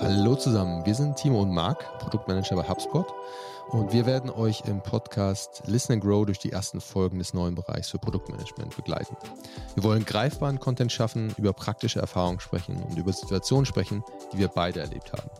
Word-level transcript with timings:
Hallo 0.00 0.34
zusammen, 0.36 0.84
wir 0.86 0.94
sind 0.94 1.16
Timo 1.16 1.42
und 1.42 1.50
Marc, 1.50 1.98
Produktmanager 1.98 2.56
bei 2.56 2.68
HubSpot 2.68 3.06
und 3.70 3.92
wir 3.92 4.06
werden 4.06 4.30
euch 4.30 4.62
im 4.66 4.82
Podcast 4.82 5.62
Listen 5.66 5.94
and 5.94 6.02
Grow 6.02 6.24
durch 6.24 6.38
die 6.38 6.52
ersten 6.52 6.80
Folgen 6.80 7.18
des 7.18 7.34
neuen 7.34 7.54
Bereichs 7.54 7.90
für 7.90 7.98
Produktmanagement 7.98 8.74
begleiten. 8.76 9.16
Wir 9.74 9.84
wollen 9.84 10.04
greifbaren 10.04 10.58
Content 10.58 10.92
schaffen, 10.92 11.34
über 11.36 11.52
praktische 11.52 12.00
Erfahrungen 12.00 12.40
sprechen 12.40 12.82
und 12.82 12.98
über 12.98 13.12
Situationen 13.12 13.66
sprechen, 13.66 14.02
die 14.32 14.38
wir 14.38 14.48
beide 14.48 14.80
erlebt 14.80 15.12
haben. 15.12 15.30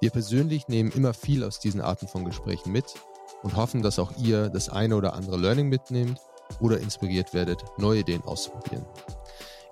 Wir 0.00 0.10
persönlich 0.10 0.68
nehmen 0.68 0.90
immer 0.92 1.14
viel 1.14 1.44
aus 1.44 1.60
diesen 1.60 1.80
Arten 1.80 2.08
von 2.08 2.24
Gesprächen 2.24 2.72
mit 2.72 2.94
und 3.42 3.56
hoffen, 3.56 3.82
dass 3.82 3.98
auch 3.98 4.12
ihr 4.18 4.48
das 4.48 4.68
eine 4.68 4.96
oder 4.96 5.14
andere 5.14 5.36
Learning 5.36 5.68
mitnehmt 5.68 6.20
oder 6.60 6.78
inspiriert 6.78 7.34
werdet, 7.34 7.64
neue 7.78 8.00
Ideen 8.00 8.22
auszuprobieren. 8.24 8.84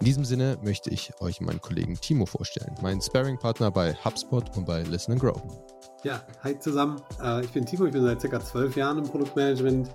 In 0.03 0.07
diesem 0.07 0.25
Sinne 0.25 0.59
möchte 0.65 0.91
ich 0.91 1.13
euch 1.21 1.41
meinen 1.41 1.61
Kollegen 1.61 1.95
Timo 1.95 2.27
vorstellen, 2.27 2.75
meinen 2.83 3.01
Sparring-Partner 3.01 3.71
bei 3.71 3.95
HubSpot 4.05 4.57
und 4.57 4.67
bei 4.67 4.83
Listen 4.83 5.17
Grow. 5.17 5.41
Ja, 6.03 6.21
hi 6.43 6.59
zusammen. 6.59 7.01
Äh, 7.23 7.45
ich 7.45 7.53
bin 7.53 7.65
Timo, 7.65 7.87
ich 7.87 7.93
bin 7.93 8.03
seit 8.03 8.21
circa 8.21 8.41
zwölf 8.41 8.75
Jahren 8.75 8.99
im 8.99 9.05
Produktmanagement. 9.05 9.91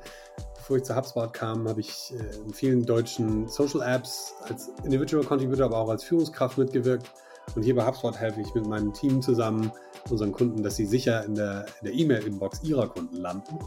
Bevor 0.56 0.78
ich 0.78 0.84
zu 0.84 0.96
HubSpot 0.96 1.34
kam, 1.34 1.68
habe 1.68 1.82
ich 1.82 2.14
äh, 2.14 2.38
in 2.38 2.54
vielen 2.54 2.86
deutschen 2.86 3.50
Social 3.50 3.82
Apps 3.82 4.34
als 4.48 4.70
Individual 4.86 5.26
Contributor, 5.26 5.66
aber 5.66 5.78
auch 5.80 5.90
als 5.90 6.06
Führungskraft 6.06 6.58
mitgewirkt. 6.58 7.12
Und 7.58 7.64
hier 7.64 7.76
bei 7.76 7.86
HubSpot 7.86 8.18
helfe 8.18 8.40
ich 8.40 8.56
mit 8.56 8.66
meinem 8.66 8.94
Team 8.94 9.22
zusammen 9.22 9.74
unseren 10.10 10.32
Kunden, 10.32 10.64
dass 10.64 10.78
sie 10.78 10.86
sicher 10.86 11.26
in 11.26 11.36
der 11.36 11.66
E-Mail-Inbox 11.84 12.64
ihrer 12.64 12.88
Kunden 12.88 13.18
landen. 13.18 13.60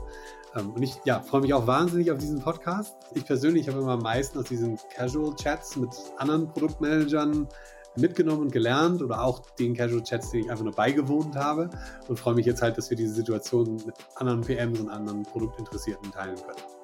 Ähm, 0.57 0.71
und 0.73 0.83
ich 0.83 0.97
ja, 1.05 1.21
freue 1.21 1.43
mich 1.43 1.55
auch 1.55 1.67
wahnsinnig 1.67 2.11
auf 2.11 2.19
diesen 2.19 2.41
Podcast. 2.41 2.97
Ich 3.15 3.25
persönlich 3.25 3.69
habe 3.69 3.79
immer 3.81 3.93
am 3.93 4.03
meisten 4.03 4.39
aus 4.39 4.47
diesen 4.47 4.79
Casual 4.95 5.35
Chats 5.37 5.77
mit 5.77 5.91
anderen 6.17 6.49
Produktmanagern 6.49 7.49
mitgenommen 7.97 8.43
und 8.43 8.53
gelernt 8.53 9.03
oder 9.03 9.23
auch 9.23 9.41
den 9.59 9.75
Casual 9.75 10.03
Chats, 10.03 10.31
denen 10.31 10.45
ich 10.45 10.51
einfach 10.51 10.65
nur 10.65 10.75
beigewohnt 10.75 11.37
habe 11.37 11.71
und 12.09 12.19
freue 12.19 12.35
mich 12.35 12.47
jetzt 12.47 12.63
halt, 12.63 12.79
dass 12.79 12.91
wir 12.91 12.97
diese 12.97 13.15
Situation 13.15 13.75
mit 13.85 13.95
anderen 14.15 14.43
PMs 14.43 14.81
und 14.81 14.89
anderen 14.89 15.23
Produktinteressierten 15.25 16.13
teilen 16.13 16.37
können. 16.37 16.80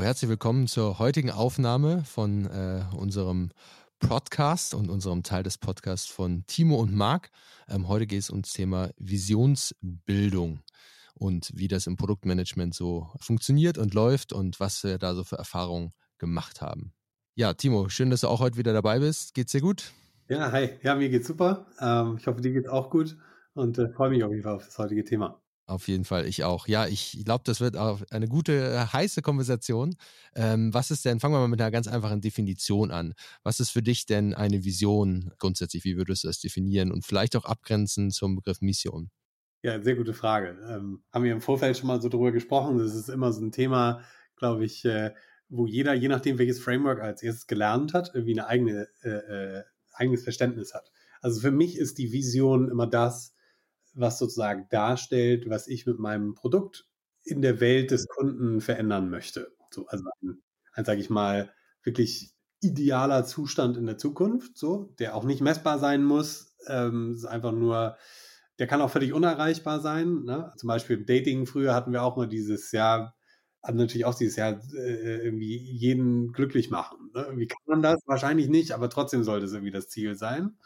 Herzlich 0.00 0.30
willkommen 0.30 0.66
zur 0.66 0.98
heutigen 0.98 1.30
Aufnahme 1.30 2.04
von 2.04 2.46
äh, 2.46 2.82
unserem 2.96 3.50
Podcast 3.98 4.74
und 4.74 4.88
unserem 4.88 5.22
Teil 5.22 5.42
des 5.42 5.58
Podcasts 5.58 6.08
von 6.08 6.44
Timo 6.46 6.76
und 6.76 6.94
Marc. 6.94 7.30
Ähm, 7.68 7.86
heute 7.86 8.06
geht 8.06 8.20
es 8.20 8.30
ums 8.30 8.52
Thema 8.52 8.90
Visionsbildung 8.96 10.60
und 11.14 11.50
wie 11.54 11.68
das 11.68 11.86
im 11.86 11.96
Produktmanagement 11.96 12.74
so 12.74 13.10
funktioniert 13.20 13.76
und 13.76 13.92
läuft 13.92 14.32
und 14.32 14.58
was 14.58 14.82
wir 14.84 14.96
da 14.96 15.14
so 15.14 15.22
für 15.22 15.36
Erfahrungen 15.36 15.92
gemacht 16.18 16.62
haben. 16.62 16.94
Ja, 17.34 17.52
Timo, 17.52 17.90
schön, 17.90 18.08
dass 18.08 18.22
du 18.22 18.28
auch 18.28 18.40
heute 18.40 18.56
wieder 18.56 18.72
dabei 18.72 19.00
bist. 19.00 19.34
Geht's 19.34 19.52
dir 19.52 19.60
gut? 19.60 19.92
Ja, 20.28 20.50
hi. 20.50 20.70
Ja, 20.82 20.94
mir 20.94 21.10
geht's 21.10 21.26
super. 21.26 21.66
Ähm, 21.78 22.16
ich 22.18 22.26
hoffe, 22.26 22.40
dir 22.40 22.52
geht's 22.52 22.68
auch 22.68 22.88
gut 22.88 23.18
und 23.52 23.78
äh, 23.78 23.90
freue 23.90 24.10
mich 24.10 24.24
auf 24.24 24.30
jeden 24.30 24.44
Fall 24.44 24.54
auf 24.54 24.64
das 24.64 24.78
heutige 24.78 25.04
Thema. 25.04 25.40
Auf 25.70 25.86
jeden 25.86 26.04
Fall, 26.04 26.26
ich 26.26 26.42
auch. 26.42 26.66
Ja, 26.66 26.88
ich 26.88 27.22
glaube, 27.24 27.44
das 27.44 27.60
wird 27.60 27.76
auch 27.76 28.00
eine 28.10 28.26
gute, 28.26 28.52
äh, 28.52 28.86
heiße 28.92 29.22
Konversation. 29.22 29.94
Ähm, 30.34 30.74
was 30.74 30.90
ist 30.90 31.04
denn, 31.04 31.20
fangen 31.20 31.32
wir 31.32 31.38
mal 31.38 31.46
mit 31.46 31.60
einer 31.60 31.70
ganz 31.70 31.86
einfachen 31.86 32.20
Definition 32.20 32.90
an. 32.90 33.14
Was 33.44 33.60
ist 33.60 33.70
für 33.70 33.80
dich 33.80 34.04
denn 34.04 34.34
eine 34.34 34.64
Vision 34.64 35.30
grundsätzlich? 35.38 35.84
Wie 35.84 35.96
würdest 35.96 36.24
du 36.24 36.28
das 36.28 36.40
definieren 36.40 36.90
und 36.90 37.06
vielleicht 37.06 37.36
auch 37.36 37.44
abgrenzen 37.44 38.10
zum 38.10 38.34
Begriff 38.34 38.60
Mission? 38.60 39.10
Ja, 39.62 39.80
sehr 39.80 39.94
gute 39.94 40.12
Frage. 40.12 40.58
Ähm, 40.68 41.04
haben 41.12 41.22
wir 41.22 41.30
im 41.30 41.40
Vorfeld 41.40 41.78
schon 41.78 41.86
mal 41.86 42.02
so 42.02 42.08
drüber 42.08 42.32
gesprochen. 42.32 42.78
Das 42.78 42.96
ist 42.96 43.08
immer 43.08 43.32
so 43.32 43.40
ein 43.40 43.52
Thema, 43.52 44.02
glaube 44.34 44.64
ich, 44.64 44.84
äh, 44.84 45.14
wo 45.48 45.68
jeder, 45.68 45.94
je 45.94 46.08
nachdem, 46.08 46.38
welches 46.38 46.58
Framework 46.58 47.00
als 47.00 47.22
erstes 47.22 47.46
gelernt 47.46 47.94
hat, 47.94 48.10
irgendwie 48.12 48.32
eine 48.32 48.48
eigene, 48.48 48.88
äh, 49.02 49.08
äh 49.08 49.62
eigenes 49.92 50.24
Verständnis 50.24 50.74
hat. 50.74 50.90
Also 51.20 51.40
für 51.40 51.52
mich 51.52 51.78
ist 51.78 51.98
die 51.98 52.10
Vision 52.10 52.68
immer 52.68 52.88
das, 52.88 53.34
was 53.94 54.18
sozusagen 54.18 54.66
darstellt, 54.70 55.48
was 55.48 55.68
ich 55.68 55.86
mit 55.86 55.98
meinem 55.98 56.34
Produkt 56.34 56.86
in 57.24 57.42
der 57.42 57.60
Welt 57.60 57.90
des 57.90 58.08
Kunden 58.08 58.60
verändern 58.60 59.10
möchte. 59.10 59.52
So, 59.70 59.86
also 59.86 60.04
ein, 60.22 60.42
ein 60.72 60.84
sage 60.84 61.00
ich 61.00 61.10
mal, 61.10 61.52
wirklich 61.82 62.32
idealer 62.60 63.24
Zustand 63.24 63.76
in 63.76 63.86
der 63.86 63.98
Zukunft, 63.98 64.56
so, 64.56 64.94
der 64.98 65.14
auch 65.14 65.24
nicht 65.24 65.40
messbar 65.40 65.78
sein 65.78 66.04
muss. 66.04 66.56
Ähm, 66.66 67.12
ist 67.14 67.24
einfach 67.24 67.52
nur, 67.52 67.96
der 68.58 68.66
kann 68.66 68.82
auch 68.82 68.90
völlig 68.90 69.12
unerreichbar 69.12 69.80
sein. 69.80 70.24
Ne? 70.24 70.52
Zum 70.56 70.68
Beispiel 70.68 70.98
im 70.98 71.06
Dating 71.06 71.46
früher 71.46 71.74
hatten 71.74 71.92
wir 71.92 72.02
auch 72.02 72.16
mal 72.16 72.28
dieses 72.28 72.70
Jahr, 72.72 73.16
hatten 73.62 73.78
natürlich 73.78 74.04
auch 74.04 74.14
dieses 74.14 74.36
Jahr 74.36 74.60
äh, 74.74 75.24
irgendwie 75.24 75.56
jeden 75.56 76.32
glücklich 76.32 76.70
machen. 76.70 77.10
Ne? 77.14 77.26
Wie 77.36 77.46
kann 77.46 77.62
man 77.66 77.82
das? 77.82 78.00
Wahrscheinlich 78.06 78.48
nicht, 78.48 78.72
aber 78.72 78.90
trotzdem 78.90 79.24
sollte 79.24 79.46
es 79.46 79.52
irgendwie 79.52 79.72
das 79.72 79.88
Ziel 79.88 80.16
sein. 80.16 80.58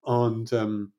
Und 0.00 0.52
ähm, 0.52 0.92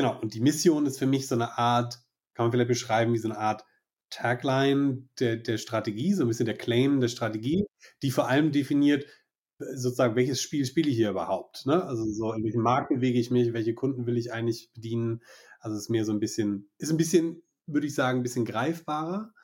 Genau, 0.00 0.18
und 0.18 0.32
die 0.32 0.40
Mission 0.40 0.86
ist 0.86 0.98
für 0.98 1.04
mich 1.04 1.28
so 1.28 1.34
eine 1.34 1.58
Art, 1.58 2.00
kann 2.32 2.46
man 2.46 2.52
vielleicht 2.52 2.68
beschreiben, 2.68 3.12
wie 3.12 3.18
so 3.18 3.28
eine 3.28 3.36
Art 3.36 3.66
Tagline 4.08 5.06
der, 5.18 5.36
der 5.36 5.58
Strategie, 5.58 6.14
so 6.14 6.22
ein 6.22 6.28
bisschen 6.28 6.46
der 6.46 6.56
Claim 6.56 7.00
der 7.00 7.08
Strategie, 7.08 7.66
die 8.00 8.10
vor 8.10 8.26
allem 8.26 8.50
definiert, 8.50 9.04
sozusagen, 9.58 10.16
welches 10.16 10.40
Spiel 10.40 10.64
spiele 10.64 10.88
ich 10.88 10.96
hier 10.96 11.10
überhaupt? 11.10 11.66
Ne? 11.66 11.84
Also 11.84 12.10
so, 12.10 12.32
in 12.32 12.42
welchen 12.42 12.62
Markt 12.62 12.88
bewege 12.88 13.20
ich 13.20 13.30
mich, 13.30 13.52
welche 13.52 13.74
Kunden 13.74 14.06
will 14.06 14.16
ich 14.16 14.32
eigentlich 14.32 14.70
bedienen? 14.72 15.20
Also 15.58 15.76
es 15.76 15.82
ist 15.82 15.90
mehr 15.90 16.06
so 16.06 16.12
ein 16.12 16.20
bisschen, 16.20 16.70
ist 16.78 16.90
ein 16.90 16.96
bisschen, 16.96 17.42
würde 17.66 17.86
ich 17.86 17.94
sagen, 17.94 18.20
ein 18.20 18.22
bisschen 18.22 18.46
greifbarer, 18.46 19.34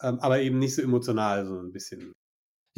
ähm, 0.00 0.20
aber 0.20 0.40
eben 0.40 0.58
nicht 0.58 0.74
so 0.74 0.80
emotional, 0.80 1.44
so 1.44 1.60
ein 1.60 1.70
bisschen. 1.70 2.14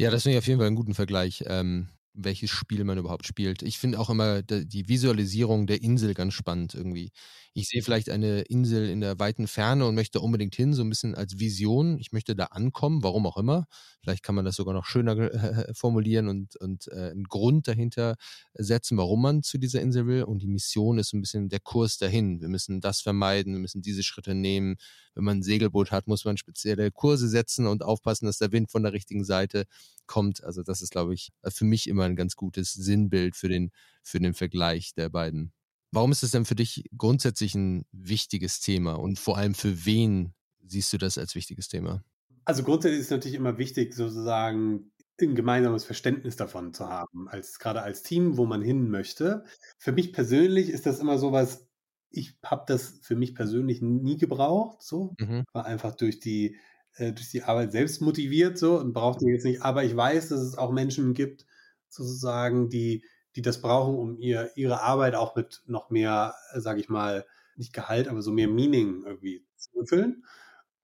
Ja, 0.01 0.11
das 0.11 0.23
finde 0.23 0.33
ich 0.33 0.39
auf 0.39 0.47
jeden 0.47 0.59
Fall 0.59 0.67
einen 0.67 0.75
guten 0.75 0.95
Vergleich. 0.95 1.45
Ähm, 1.47 1.87
welches 2.13 2.49
Spiel 2.49 2.83
man 2.83 2.97
überhaupt 2.97 3.25
spielt. 3.25 3.61
Ich 3.61 3.79
finde 3.79 3.99
auch 3.99 4.09
immer 4.09 4.41
die 4.41 4.87
Visualisierung 4.87 5.67
der 5.67 5.81
Insel 5.81 6.13
ganz 6.13 6.33
spannend 6.33 6.75
irgendwie. 6.75 7.11
Ich 7.53 7.67
sehe 7.67 7.81
vielleicht 7.81 8.09
eine 8.09 8.41
Insel 8.43 8.89
in 8.89 9.01
der 9.01 9.19
weiten 9.19 9.47
Ferne 9.47 9.85
und 9.85 9.95
möchte 9.95 10.21
unbedingt 10.21 10.55
hin, 10.55 10.73
so 10.73 10.83
ein 10.83 10.89
bisschen 10.89 11.15
als 11.15 11.39
Vision. 11.39 11.97
Ich 11.99 12.13
möchte 12.13 12.33
da 12.33 12.45
ankommen, 12.45 13.03
warum 13.03 13.25
auch 13.25 13.35
immer. 13.37 13.67
Vielleicht 14.01 14.23
kann 14.23 14.35
man 14.35 14.45
das 14.45 14.55
sogar 14.55 14.73
noch 14.73 14.85
schöner 14.85 15.17
äh, 15.17 15.73
formulieren 15.73 16.29
und, 16.29 16.55
und 16.55 16.87
äh, 16.87 17.11
einen 17.11 17.25
Grund 17.25 17.67
dahinter 17.67 18.15
setzen, 18.53 18.97
warum 18.97 19.21
man 19.21 19.43
zu 19.43 19.57
dieser 19.57 19.81
Insel 19.81 20.07
will. 20.07 20.23
Und 20.23 20.41
die 20.41 20.47
Mission 20.47 20.97
ist 20.97 21.13
ein 21.13 21.21
bisschen 21.21 21.49
der 21.49 21.59
Kurs 21.59 21.97
dahin. 21.97 22.39
Wir 22.39 22.47
müssen 22.47 22.79
das 22.79 23.01
vermeiden, 23.01 23.53
wir 23.53 23.59
müssen 23.59 23.81
diese 23.81 24.03
Schritte 24.03 24.33
nehmen. 24.33 24.77
Wenn 25.13 25.25
man 25.25 25.39
ein 25.39 25.43
Segelboot 25.43 25.91
hat, 25.91 26.07
muss 26.07 26.23
man 26.23 26.37
spezielle 26.37 26.89
Kurse 26.89 27.27
setzen 27.27 27.67
und 27.67 27.83
aufpassen, 27.83 28.27
dass 28.27 28.37
der 28.37 28.53
Wind 28.53 28.71
von 28.71 28.83
der 28.83 28.93
richtigen 28.93 29.25
Seite 29.25 29.65
kommt. 30.07 30.43
Also 30.43 30.63
das 30.63 30.81
ist, 30.81 30.91
glaube 30.91 31.13
ich, 31.13 31.31
für 31.49 31.65
mich 31.65 31.87
immer 31.87 32.00
ein 32.05 32.15
ganz 32.15 32.35
gutes 32.35 32.73
Sinnbild 32.73 33.35
für 33.35 33.49
den, 33.49 33.71
für 34.03 34.19
den 34.19 34.33
Vergleich 34.33 34.93
der 34.93 35.09
beiden. 35.09 35.53
Warum 35.91 36.11
ist 36.11 36.23
es 36.23 36.31
denn 36.31 36.45
für 36.45 36.55
dich 36.55 36.85
grundsätzlich 36.97 37.53
ein 37.55 37.85
wichtiges 37.91 38.61
Thema 38.61 38.93
und 38.93 39.19
vor 39.19 39.37
allem 39.37 39.53
für 39.53 39.85
wen 39.85 40.33
siehst 40.65 40.93
du 40.93 40.97
das 40.97 41.17
als 41.17 41.35
wichtiges 41.35 41.67
Thema? 41.67 42.03
Also 42.45 42.63
grundsätzlich 42.63 42.99
ist 43.01 43.07
es 43.07 43.11
natürlich 43.11 43.35
immer 43.35 43.57
wichtig, 43.57 43.93
sozusagen 43.93 44.91
ein 45.21 45.35
gemeinsames 45.35 45.83
Verständnis 45.83 46.35
davon 46.35 46.73
zu 46.73 46.87
haben, 46.87 47.29
als 47.29 47.59
gerade 47.59 47.83
als 47.83 48.01
Team, 48.01 48.37
wo 48.37 48.45
man 48.45 48.61
hin 48.61 48.89
möchte. 48.89 49.43
Für 49.77 49.91
mich 49.91 50.13
persönlich 50.13 50.69
ist 50.69 50.85
das 50.85 50.99
immer 50.99 51.17
sowas, 51.17 51.67
ich 52.09 52.37
habe 52.43 52.63
das 52.67 52.99
für 53.03 53.15
mich 53.15 53.35
persönlich 53.35 53.81
nie 53.81 54.17
gebraucht, 54.17 54.81
so 54.81 55.15
mhm. 55.19 55.43
war 55.53 55.65
einfach 55.65 55.95
durch 55.95 56.19
die 56.19 56.57
äh, 56.95 57.13
durch 57.13 57.29
die 57.29 57.43
Arbeit 57.43 57.71
selbst 57.71 58.01
motiviert 58.01 58.57
so 58.57 58.79
und 58.79 58.93
brauchte 58.93 59.25
jetzt 59.27 59.45
nicht. 59.45 59.61
Aber 59.61 59.83
ich 59.83 59.95
weiß, 59.95 60.29
dass 60.29 60.41
es 60.41 60.57
auch 60.57 60.71
Menschen 60.71 61.13
gibt, 61.13 61.45
sozusagen, 61.93 62.69
die, 62.69 63.03
die 63.35 63.41
das 63.41 63.61
brauchen, 63.61 63.95
um 63.95 64.17
ihr, 64.19 64.51
ihre 64.55 64.81
Arbeit 64.81 65.15
auch 65.15 65.35
mit 65.35 65.61
noch 65.65 65.89
mehr, 65.89 66.35
äh, 66.53 66.59
sage 66.59 66.79
ich 66.79 66.89
mal, 66.89 67.25
nicht 67.55 67.73
Gehalt, 67.73 68.07
aber 68.07 68.21
so 68.21 68.31
mehr 68.31 68.47
Meaning 68.47 69.03
irgendwie 69.05 69.45
zu 69.55 69.79
erfüllen. 69.79 70.25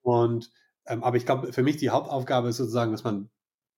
Und 0.01 0.51
ähm, 0.86 1.04
aber 1.04 1.18
ich 1.18 1.25
glaube, 1.25 1.51
für 1.54 1.63
mich 1.63 1.77
die 1.77 1.89
Hauptaufgabe 1.89 2.50
ist 2.50 2.57
sozusagen, 2.57 2.92
dass 2.92 3.04
man 3.04 3.30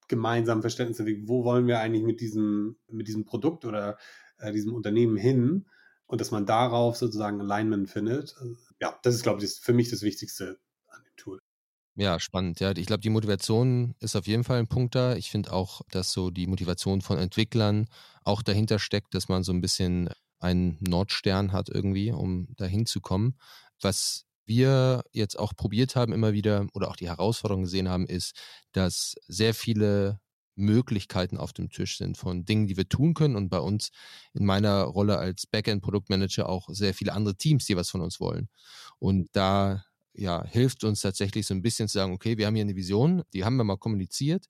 gemeinsam 0.07 0.61
Verständnis 0.61 0.99
hat, 0.99 1.07
wo 1.25 1.43
wollen 1.43 1.67
wir 1.67 1.79
eigentlich 1.79 2.03
mit 2.03 2.21
diesem, 2.21 2.77
mit 2.87 3.07
diesem 3.07 3.25
Produkt 3.25 3.65
oder 3.65 3.97
äh, 4.39 4.51
diesem 4.51 4.73
Unternehmen 4.73 5.17
hin 5.17 5.65
und 6.07 6.21
dass 6.21 6.31
man 6.31 6.45
darauf 6.45 6.97
sozusagen 6.97 7.41
Alignment 7.41 7.89
findet. 7.89 8.35
Ja, 8.79 8.99
das 9.03 9.15
ist, 9.15 9.23
glaube 9.23 9.39
ich, 9.39 9.45
das, 9.49 9.59
für 9.59 9.73
mich 9.73 9.89
das 9.89 10.01
Wichtigste. 10.01 10.59
Ja, 11.99 12.17
spannend. 12.19 12.61
Ja, 12.61 12.71
ich 12.71 12.85
glaube, 12.85 13.01
die 13.01 13.09
Motivation 13.09 13.93
ist 13.99 14.15
auf 14.15 14.25
jeden 14.25 14.45
Fall 14.45 14.59
ein 14.59 14.67
Punkt 14.67 14.95
da. 14.95 15.15
Ich 15.17 15.29
finde 15.31 15.51
auch, 15.51 15.81
dass 15.91 16.13
so 16.13 16.29
die 16.29 16.47
Motivation 16.47 17.01
von 17.01 17.17
Entwicklern 17.17 17.87
auch 18.23 18.41
dahinter 18.41 18.79
steckt, 18.79 19.13
dass 19.13 19.27
man 19.27 19.43
so 19.43 19.51
ein 19.51 19.59
bisschen 19.59 20.09
einen 20.39 20.77
Nordstern 20.79 21.51
hat 21.51 21.67
irgendwie, 21.67 22.11
um 22.13 22.47
dahin 22.55 22.85
zu 22.85 23.01
kommen. 23.01 23.35
Was 23.81 24.25
wir 24.45 25.03
jetzt 25.11 25.37
auch 25.37 25.53
probiert 25.57 25.97
haben, 25.97 26.13
immer 26.13 26.31
wieder 26.31 26.67
oder 26.73 26.89
auch 26.89 26.95
die 26.95 27.09
Herausforderung 27.09 27.63
gesehen 27.63 27.89
haben, 27.89 28.07
ist, 28.07 28.33
dass 28.71 29.15
sehr 29.27 29.53
viele 29.53 30.21
Möglichkeiten 30.55 31.37
auf 31.37 31.51
dem 31.51 31.69
Tisch 31.69 31.97
sind 31.97 32.17
von 32.17 32.45
Dingen, 32.45 32.67
die 32.67 32.77
wir 32.77 32.87
tun 32.87 33.13
können 33.13 33.35
und 33.35 33.49
bei 33.49 33.59
uns 33.59 33.89
in 34.33 34.45
meiner 34.45 34.83
Rolle 34.83 35.17
als 35.17 35.47
Backend-Produktmanager 35.47 36.47
auch 36.47 36.69
sehr 36.69 36.93
viele 36.93 37.11
andere 37.13 37.35
Teams, 37.35 37.65
die 37.65 37.75
was 37.75 37.89
von 37.89 38.01
uns 38.01 38.19
wollen. 38.21 38.47
Und 38.99 39.27
da 39.33 39.83
ja, 40.19 40.45
hilft 40.45 40.83
uns 40.83 41.01
tatsächlich 41.01 41.47
so 41.47 41.53
ein 41.53 41.61
bisschen 41.61 41.87
zu 41.87 41.93
sagen, 41.93 42.13
okay, 42.13 42.37
wir 42.37 42.47
haben 42.47 42.55
hier 42.55 42.63
eine 42.63 42.75
Vision, 42.75 43.23
die 43.33 43.45
haben 43.45 43.55
wir 43.55 43.63
mal 43.63 43.77
kommuniziert 43.77 44.47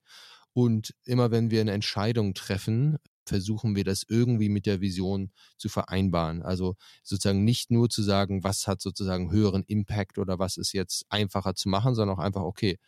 und 0.54 0.94
immer 1.06 1.32
wenn 1.32 1.52
wir 1.52 1.62
eine 1.62 1.72
Entscheidung 1.72 2.34
treffen, 2.34 2.98
versuchen 3.26 3.76
wir 3.76 3.84
das 3.84 4.04
irgendwie 4.08 4.50
mit 4.50 4.66
der 4.66 4.82
Vision 4.82 5.32
zu 5.58 5.70
vereinbaren. 5.70 6.42
Also 6.42 6.76
sozusagen 7.04 7.44
nicht 7.44 7.70
nur 7.70 7.90
zu 7.90 8.02
sagen, 8.02 8.44
was 8.44 8.66
hat 8.68 8.82
sozusagen 8.82 9.32
höheren 9.32 9.64
Impact 9.68 10.18
oder 10.18 10.40
was 10.40 10.58
ist 10.58 10.74
jetzt 10.74 11.06
einfacher 11.10 11.54
zu 11.54 11.70
machen, 11.70 11.94
sondern 11.94 12.18
auch 12.18 12.22
einfach, 12.22 12.42
okay, 12.42 12.80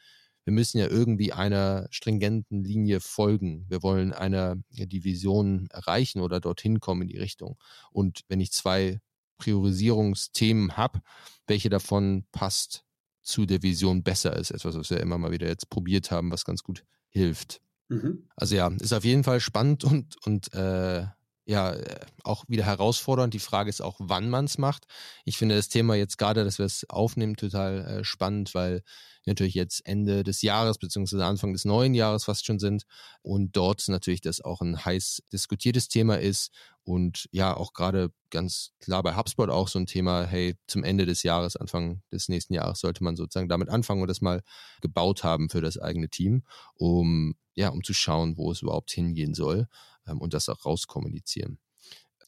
wir 0.44 0.54
müssen 0.54 0.80
ja 0.80 0.88
irgendwie 0.88 1.34
einer 1.34 1.88
stringenten 1.92 2.64
Linie 2.64 3.00
folgen. 3.00 3.66
Wir 3.70 3.84
wollen 3.84 4.12
einer 4.12 4.56
die 4.72 5.04
Vision 5.04 5.68
erreichen 5.70 6.20
oder 6.20 6.40
dorthin 6.40 6.80
kommen 6.80 7.04
in 7.04 7.10
die 7.10 7.20
Richtung. 7.20 7.58
Und 7.92 8.22
wenn 8.28 8.42
ich 8.42 8.52
zwei 8.52 9.00
Priorisierungsthemen 9.42 10.78
habe, 10.78 11.02
welche 11.48 11.70
davon 11.70 12.26
passt 12.32 12.86
zu 13.24 13.46
der 13.46 13.64
Vision 13.64 14.04
besser 14.04 14.36
ist, 14.36 14.52
etwas, 14.52 14.78
was 14.78 14.90
wir 14.92 15.00
immer 15.00 15.18
mal 15.18 15.32
wieder 15.32 15.48
jetzt 15.48 15.70
probiert 15.70 16.12
haben, 16.12 16.32
was 16.32 16.46
ganz 16.46 16.64
gut 16.64 16.84
hilft. 17.10 17.60
Mhm. 17.90 18.28
Also 18.36 18.56
ja, 18.56 18.68
ist 18.68 18.94
auf 18.94 19.04
jeden 19.04 19.24
Fall 19.24 19.40
spannend 19.40 19.84
und, 19.84 20.16
und 20.26 20.54
äh, 20.54 21.06
ja, 21.46 21.74
äh, 21.74 22.00
auch 22.24 22.46
wieder 22.48 22.66
herausfordernd. 22.66 23.34
Die 23.34 23.40
Frage 23.40 23.70
ist 23.70 23.82
auch, 23.82 23.96
wann 24.00 24.30
man 24.30 24.46
es 24.46 24.58
macht. 24.58 24.86
Ich 25.26 25.38
finde 25.38 25.56
das 25.56 25.70
Thema 25.70 25.96
jetzt 25.96 26.18
gerade, 26.18 26.44
dass 26.44 26.60
wir 26.60 26.66
es 26.66 26.88
aufnehmen, 26.90 27.36
total 27.36 27.86
äh, 27.86 28.04
spannend, 28.04 28.54
weil 28.54 28.84
natürlich 29.26 29.54
jetzt 29.54 29.86
Ende 29.86 30.24
des 30.24 30.42
Jahres 30.42 30.78
beziehungsweise 30.78 31.26
Anfang 31.26 31.54
des 31.54 31.66
neuen 31.66 31.94
Jahres 31.94 32.26
fast 32.26 32.46
schon 32.46 32.60
sind 32.60 32.84
und 33.22 33.56
dort 33.56 33.88
natürlich 33.88 34.22
das 34.22 34.42
auch 34.42 34.62
ein 34.62 34.84
heiß 34.84 35.24
diskutiertes 35.32 35.90
Thema 35.90 36.20
ist 36.20 36.52
und 36.84 37.28
ja 37.32 37.56
auch 37.56 37.74
gerade 37.74 38.12
ganz 38.32 38.72
klar 38.80 39.04
bei 39.04 39.16
HubSpot 39.16 39.50
auch 39.50 39.68
so 39.68 39.78
ein 39.78 39.86
Thema, 39.86 40.26
hey, 40.26 40.56
zum 40.68 40.84
Ende 40.84 41.06
des 41.06 41.22
Jahres, 41.22 41.56
Anfang 41.56 42.02
des 42.12 42.30
nächsten 42.30 42.54
Jahres 42.54 42.80
sollte 42.80 43.04
man 43.04 43.16
sozusagen 43.16 43.50
damit 43.50 43.70
anfangen 43.70 44.02
und 44.02 44.08
das 44.08 44.22
mal 44.22 44.42
gebaut 44.82 45.24
haben 45.24 45.50
für 45.50 45.62
das 45.62 45.78
eigene 45.78 46.10
Team, 46.10 46.44
um 46.76 47.36
ja, 47.54 47.70
um 47.70 47.84
zu 47.84 47.94
schauen, 47.94 48.38
wo 48.38 48.52
es 48.52 48.62
überhaupt 48.62 48.92
hingehen 48.92 49.34
soll 49.34 49.68
und 50.06 50.34
das 50.34 50.50
auch 50.50 50.66
rauskommunizieren. 50.66 51.60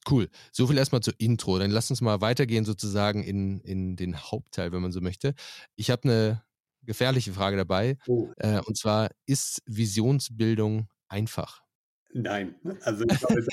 Cool. 0.09 0.29
So 0.51 0.67
viel 0.67 0.77
erstmal 0.77 1.01
zur 1.01 1.13
Intro. 1.17 1.57
Dann 1.59 1.71
lass 1.71 1.89
uns 1.89 2.01
mal 2.01 2.21
weitergehen 2.21 2.65
sozusagen 2.65 3.23
in, 3.23 3.61
in 3.61 3.95
den 3.95 4.17
Hauptteil, 4.17 4.71
wenn 4.71 4.81
man 4.81 4.91
so 4.91 5.01
möchte. 5.01 5.33
Ich 5.75 5.89
habe 5.89 6.03
eine 6.03 6.43
gefährliche 6.81 7.33
Frage 7.33 7.57
dabei. 7.57 7.97
Oh. 8.07 8.29
Äh, 8.37 8.59
und 8.61 8.77
zwar, 8.77 9.09
ist 9.25 9.61
Visionsbildung 9.65 10.89
einfach? 11.07 11.61
Nein, 12.13 12.55
also 12.81 13.05
ich 13.09 13.19
glaube, 13.19 13.43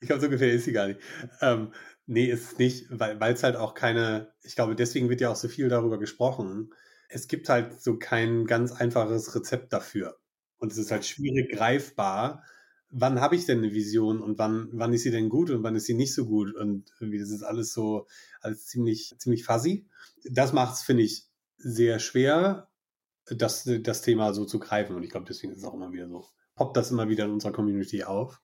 glaub, 0.00 0.20
so 0.20 0.28
gefährlich 0.28 0.56
ist 0.56 0.64
sie 0.64 0.72
gar 0.72 0.88
nicht. 0.88 1.00
Ähm, 1.40 1.72
nee, 2.06 2.26
ist 2.26 2.52
es 2.52 2.58
nicht, 2.58 2.86
weil 2.90 3.32
es 3.32 3.44
halt 3.44 3.54
auch 3.54 3.74
keine, 3.74 4.32
ich 4.42 4.56
glaube, 4.56 4.74
deswegen 4.74 5.08
wird 5.08 5.20
ja 5.20 5.30
auch 5.30 5.36
so 5.36 5.48
viel 5.48 5.68
darüber 5.68 5.98
gesprochen. 5.98 6.74
Es 7.08 7.28
gibt 7.28 7.48
halt 7.48 7.80
so 7.80 7.96
kein 7.96 8.46
ganz 8.46 8.72
einfaches 8.72 9.34
Rezept 9.34 9.72
dafür. 9.72 10.18
Und 10.56 10.72
es 10.72 10.78
ist 10.78 10.90
halt 10.90 11.06
schwierig 11.06 11.52
greifbar, 11.52 12.42
wann 12.90 13.20
habe 13.20 13.36
ich 13.36 13.46
denn 13.46 13.58
eine 13.58 13.72
Vision 13.72 14.20
und 14.20 14.38
wann, 14.38 14.68
wann 14.72 14.92
ist 14.92 15.02
sie 15.02 15.10
denn 15.10 15.28
gut 15.28 15.50
und 15.50 15.62
wann 15.62 15.76
ist 15.76 15.86
sie 15.86 15.94
nicht 15.94 16.14
so 16.14 16.26
gut? 16.26 16.54
Und 16.54 16.90
irgendwie, 17.00 17.18
das 17.18 17.30
ist 17.30 17.42
alles 17.42 17.72
so, 17.72 18.06
alles 18.40 18.66
ziemlich, 18.66 19.14
ziemlich 19.18 19.44
fuzzy. 19.44 19.86
Das 20.24 20.52
macht 20.52 20.74
es, 20.74 20.82
finde 20.82 21.02
ich, 21.02 21.26
sehr 21.56 21.98
schwer, 21.98 22.68
das, 23.26 23.68
das 23.82 24.02
Thema 24.02 24.32
so 24.32 24.44
zu 24.44 24.58
greifen. 24.58 24.96
Und 24.96 25.02
ich 25.02 25.10
glaube, 25.10 25.26
deswegen 25.26 25.52
ist 25.52 25.58
es 25.58 25.64
auch 25.64 25.74
immer 25.74 25.92
wieder 25.92 26.08
so, 26.08 26.26
poppt 26.54 26.76
das 26.76 26.90
immer 26.90 27.08
wieder 27.08 27.24
in 27.24 27.32
unserer 27.32 27.52
Community 27.52 28.04
auf. 28.04 28.40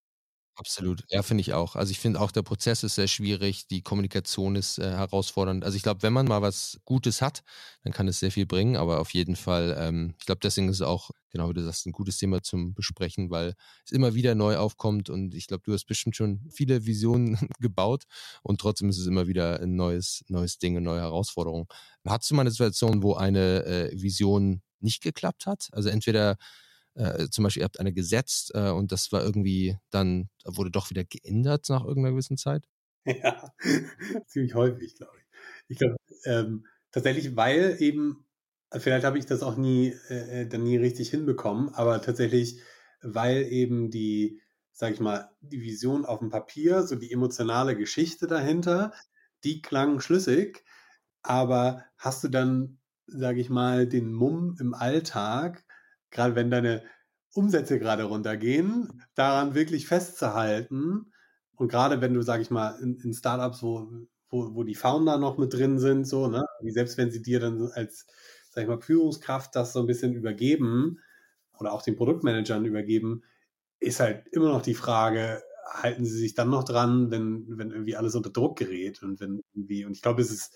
Absolut, 0.56 1.02
ja, 1.10 1.22
finde 1.24 1.40
ich 1.40 1.52
auch. 1.52 1.74
Also 1.74 1.90
ich 1.90 1.98
finde 1.98 2.20
auch, 2.20 2.30
der 2.30 2.42
Prozess 2.42 2.84
ist 2.84 2.94
sehr 2.94 3.08
schwierig, 3.08 3.66
die 3.66 3.82
Kommunikation 3.82 4.54
ist 4.54 4.78
äh, 4.78 4.88
herausfordernd. 4.88 5.64
Also 5.64 5.76
ich 5.76 5.82
glaube, 5.82 6.02
wenn 6.04 6.12
man 6.12 6.26
mal 6.26 6.42
was 6.42 6.78
Gutes 6.84 7.20
hat, 7.22 7.42
dann 7.82 7.92
kann 7.92 8.06
es 8.06 8.20
sehr 8.20 8.30
viel 8.30 8.46
bringen, 8.46 8.76
aber 8.76 9.00
auf 9.00 9.12
jeden 9.14 9.34
Fall, 9.34 9.74
ähm, 9.76 10.14
ich 10.16 10.26
glaube, 10.26 10.38
deswegen 10.44 10.68
ist 10.68 10.76
es 10.76 10.82
auch, 10.82 11.10
genau 11.30 11.48
wie 11.50 11.54
du 11.54 11.64
sagst, 11.64 11.86
ein 11.86 11.92
gutes 11.92 12.18
Thema 12.18 12.40
zum 12.40 12.72
Besprechen, 12.72 13.30
weil 13.30 13.54
es 13.84 13.90
immer 13.90 14.14
wieder 14.14 14.36
neu 14.36 14.56
aufkommt 14.56 15.10
und 15.10 15.34
ich 15.34 15.48
glaube, 15.48 15.64
du 15.64 15.72
hast 15.72 15.86
bestimmt 15.86 16.14
schon 16.14 16.40
viele 16.52 16.86
Visionen 16.86 17.36
gebaut 17.58 18.04
und 18.44 18.60
trotzdem 18.60 18.88
ist 18.90 18.98
es 18.98 19.08
immer 19.08 19.26
wieder 19.26 19.58
ein 19.60 19.74
neues, 19.74 20.22
neues 20.28 20.58
Ding, 20.58 20.76
eine 20.76 20.84
neue 20.84 21.00
Herausforderung. 21.00 21.66
Hattest 22.06 22.30
du 22.30 22.36
mal 22.36 22.42
eine 22.42 22.52
Situation, 22.52 23.02
wo 23.02 23.14
eine 23.14 23.64
äh, 23.64 23.90
Vision 24.00 24.62
nicht 24.78 25.02
geklappt 25.02 25.46
hat? 25.46 25.68
Also 25.72 25.88
entweder 25.88 26.36
äh, 26.94 27.28
zum 27.28 27.44
Beispiel, 27.44 27.62
ihr 27.62 27.64
habt 27.64 27.80
eine 27.80 27.92
gesetzt 27.92 28.52
äh, 28.54 28.70
und 28.70 28.92
das 28.92 29.12
war 29.12 29.22
irgendwie 29.22 29.76
dann, 29.90 30.28
wurde 30.44 30.70
doch 30.70 30.90
wieder 30.90 31.04
geändert 31.04 31.68
nach 31.68 31.84
irgendeiner 31.84 32.12
gewissen 32.12 32.36
Zeit? 32.36 32.64
Ja, 33.06 33.52
ziemlich 34.28 34.54
häufig, 34.54 34.94
glaube 34.96 35.12
ich. 35.18 35.24
Ich 35.68 35.78
glaube, 35.78 35.96
ähm, 36.24 36.64
tatsächlich, 36.90 37.36
weil 37.36 37.76
eben, 37.80 38.24
vielleicht 38.72 39.04
habe 39.04 39.18
ich 39.18 39.26
das 39.26 39.42
auch 39.42 39.58
nie, 39.58 39.94
äh, 40.08 40.42
äh, 40.42 40.48
dann 40.48 40.62
nie 40.62 40.78
richtig 40.78 41.10
hinbekommen, 41.10 41.68
aber 41.74 42.00
tatsächlich, 42.00 42.60
weil 43.02 43.42
eben 43.42 43.90
die, 43.90 44.40
sag 44.72 44.94
ich 44.94 45.00
mal, 45.00 45.30
die 45.42 45.60
Vision 45.60 46.06
auf 46.06 46.20
dem 46.20 46.30
Papier, 46.30 46.82
so 46.82 46.96
die 46.96 47.12
emotionale 47.12 47.76
Geschichte 47.76 48.26
dahinter, 48.26 48.94
die 49.44 49.60
klang 49.60 50.00
schlüssig, 50.00 50.64
aber 51.22 51.84
hast 51.98 52.24
du 52.24 52.28
dann, 52.28 52.78
sag 53.06 53.36
ich 53.36 53.50
mal, 53.50 53.86
den 53.86 54.12
Mumm 54.12 54.56
im 54.60 54.72
Alltag, 54.72 55.64
gerade 56.14 56.34
wenn 56.34 56.50
deine 56.50 56.82
Umsätze 57.34 57.78
gerade 57.78 58.04
runtergehen, 58.04 59.02
daran 59.14 59.54
wirklich 59.54 59.86
festzuhalten. 59.86 61.12
Und 61.56 61.68
gerade 61.68 62.00
wenn 62.00 62.14
du, 62.14 62.22
sag 62.22 62.40
ich 62.40 62.50
mal, 62.50 62.78
in, 62.80 62.96
in 63.00 63.12
Startups, 63.12 63.62
wo, 63.62 63.88
wo, 64.30 64.54
wo 64.54 64.62
die 64.62 64.74
Founder 64.76 65.18
noch 65.18 65.36
mit 65.36 65.52
drin 65.52 65.78
sind, 65.78 66.06
so, 66.06 66.28
ne, 66.28 66.44
selbst 66.62 66.96
wenn 66.96 67.10
sie 67.10 67.22
dir 67.22 67.40
dann 67.40 67.70
als, 67.74 68.06
sag 68.50 68.62
ich 68.62 68.68
mal, 68.68 68.80
Führungskraft 68.80 69.54
das 69.54 69.72
so 69.72 69.80
ein 69.80 69.86
bisschen 69.86 70.14
übergeben 70.14 71.00
oder 71.58 71.72
auch 71.72 71.82
den 71.82 71.96
Produktmanagern 71.96 72.64
übergeben, 72.64 73.22
ist 73.80 74.00
halt 74.00 74.26
immer 74.28 74.48
noch 74.48 74.62
die 74.62 74.74
Frage, 74.74 75.42
halten 75.68 76.04
sie 76.04 76.18
sich 76.18 76.34
dann 76.34 76.50
noch 76.50 76.64
dran, 76.64 77.10
wenn, 77.10 77.44
wenn 77.58 77.70
irgendwie 77.72 77.96
alles 77.96 78.14
unter 78.14 78.30
Druck 78.30 78.58
gerät 78.58 79.02
und 79.02 79.20
wenn 79.20 79.42
irgendwie, 79.52 79.84
und 79.84 79.92
ich 79.92 80.02
glaube, 80.02 80.22
es 80.22 80.30
ist, 80.30 80.54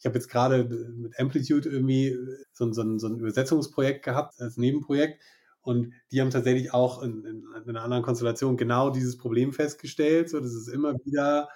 ich 0.00 0.06
habe 0.06 0.16
jetzt 0.16 0.28
gerade 0.28 0.64
mit 0.64 1.18
Amplitude 1.18 1.68
irgendwie 1.68 2.16
so, 2.52 2.72
so, 2.72 2.98
so 2.98 3.06
ein 3.06 3.18
Übersetzungsprojekt 3.18 4.02
gehabt 4.02 4.40
als 4.40 4.56
Nebenprojekt. 4.56 5.22
Und 5.60 5.92
die 6.10 6.22
haben 6.22 6.30
tatsächlich 6.30 6.72
auch 6.72 7.02
in, 7.02 7.22
in, 7.26 7.44
in, 7.54 7.68
einer 7.68 7.82
anderen 7.82 8.02
Konstellation 8.02 8.56
genau 8.56 8.88
dieses 8.88 9.18
Problem 9.18 9.52
festgestellt, 9.52 10.30
so 10.30 10.40
dass 10.40 10.52
es 10.54 10.68
immer 10.68 10.94
wieder 11.04 11.50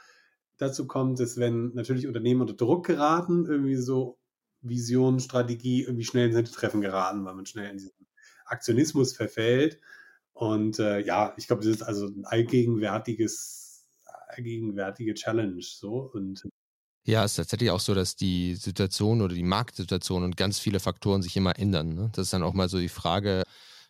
dazu 0.58 0.86
kommt, 0.86 1.20
dass 1.20 1.38
wenn 1.38 1.72
natürlich 1.72 2.06
Unternehmen 2.06 2.42
unter 2.42 2.52
Druck 2.52 2.84
geraten, 2.86 3.46
irgendwie 3.46 3.76
so 3.76 4.18
Vision, 4.60 5.20
Strategie 5.20 5.82
irgendwie 5.82 6.04
schnell 6.04 6.26
ins 6.26 6.36
Hintertreffen 6.36 6.82
geraten, 6.82 7.24
weil 7.24 7.34
man 7.34 7.46
schnell 7.46 7.70
in 7.70 7.78
diesen 7.78 7.92
Aktionismus 8.44 9.16
verfällt. 9.16 9.80
Und 10.34 10.78
äh, 10.78 11.00
ja, 11.00 11.32
ich 11.38 11.46
glaube, 11.46 11.64
das 11.64 11.76
ist 11.76 11.82
also 11.82 12.08
ein 12.08 12.26
allgegenwärtiges, 12.26 13.88
allgegenwärtige 14.28 15.14
Challenge 15.14 15.62
so. 15.62 16.10
Und 16.12 16.42
ja, 17.06 17.24
es 17.24 17.32
ist 17.32 17.36
tatsächlich 17.36 17.70
auch 17.70 17.80
so, 17.80 17.94
dass 17.94 18.16
die 18.16 18.54
Situation 18.54 19.20
oder 19.20 19.34
die 19.34 19.42
Marktsituation 19.42 20.22
und 20.24 20.36
ganz 20.36 20.58
viele 20.58 20.80
Faktoren 20.80 21.22
sich 21.22 21.36
immer 21.36 21.58
ändern. 21.58 21.94
Ne? 21.94 22.10
Das 22.14 22.26
ist 22.26 22.32
dann 22.32 22.42
auch 22.42 22.54
mal 22.54 22.68
so 22.68 22.78
die 22.78 22.88
Frage, 22.88 23.42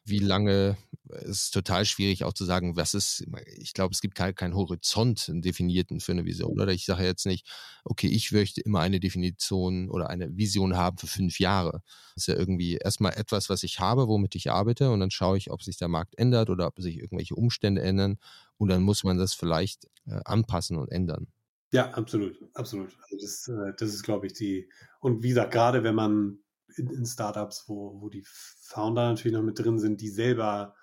wie 0.06 0.18
lange, 0.18 0.76
es 1.09 1.44
ist 1.44 1.50
total 1.54 1.87
schwierig 1.87 2.25
auch 2.25 2.35
zu 2.35 2.44
sagen, 2.44 2.76
was 2.76 2.92
ist, 2.92 3.25
ich 3.56 3.73
glaube, 3.73 3.92
es 3.92 4.02
gibt 4.02 4.14
keinen 4.14 4.35
kein 4.35 4.54
Horizont 4.54 5.28
einen 5.28 5.40
definierten 5.40 6.00
für 6.00 6.12
eine 6.12 6.26
Vision. 6.26 6.61
Oder 6.61 6.73
ich 6.73 6.85
sage 6.85 7.04
jetzt 7.04 7.25
nicht, 7.25 7.47
okay, 7.85 8.09
ich 8.09 8.30
möchte 8.33 8.61
immer 8.61 8.80
eine 8.80 9.00
Definition 9.00 9.88
oder 9.88 10.11
eine 10.11 10.37
Vision 10.37 10.76
haben 10.76 10.99
für 10.99 11.06
fünf 11.06 11.38
Jahre. 11.40 11.83
Das 12.14 12.25
ist 12.25 12.26
ja 12.26 12.35
irgendwie 12.35 12.75
erstmal 12.75 13.14
etwas, 13.14 13.49
was 13.49 13.62
ich 13.62 13.80
habe, 13.80 14.09
womit 14.09 14.35
ich 14.35 14.50
arbeite 14.50 14.90
und 14.90 15.00
dann 15.00 15.11
schaue 15.11 15.38
ich, 15.38 15.50
ob 15.50 15.62
sich 15.62 15.78
der 15.78 15.88
Markt 15.88 16.18
ändert 16.18 16.50
oder 16.50 16.66
ob 16.66 16.80
sich 16.80 16.99
irgendwelche 16.99 17.35
Umstände 17.35 17.80
ändern 17.80 18.18
und 18.59 18.68
dann 18.68 18.83
muss 18.83 19.04
man 19.04 19.16
das 19.16 19.33
vielleicht 19.35 19.87
äh, 20.06 20.21
anpassen 20.25 20.76
und 20.76 20.90
ändern. 20.92 21.28
Ja, 21.74 21.90
absolut, 21.90 22.38
absolut. 22.54 22.96
Also 23.02 23.16
das, 23.20 23.48
äh, 23.48 23.72
das 23.76 23.88
ist, 23.92 24.04
glaube 24.04 24.28
ich, 24.28 24.32
die, 24.32 24.70
und 25.00 25.24
wie 25.24 25.30
gesagt, 25.30 25.50
gerade 25.52 25.82
wenn 25.82 25.96
man 25.96 26.38
in, 26.76 26.88
in, 26.88 27.04
Startups, 27.04 27.64
wo, 27.66 28.00
wo 28.00 28.08
die 28.08 28.22
Founder 28.24 29.08
natürlich 29.08 29.36
noch 29.36 29.42
mit 29.42 29.58
drin 29.58 29.80
sind, 29.80 30.00
die 30.00 30.08
selber 30.08 30.76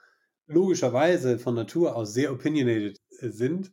logischerweise 0.48 1.40
von 1.40 1.56
Natur 1.56 1.96
aus 1.96 2.14
sehr 2.14 2.34
opinionated 2.34 3.00
äh, 3.20 3.30
sind. 3.30 3.72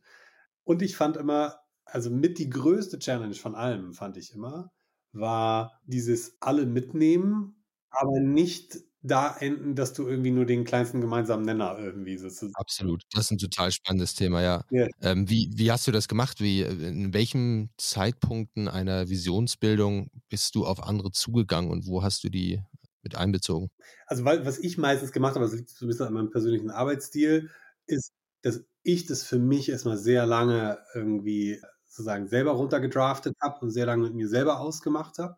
Und 0.62 0.80
ich 0.80 0.96
fand 0.96 1.16
immer, 1.16 1.58
also 1.84 2.08
mit 2.08 2.38
die 2.38 2.50
größte 2.50 3.00
Challenge 3.00 3.34
von 3.34 3.56
allem, 3.56 3.94
fand 3.94 4.16
ich 4.16 4.32
immer, 4.32 4.70
war 5.10 5.80
dieses 5.86 6.36
alle 6.40 6.66
mitnehmen, 6.66 7.64
aber 7.90 8.20
nicht 8.20 8.78
da 9.08 9.36
enden, 9.36 9.74
dass 9.74 9.92
du 9.92 10.06
irgendwie 10.06 10.30
nur 10.30 10.46
den 10.46 10.64
kleinsten 10.64 11.00
gemeinsamen 11.00 11.44
Nenner 11.44 11.76
irgendwie 11.78 12.16
sozusagen. 12.16 12.54
Absolut. 12.54 13.02
Das 13.12 13.24
ist 13.24 13.30
ein 13.32 13.38
total 13.38 13.72
spannendes 13.72 14.14
Thema, 14.14 14.42
ja. 14.42 14.64
Ja. 14.70 14.86
Ähm, 15.00 15.28
wie, 15.28 15.50
wie 15.54 15.72
hast 15.72 15.86
du 15.86 15.92
das 15.92 16.08
gemacht? 16.08 16.40
Wie, 16.40 16.62
in 16.62 17.12
welchen 17.12 17.70
Zeitpunkten 17.78 18.68
einer 18.68 19.08
Visionsbildung 19.08 20.10
bist 20.28 20.54
du 20.54 20.66
auf 20.66 20.82
andere 20.82 21.10
zugegangen 21.10 21.70
und 21.70 21.86
wo 21.86 22.02
hast 22.02 22.22
du 22.24 22.28
die 22.28 22.62
mit 23.02 23.16
einbezogen? 23.16 23.70
Also, 24.06 24.24
weil, 24.24 24.44
was 24.46 24.58
ich 24.58 24.78
meistens 24.78 25.12
gemacht 25.12 25.34
habe, 25.34 25.44
das 25.44 25.54
liegt 25.54 25.70
so 25.70 25.84
ein 25.84 25.88
bisschen 25.88 26.06
an 26.06 26.14
meinem 26.14 26.30
persönlichen 26.30 26.70
Arbeitsstil, 26.70 27.50
ist, 27.86 28.12
dass 28.42 28.62
ich 28.82 29.06
das 29.06 29.22
für 29.22 29.38
mich 29.38 29.68
erstmal 29.68 29.96
sehr 29.96 30.26
lange 30.26 30.78
irgendwie 30.94 31.60
sozusagen 31.86 32.28
selber 32.28 32.52
runtergedraftet 32.52 33.34
habe 33.40 33.60
und 33.60 33.70
sehr 33.70 33.86
lange 33.86 34.04
mit 34.04 34.14
mir 34.14 34.28
selber 34.28 34.60
ausgemacht 34.60 35.18
habe. 35.18 35.36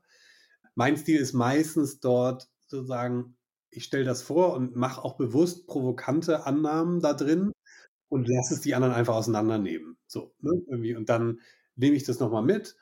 Mein 0.75 0.97
Stil 0.97 1.19
ist 1.21 1.33
meistens 1.33 2.01
dort 2.01 2.49
sozusagen, 2.67 3.37
ich 3.71 3.85
stelle 3.85 4.05
das 4.05 4.23
vor 4.23 4.55
und 4.55 4.77
mache 4.77 5.05
auch 5.05 5.17
bewusst 5.17 5.67
provokante 5.67 6.47
Annahmen 6.47 7.01
da 7.01 7.13
drin 7.15 7.53
und 8.09 8.29
lasse 8.29 8.55
es 8.55 8.61
die 8.61 8.75
anderen 8.75 8.95
einfach 8.95 9.15
auseinandernehmen. 9.15 9.97
So, 10.07 10.35
ne? 10.41 10.53
Irgendwie. 10.69 10.95
Und 10.97 11.09
dann 11.09 11.41
nehme 11.77 11.97
ich 11.97 12.05
das 12.05 12.21
nochmal 12.21 12.43
mit. 12.43 12.77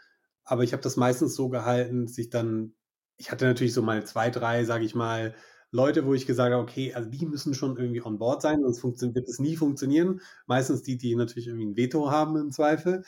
Aber 0.44 0.64
ich 0.64 0.72
habe 0.72 0.82
das 0.82 0.96
meistens 0.96 1.34
so 1.34 1.48
gehalten, 1.50 2.06
dass 2.06 2.16
ich 2.18 2.30
dann, 2.30 2.74
ich 3.18 3.30
hatte 3.30 3.44
natürlich 3.44 3.74
so 3.74 3.82
meine 3.82 4.04
zwei, 4.04 4.30
drei, 4.30 4.64
sage 4.64 4.84
ich 4.84 4.94
mal, 4.94 5.34
Leute, 5.70 6.06
wo 6.06 6.14
ich 6.14 6.26
gesagt 6.26 6.52
habe, 6.52 6.62
okay, 6.62 6.94
also 6.94 7.10
die 7.10 7.26
müssen 7.26 7.52
schon 7.52 7.76
irgendwie 7.76 8.02
on 8.02 8.18
board 8.18 8.40
sein, 8.40 8.62
sonst 8.62 8.82
wird 8.82 9.28
es 9.28 9.38
nie 9.38 9.56
funktionieren. 9.56 10.22
Meistens 10.46 10.82
die, 10.82 10.96
die 10.96 11.14
natürlich 11.14 11.48
irgendwie 11.48 11.66
ein 11.66 11.76
Veto 11.76 12.10
haben 12.10 12.36
im 12.36 12.50
Zweifel. 12.50 13.04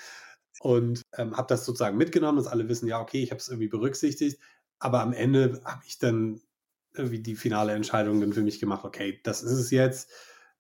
Und 0.61 1.03
ähm, 1.17 1.37
habe 1.37 1.49
das 1.49 1.65
sozusagen 1.65 1.97
mitgenommen, 1.97 2.37
dass 2.37 2.47
alle 2.47 2.69
wissen, 2.69 2.87
ja, 2.87 3.01
okay, 3.01 3.23
ich 3.23 3.31
habe 3.31 3.39
es 3.41 3.49
irgendwie 3.49 3.69
berücksichtigt. 3.69 4.39
Aber 4.79 5.01
am 5.01 5.15
Ende 5.15 5.63
habe 5.65 5.83
ich 5.87 5.99
dann 5.99 6.43
irgendwie 7.01 7.23
die 7.23 7.37
finale 7.37 7.73
Entscheidung 7.73 8.21
dann 8.21 8.33
für 8.33 8.43
mich 8.43 8.61
gemacht, 8.61 8.85
okay, 8.85 9.21
das 9.25 9.43
ist 9.43 9.53
es 9.53 9.71
jetzt, 9.71 10.11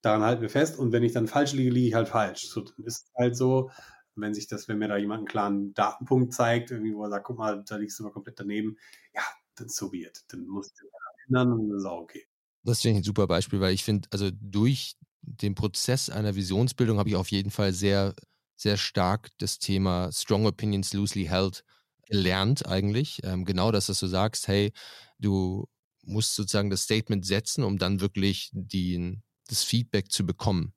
daran 0.02 0.22
halten 0.22 0.42
wir 0.42 0.50
fest. 0.50 0.78
Und 0.78 0.92
wenn 0.92 1.02
ich 1.02 1.12
dann 1.12 1.28
falsch 1.28 1.52
liege, 1.52 1.70
liege 1.70 1.88
ich 1.88 1.94
halt 1.94 2.08
falsch. 2.08 2.48
So, 2.48 2.62
dann 2.62 2.84
ist 2.84 3.04
es 3.04 3.12
halt 3.16 3.36
so, 3.36 3.70
wenn 4.16 4.34
sich 4.34 4.46
das, 4.46 4.68
wenn 4.68 4.78
mir 4.78 4.88
da 4.88 4.96
jemand 4.96 5.18
einen 5.18 5.28
klaren 5.28 5.74
Datenpunkt 5.74 6.32
zeigt, 6.32 6.70
irgendwie, 6.70 6.94
wo 6.94 7.04
er 7.04 7.10
sagt, 7.10 7.26
guck 7.26 7.38
mal, 7.38 7.64
da 7.66 7.76
liegst 7.76 7.98
du 7.98 8.04
mal 8.04 8.12
komplett 8.12 8.38
daneben, 8.38 8.76
ja, 9.14 9.22
dann 9.56 9.68
so 9.68 9.92
wird. 9.92 10.24
Dann 10.28 10.46
musst 10.46 10.80
du 10.80 10.86
ändern 11.28 11.52
und 11.52 11.70
das 11.70 11.80
ist 11.80 11.86
auch 11.86 12.00
okay. 12.00 12.26
Das 12.62 12.82
finde 12.82 12.98
ich 12.98 13.00
ein 13.02 13.04
super 13.04 13.26
Beispiel, 13.26 13.60
weil 13.60 13.72
ich 13.72 13.84
finde, 13.84 14.08
also 14.10 14.30
durch 14.32 14.96
den 15.22 15.54
Prozess 15.54 16.10
einer 16.10 16.34
Visionsbildung 16.34 16.98
habe 16.98 17.08
ich 17.08 17.16
auf 17.16 17.30
jeden 17.30 17.50
Fall 17.50 17.72
sehr, 17.72 18.14
sehr 18.56 18.76
stark 18.76 19.30
das 19.38 19.58
Thema 19.58 20.10
Strong 20.12 20.46
Opinions 20.46 20.92
Loosely 20.92 21.26
Held 21.26 21.64
gelernt 22.06 22.66
eigentlich. 22.66 23.20
Ähm, 23.22 23.44
genau 23.44 23.70
das, 23.70 23.86
dass 23.86 24.00
du 24.00 24.06
sagst, 24.06 24.48
hey, 24.48 24.72
du 25.18 25.66
musst 26.02 26.34
sozusagen 26.34 26.70
das 26.70 26.82
Statement 26.82 27.24
setzen, 27.26 27.64
um 27.64 27.78
dann 27.78 28.00
wirklich 28.00 28.50
die, 28.52 29.18
das 29.48 29.62
Feedback 29.62 30.10
zu 30.10 30.24
bekommen. 30.24 30.72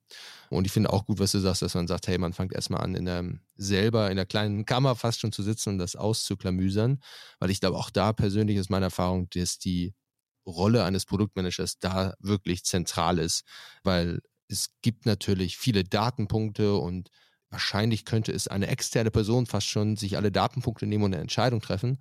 Und 0.50 0.66
ich 0.66 0.72
finde 0.72 0.92
auch 0.92 1.06
gut, 1.06 1.18
was 1.18 1.32
du 1.32 1.38
sagst, 1.38 1.62
dass 1.62 1.74
man 1.74 1.86
sagt, 1.86 2.06
hey, 2.06 2.18
man 2.18 2.32
fängt 2.32 2.52
erstmal 2.52 2.82
an, 2.82 2.94
in 2.94 3.04
der, 3.06 3.24
selber 3.56 4.10
in 4.10 4.16
der 4.16 4.26
kleinen 4.26 4.64
Kammer 4.66 4.96
fast 4.96 5.20
schon 5.20 5.32
zu 5.32 5.42
sitzen 5.42 5.70
und 5.70 5.78
das 5.78 5.96
auszuklamüsern, 5.96 7.00
weil 7.38 7.50
ich 7.50 7.60
glaube, 7.60 7.78
auch 7.78 7.90
da 7.90 8.12
persönlich 8.12 8.56
ist 8.56 8.70
meine 8.70 8.86
Erfahrung, 8.86 9.28
dass 9.30 9.58
die 9.58 9.94
Rolle 10.46 10.84
eines 10.84 11.06
Produktmanagers 11.06 11.78
da 11.78 12.14
wirklich 12.18 12.64
zentral 12.64 13.18
ist, 13.18 13.44
weil 13.82 14.20
es 14.48 14.70
gibt 14.82 15.06
natürlich 15.06 15.56
viele 15.56 15.84
Datenpunkte 15.84 16.74
und 16.76 17.10
wahrscheinlich 17.50 18.04
könnte 18.04 18.32
es 18.32 18.48
eine 18.48 18.66
externe 18.66 19.10
Person 19.10 19.46
fast 19.46 19.68
schon 19.68 19.96
sich 19.96 20.16
alle 20.16 20.32
Datenpunkte 20.32 20.86
nehmen 20.86 21.04
und 21.04 21.14
eine 21.14 21.22
Entscheidung 21.22 21.60
treffen. 21.60 21.98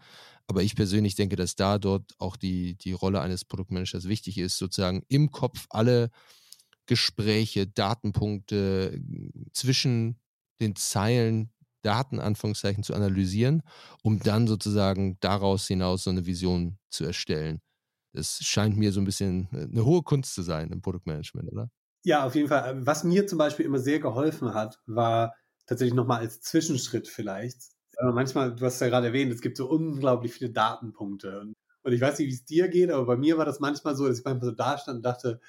Aber 0.48 0.64
ich 0.64 0.76
persönlich 0.76 1.16
denke, 1.16 1.36
dass 1.36 1.56
da 1.56 1.80
dort 1.80 2.14
auch 2.20 2.36
die, 2.36 2.76
die 2.76 2.92
Rolle 2.94 3.22
eines 3.22 3.46
Produktmanagers 3.46 4.08
wichtig 4.08 4.38
ist, 4.38 4.58
sozusagen 4.58 5.04
im 5.08 5.32
Kopf 5.32 5.66
alle 5.70 6.10
Gespräche, 6.86 7.68
Datenpunkte 7.68 9.00
zwischen 9.54 10.20
den 10.60 10.76
Zeilen, 10.76 11.52
Daten, 11.82 12.20
Anführungszeichen, 12.20 12.84
zu 12.84 12.94
analysieren, 12.94 13.64
um 14.04 14.20
dann 14.20 14.48
sozusagen 14.48 15.18
daraus 15.20 15.68
hinaus 15.68 16.04
so 16.04 16.10
eine 16.10 16.26
Vision 16.26 16.78
zu 16.90 17.06
erstellen. 17.06 17.62
Das 18.14 18.40
scheint 18.44 18.78
mir 18.78 18.92
so 18.92 19.02
ein 19.02 19.06
bisschen 19.06 19.50
äh, 19.54 19.64
eine 19.64 19.86
hohe 19.86 20.04
Kunst 20.04 20.36
zu 20.36 20.44
sein 20.44 20.72
im 20.72 20.82
Produktmanagement, 20.82 21.52
oder? 21.52 21.70
Ja, 22.06 22.26
auf 22.26 22.36
jeden 22.36 22.50
Fall. 22.50 22.86
Was 22.86 23.04
mir 23.04 23.28
zum 23.28 23.38
Beispiel 23.38 23.66
immer 23.66 23.80
sehr 23.80 24.00
geholfen 24.00 24.54
hat, 24.54 24.80
war 24.86 25.36
tatsächlich 25.66 25.94
nochmal 25.96 26.20
als 26.20 26.42
Zwischenschritt 26.42 27.08
vielleicht. 27.08 27.73
Aber 27.98 28.14
manchmal, 28.14 28.56
du 28.56 28.66
hast 28.66 28.80
ja 28.82 28.90
gerade 28.90 29.08
erwähnt, 29.08 29.32
es 29.34 29.42
gibt 29.42 29.58
so 29.58 29.70
unglaublich 29.70 30.34
viele 30.34 30.50
Datenpunkte. 30.52 31.40
Und, 31.42 31.56
ich 31.94 32.02
weiß 32.02 32.20
nicht, 32.20 32.30
wie 32.30 32.34
es 32.34 32.46
dir 32.46 32.68
geht, 32.70 32.92
aber 32.92 33.06
bei 33.06 33.18
mir 33.18 33.38
war 33.38 33.46
das 33.46 33.60
manchmal 33.60 33.96
so, 33.96 34.08
dass 34.08 34.20
ich 34.20 34.26
manchmal 34.26 34.50
so 34.52 34.56
da 34.56 34.78
stand 34.78 34.98
und 34.98 35.04
dachte, 35.06 35.40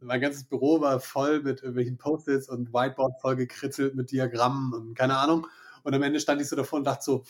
mein 0.00 0.20
ganzes 0.20 0.44
Büro 0.44 0.80
war 0.80 0.98
voll 1.00 1.40
mit 1.42 1.60
irgendwelchen 1.60 1.98
Post-its 1.98 2.48
und 2.48 2.72
Whiteboard 2.72 3.20
voll 3.20 3.36
gekritzelt 3.36 3.94
mit 3.94 4.10
Diagrammen 4.10 4.72
und 4.74 4.94
keine 4.96 5.16
Ahnung. 5.18 5.46
Und 5.84 5.94
am 5.94 6.02
Ende 6.02 6.18
stand 6.20 6.40
ich 6.42 6.48
so 6.48 6.56
davor 6.56 6.78
und 6.80 6.84
dachte 6.86 7.04
so, 7.04 7.24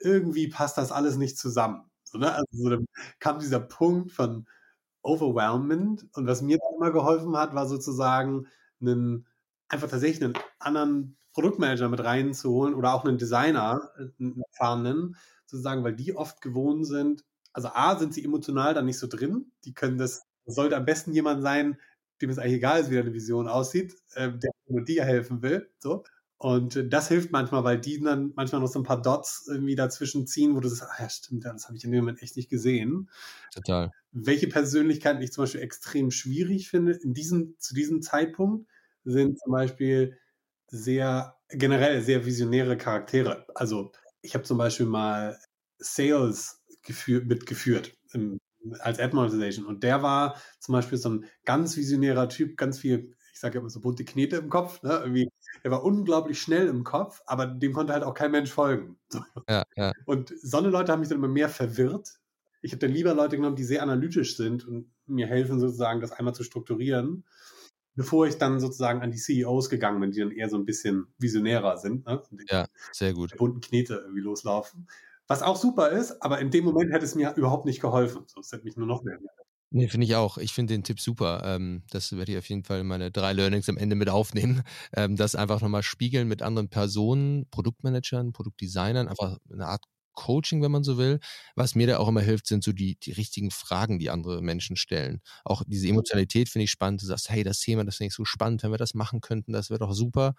irgendwie 0.00 0.48
passt 0.48 0.76
das 0.78 0.92
alles 0.92 1.16
nicht 1.16 1.38
zusammen. 1.38 1.84
So, 2.04 2.18
ne? 2.18 2.32
Also 2.34 2.46
so, 2.52 2.68
dann 2.70 2.86
kam 3.18 3.38
dieser 3.40 3.60
Punkt 3.60 4.12
von 4.12 4.46
Overwhelmment 5.02 6.06
und 6.14 6.26
was 6.26 6.42
mir 6.42 6.58
immer 6.76 6.90
geholfen 6.92 7.36
hat, 7.36 7.54
war 7.54 7.66
sozusagen 7.68 8.46
einen, 8.80 9.26
einfach 9.68 9.88
tatsächlich 9.88 10.24
einen 10.24 10.34
anderen 10.58 11.16
Produktmanager 11.32 11.88
mit 11.88 12.02
reinzuholen 12.02 12.74
oder 12.74 12.94
auch 12.94 13.04
einen 13.04 13.18
Designer, 13.18 13.90
äh, 13.98 14.08
einen 14.18 14.42
erfahrenen, 14.52 15.16
sozusagen, 15.46 15.84
weil 15.84 15.94
die 15.94 16.16
oft 16.16 16.40
gewohnt 16.40 16.86
sind, 16.86 17.24
also 17.52 17.68
A, 17.68 17.98
sind 17.98 18.14
sie 18.14 18.24
emotional 18.24 18.74
da 18.74 18.82
nicht 18.82 18.98
so 18.98 19.06
drin, 19.06 19.52
die 19.64 19.74
können 19.74 19.98
das, 19.98 20.22
das 20.44 20.54
sollte 20.54 20.76
am 20.76 20.84
besten 20.84 21.12
jemand 21.12 21.42
sein, 21.42 21.78
dem 22.20 22.30
es 22.30 22.38
eigentlich 22.38 22.56
egal 22.56 22.80
ist, 22.80 22.90
wie 22.90 22.96
deine 22.96 23.12
Vision 23.12 23.48
aussieht, 23.48 23.94
äh, 24.14 24.30
der 24.30 24.50
nur 24.68 24.84
dir 24.84 25.04
helfen 25.04 25.42
will, 25.42 25.70
so. 25.78 26.04
Und 26.38 26.76
äh, 26.76 26.88
das 26.88 27.08
hilft 27.08 27.32
manchmal, 27.32 27.64
weil 27.64 27.80
die 27.80 28.00
dann 28.00 28.32
manchmal 28.36 28.60
noch 28.60 28.68
so 28.68 28.78
ein 28.78 28.84
paar 28.84 29.00
Dots 29.00 29.46
irgendwie 29.50 29.74
dazwischen 29.74 30.26
ziehen, 30.26 30.54
wo 30.54 30.60
du 30.60 30.68
sagst, 30.68 30.90
ah 30.90 31.02
ja, 31.02 31.08
stimmt, 31.08 31.44
das 31.44 31.66
habe 31.66 31.76
ich 31.76 31.84
in 31.84 31.92
dem 31.92 32.00
Moment 32.00 32.22
echt 32.22 32.36
nicht 32.36 32.50
gesehen. 32.50 33.08
Total. 33.52 33.90
Welche 34.12 34.48
Persönlichkeiten 34.48 35.22
ich 35.22 35.32
zum 35.32 35.44
Beispiel 35.44 35.62
extrem 35.62 36.10
schwierig 36.10 36.68
finde, 36.68 36.92
in 36.92 37.14
diesem, 37.14 37.56
zu 37.58 37.74
diesem 37.74 38.02
Zeitpunkt, 38.02 38.68
sind 39.06 39.38
zum 39.38 39.52
Beispiel 39.52 40.18
sehr, 40.68 41.36
generell 41.48 42.02
sehr 42.02 42.26
visionäre 42.26 42.76
Charaktere. 42.76 43.46
Also 43.54 43.92
ich 44.20 44.34
habe 44.34 44.44
zum 44.44 44.58
Beispiel 44.58 44.86
mal 44.86 45.38
Sales 45.78 46.62
geführt, 46.82 47.26
mitgeführt 47.26 47.96
im, 48.12 48.38
als 48.80 48.98
Ad 48.98 49.14
Monetization 49.14 49.64
und 49.64 49.82
der 49.82 50.02
war 50.02 50.40
zum 50.58 50.72
Beispiel 50.72 50.98
so 50.98 51.10
ein 51.10 51.24
ganz 51.44 51.76
visionärer 51.76 52.28
Typ, 52.28 52.56
ganz 52.56 52.78
viel, 52.78 53.14
ich 53.32 53.38
sage 53.38 53.58
immer 53.58 53.70
so 53.70 53.80
bunte 53.80 54.04
Knete 54.04 54.36
im 54.36 54.50
Kopf, 54.50 54.82
ne? 54.82 54.98
irgendwie 55.02 55.28
der 55.62 55.70
war 55.70 55.84
unglaublich 55.84 56.40
schnell 56.40 56.66
im 56.66 56.84
Kopf, 56.84 57.22
aber 57.26 57.46
dem 57.46 57.72
konnte 57.72 57.92
halt 57.92 58.04
auch 58.04 58.14
kein 58.14 58.30
Mensch 58.30 58.50
folgen. 58.50 58.98
Ja, 59.48 59.62
ja. 59.76 59.92
Und 60.06 60.34
so 60.42 60.58
eine 60.58 60.70
Leute 60.70 60.90
haben 60.90 61.00
mich 61.00 61.08
dann 61.08 61.18
immer 61.18 61.28
mehr 61.28 61.48
verwirrt. 61.48 62.18
Ich 62.62 62.72
habe 62.72 62.80
dann 62.80 62.90
lieber 62.90 63.14
Leute 63.14 63.36
genommen, 63.36 63.54
die 63.54 63.62
sehr 63.62 63.82
analytisch 63.82 64.36
sind 64.36 64.66
und 64.66 64.90
mir 65.06 65.28
helfen, 65.28 65.60
sozusagen 65.60 66.00
das 66.00 66.10
einmal 66.10 66.34
zu 66.34 66.42
strukturieren, 66.42 67.24
bevor 67.96 68.26
ich 68.26 68.38
dann 68.38 68.60
sozusagen 68.60 69.00
an 69.00 69.10
die 69.10 69.18
CEOs 69.18 69.68
gegangen 69.68 70.00
bin, 70.00 70.12
die 70.12 70.20
dann 70.20 70.30
eher 70.30 70.48
so 70.48 70.56
ein 70.56 70.64
bisschen 70.64 71.08
visionärer 71.18 71.78
sind. 71.78 72.06
Ne? 72.06 72.22
Ja, 72.48 72.66
sehr 72.92 73.12
gut. 73.14 73.36
bunten 73.36 73.60
Knete 73.60 73.94
irgendwie 73.94 74.20
loslaufen. 74.20 74.86
Was 75.26 75.42
auch 75.42 75.56
super 75.56 75.90
ist, 75.90 76.22
aber 76.22 76.38
in 76.38 76.50
dem 76.50 76.64
Moment 76.64 76.92
hätte 76.92 77.04
es 77.04 77.16
mir 77.16 77.34
überhaupt 77.34 77.64
nicht 77.64 77.80
geholfen. 77.80 78.22
So, 78.26 78.40
es 78.40 78.52
hätte 78.52 78.64
mich 78.64 78.76
nur 78.76 78.86
noch 78.86 79.02
mehr 79.02 79.18
Nee, 79.70 79.88
finde 79.88 80.06
ich 80.06 80.14
auch. 80.14 80.38
Ich 80.38 80.52
finde 80.52 80.74
den 80.74 80.84
Tipp 80.84 81.00
super. 81.00 81.42
Ähm, 81.44 81.82
das 81.90 82.16
werde 82.16 82.32
ich 82.32 82.38
auf 82.38 82.48
jeden 82.48 82.62
Fall 82.62 82.84
meine 82.84 83.10
drei 83.10 83.32
Learnings 83.32 83.68
am 83.68 83.76
Ende 83.76 83.96
mit 83.96 84.08
aufnehmen. 84.08 84.62
Ähm, 84.96 85.16
das 85.16 85.34
einfach 85.34 85.60
nochmal 85.60 85.82
spiegeln 85.82 86.28
mit 86.28 86.40
anderen 86.40 86.68
Personen, 86.68 87.48
Produktmanagern, 87.50 88.32
Produktdesignern, 88.32 89.08
einfach 89.08 89.38
eine 89.52 89.66
Art 89.66 89.84
Coaching, 90.16 90.62
wenn 90.62 90.72
man 90.72 90.82
so 90.82 90.98
will. 90.98 91.20
Was 91.54 91.76
mir 91.76 91.86
da 91.86 91.98
auch 91.98 92.08
immer 92.08 92.20
hilft, 92.22 92.48
sind 92.48 92.64
so 92.64 92.72
die, 92.72 92.96
die 92.96 93.12
richtigen 93.12 93.52
Fragen, 93.52 94.00
die 94.00 94.10
andere 94.10 94.42
Menschen 94.42 94.76
stellen. 94.76 95.20
Auch 95.44 95.62
diese 95.66 95.86
Emotionalität 95.88 96.48
finde 96.48 96.64
ich 96.64 96.72
spannend. 96.72 97.02
Du 97.02 97.06
sagst, 97.06 97.30
hey, 97.30 97.44
das 97.44 97.60
Thema, 97.60 97.84
das 97.84 97.96
finde 97.98 98.08
ich 98.08 98.14
so 98.14 98.24
spannend, 98.24 98.64
wenn 98.64 98.72
wir 98.72 98.78
das 98.78 98.94
machen 98.94 99.20
könnten, 99.20 99.52
das 99.52 99.70
wäre 99.70 99.78
doch 99.80 99.92
super. 99.92 100.34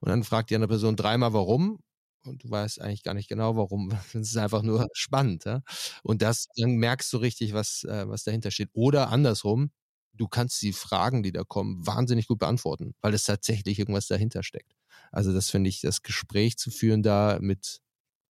Und 0.00 0.08
dann 0.08 0.24
fragt 0.24 0.50
die 0.50 0.54
andere 0.54 0.70
Person 0.70 0.96
dreimal, 0.96 1.34
warum 1.34 1.80
und 2.24 2.44
du 2.44 2.50
weißt 2.50 2.80
eigentlich 2.80 3.02
gar 3.02 3.14
nicht 3.14 3.28
genau, 3.28 3.56
warum. 3.56 3.90
Es 4.14 4.30
ist 4.30 4.36
einfach 4.36 4.62
nur 4.62 4.86
spannend. 4.92 5.44
Ja? 5.44 5.62
Und 6.02 6.22
das, 6.22 6.48
dann 6.56 6.76
merkst 6.76 7.12
du 7.12 7.18
richtig, 7.18 7.54
was, 7.54 7.84
äh, 7.84 8.08
was 8.08 8.24
dahinter 8.24 8.50
steht. 8.50 8.70
Oder 8.72 9.10
andersrum, 9.10 9.70
du 10.12 10.28
kannst 10.28 10.60
die 10.62 10.72
Fragen, 10.72 11.22
die 11.22 11.32
da 11.32 11.44
kommen, 11.44 11.86
wahnsinnig 11.86 12.26
gut 12.26 12.38
beantworten, 12.38 12.94
weil 13.00 13.14
es 13.14 13.24
tatsächlich 13.24 13.78
irgendwas 13.78 14.06
dahinter 14.06 14.42
steckt. 14.42 14.74
Also 15.12 15.32
das 15.32 15.50
finde 15.50 15.70
ich, 15.70 15.80
das 15.80 16.02
Gespräch 16.02 16.56
zu 16.58 16.70
führen 16.70 17.02
da 17.02 17.38
mit 17.40 17.80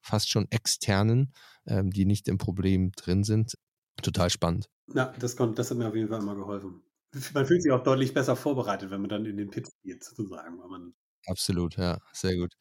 fast 0.00 0.30
schon 0.30 0.46
externen, 0.50 1.32
ähm, 1.66 1.90
die 1.90 2.04
nicht 2.04 2.28
im 2.28 2.38
Problem 2.38 2.92
drin 2.92 3.24
sind, 3.24 3.56
total 4.02 4.30
spannend. 4.30 4.68
Ja, 4.94 5.12
das, 5.18 5.36
kommt, 5.36 5.58
das 5.58 5.70
hat 5.70 5.78
mir 5.78 5.88
auf 5.88 5.94
jeden 5.94 6.08
Fall 6.08 6.20
immer 6.20 6.34
geholfen. 6.34 6.82
Man 7.34 7.46
fühlt 7.46 7.62
sich 7.62 7.72
auch 7.72 7.82
deutlich 7.82 8.14
besser 8.14 8.36
vorbereitet, 8.36 8.90
wenn 8.90 9.00
man 9.00 9.10
dann 9.10 9.24
in 9.26 9.36
den 9.36 9.50
Pitch 9.50 9.70
geht, 9.82 10.04
sozusagen. 10.04 10.60
Absolut, 11.26 11.76
ja, 11.76 11.98
sehr 12.12 12.36
gut. 12.36 12.54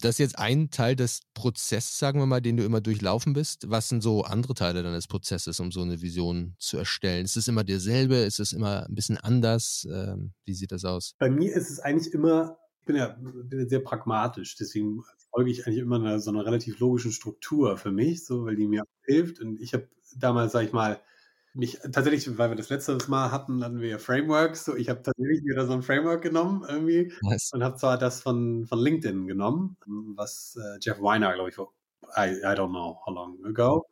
Das 0.00 0.16
ist 0.16 0.18
jetzt 0.18 0.38
ein 0.38 0.70
Teil 0.70 0.96
des 0.96 1.20
Prozesses, 1.32 1.96
sagen 1.96 2.18
wir 2.18 2.26
mal, 2.26 2.40
den 2.40 2.56
du 2.56 2.64
immer 2.64 2.80
durchlaufen 2.80 3.34
bist. 3.34 3.70
Was 3.70 3.88
sind 3.88 4.02
so 4.02 4.24
andere 4.24 4.54
Teile 4.54 4.82
deines 4.82 5.06
Prozesses, 5.06 5.60
um 5.60 5.70
so 5.70 5.82
eine 5.82 6.02
Vision 6.02 6.56
zu 6.58 6.76
erstellen? 6.76 7.24
Ist 7.24 7.36
es 7.36 7.46
immer 7.46 7.62
derselbe? 7.62 8.16
Ist 8.16 8.40
es 8.40 8.52
immer 8.52 8.84
ein 8.88 8.94
bisschen 8.96 9.16
anders? 9.16 9.86
Ähm, 9.88 10.32
wie 10.44 10.54
sieht 10.54 10.72
das 10.72 10.84
aus? 10.84 11.14
Bei 11.18 11.30
mir 11.30 11.54
ist 11.54 11.70
es 11.70 11.78
eigentlich 11.78 12.12
immer, 12.12 12.58
ich 12.80 12.86
bin 12.86 12.96
ja, 12.96 13.10
bin 13.10 13.60
ja 13.60 13.68
sehr 13.68 13.78
pragmatisch, 13.78 14.56
deswegen 14.56 15.04
folge 15.32 15.50
ich 15.50 15.66
eigentlich 15.66 15.80
immer 15.80 15.96
einer, 15.96 16.20
so 16.20 16.30
einer 16.30 16.44
relativ 16.44 16.78
logischen 16.78 17.12
Struktur 17.12 17.76
für 17.76 17.90
mich, 17.90 18.24
so, 18.24 18.44
weil 18.44 18.56
die 18.56 18.66
mir 18.66 18.84
hilft. 19.02 19.40
Und 19.40 19.60
ich 19.60 19.74
habe 19.74 19.88
damals, 20.16 20.52
sag 20.52 20.64
ich 20.64 20.72
mal, 20.72 21.00
mich 21.54 21.78
tatsächlich, 21.80 22.38
weil 22.38 22.50
wir 22.50 22.56
das 22.56 22.70
letzte 22.70 22.98
Mal 23.08 23.30
hatten, 23.30 23.62
hatten 23.62 23.80
wir 23.80 23.88
ja 23.88 23.98
Frameworks. 23.98 24.64
So, 24.64 24.76
ich 24.76 24.88
habe 24.88 25.02
tatsächlich 25.02 25.44
wieder 25.44 25.66
so 25.66 25.72
ein 25.72 25.82
Framework 25.82 26.22
genommen 26.22 26.64
irgendwie 26.68 27.12
nice. 27.22 27.50
und 27.52 27.62
habe 27.62 27.76
zwar 27.76 27.98
das 27.98 28.22
von, 28.22 28.66
von 28.66 28.78
LinkedIn 28.78 29.26
genommen, 29.26 29.76
was 30.16 30.56
äh, 30.56 30.78
Jeff 30.80 31.00
Weiner, 31.00 31.34
glaube 31.34 31.50
ich, 31.50 31.54
vor, 31.54 31.72
I, 32.16 32.38
I 32.40 32.54
don't 32.54 32.70
know 32.70 32.98
how 33.04 33.14
long 33.14 33.44
ago, 33.44 33.86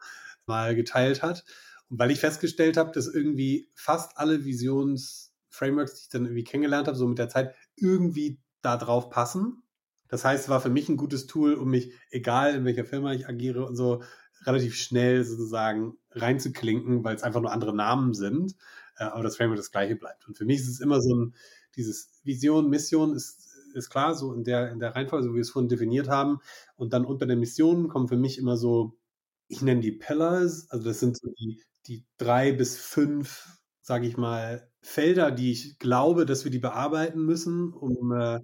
mal 0.46 0.74
geteilt 0.74 1.22
hat. 1.22 1.44
Und 1.90 1.98
weil 1.98 2.10
ich 2.10 2.20
festgestellt 2.20 2.76
habe, 2.76 2.92
dass 2.92 3.08
irgendwie 3.08 3.68
fast 3.74 4.16
alle 4.16 4.44
Visions-Frameworks, 4.44 5.94
die 5.94 6.00
ich 6.02 6.08
dann 6.08 6.24
irgendwie 6.24 6.44
kennengelernt 6.44 6.86
habe, 6.86 6.96
so 6.96 7.06
mit 7.06 7.18
der 7.18 7.28
Zeit 7.28 7.54
irgendwie 7.76 8.38
da 8.62 8.76
drauf 8.76 9.10
passen. 9.10 9.62
Das 10.10 10.24
heißt, 10.24 10.44
es 10.44 10.48
war 10.48 10.60
für 10.60 10.70
mich 10.70 10.88
ein 10.88 10.96
gutes 10.96 11.26
Tool, 11.26 11.54
um 11.54 11.70
mich, 11.70 11.92
egal 12.10 12.54
in 12.54 12.64
welcher 12.64 12.84
Firma 12.84 13.12
ich 13.12 13.28
agiere 13.28 13.64
und 13.64 13.76
so, 13.76 14.02
relativ 14.44 14.76
schnell 14.76 15.24
sozusagen 15.24 15.96
reinzuklinken, 16.12 17.04
weil 17.04 17.14
es 17.14 17.22
einfach 17.22 17.40
nur 17.40 17.52
andere 17.52 17.74
Namen 17.74 18.14
sind, 18.14 18.56
äh, 18.96 19.04
aber 19.04 19.22
das 19.22 19.36
Framework 19.36 19.58
das 19.58 19.70
gleiche 19.70 19.96
bleibt. 19.96 20.26
Und 20.26 20.36
für 20.36 20.44
mich 20.44 20.60
ist 20.60 20.68
es 20.68 20.80
immer 20.80 21.00
so 21.00 21.14
ein, 21.14 21.34
dieses 21.76 22.20
Vision, 22.24 22.70
Mission 22.70 23.14
ist, 23.14 23.48
ist 23.74 23.90
klar, 23.90 24.14
so 24.14 24.32
in 24.34 24.44
der, 24.44 24.72
in 24.72 24.80
der 24.80 24.96
Reihenfolge, 24.96 25.24
so 25.24 25.30
wie 25.30 25.36
wir 25.36 25.42
es 25.42 25.50
vorhin 25.50 25.68
definiert 25.68 26.08
haben. 26.08 26.40
Und 26.76 26.92
dann 26.92 27.04
unter 27.04 27.26
der 27.26 27.36
Mission 27.36 27.88
kommen 27.88 28.08
für 28.08 28.16
mich 28.16 28.38
immer 28.38 28.56
so, 28.56 28.98
ich 29.46 29.62
nenne 29.62 29.80
die 29.80 29.92
Pillars, 29.92 30.68
also 30.70 30.84
das 30.84 31.00
sind 31.00 31.18
so 31.18 31.28
die, 31.38 31.62
die 31.86 32.04
drei 32.18 32.52
bis 32.52 32.78
fünf, 32.78 33.58
sage 33.80 34.06
ich 34.06 34.16
mal, 34.16 34.68
Felder, 34.82 35.30
die 35.30 35.52
ich 35.52 35.78
glaube, 35.78 36.24
dass 36.24 36.44
wir 36.44 36.50
die 36.50 36.58
bearbeiten 36.58 37.24
müssen, 37.24 37.72
um, 37.72 38.12
äh, 38.12 38.40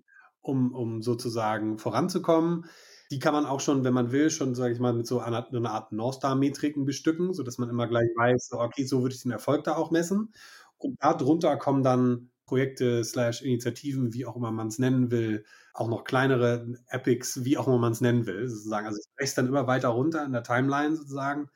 um, 0.49 0.75
um 0.75 1.03
sozusagen 1.03 1.79
voranzukommen. 1.79 2.67
Die 3.11 3.19
kann 3.19 3.33
man 3.33 3.47
auch 3.47 3.61
schon, 3.61 3.85
wenn 3.85 3.95
man 3.95 4.11
will, 4.11 4.31
schon, 4.31 4.55
sage 4.55 4.75
ich 4.75 4.81
mal, 4.81 4.93
mit 4.93 5.07
so 5.07 5.21
einer, 5.21 5.47
einer 5.49 5.71
Art 5.71 5.93
North 5.93 6.17
Star-Metriken 6.17 6.85
bestücken, 6.85 7.33
sodass 7.33 7.59
man 7.59 7.69
immer 7.69 7.87
gleich 7.87 8.09
weiß, 8.17 8.50
okay, 8.53 8.85
so 8.85 9.03
würde 9.03 9.15
ich 9.15 9.23
den 9.23 9.31
Erfolg 9.31 9.65
da 9.65 9.76
auch 9.76 9.91
messen. 9.91 10.33
Und 10.79 10.97
darunter 11.00 11.57
kommen 11.57 11.83
dann 11.83 12.31
Projekte 12.47 13.05
slash 13.05 13.43
Initiativen, 13.43 14.15
wie 14.15 14.25
auch 14.25 14.37
immer 14.37 14.53
man 14.53 14.69
es 14.69 14.79
nennen 14.79 15.11
will, 15.11 15.45
auch 15.75 15.88
noch 15.88 16.05
kleinere 16.05 16.67
Epics, 16.88 17.45
wie 17.45 17.59
auch 17.59 17.67
immer 17.67 17.79
man 17.79 17.93
es 17.93 18.00
nennen 18.00 18.26
will, 18.26 18.49
sozusagen. 18.49 18.87
Also 18.87 18.99
es 18.99 19.09
wächst 19.17 19.38
dann 19.38 19.49
immer 19.49 19.67
weiter 19.67 19.88
runter 19.88 20.25
in 20.25 20.33
der 20.33 20.45
Timeline 20.45 20.97
sozusagen. 20.97 21.49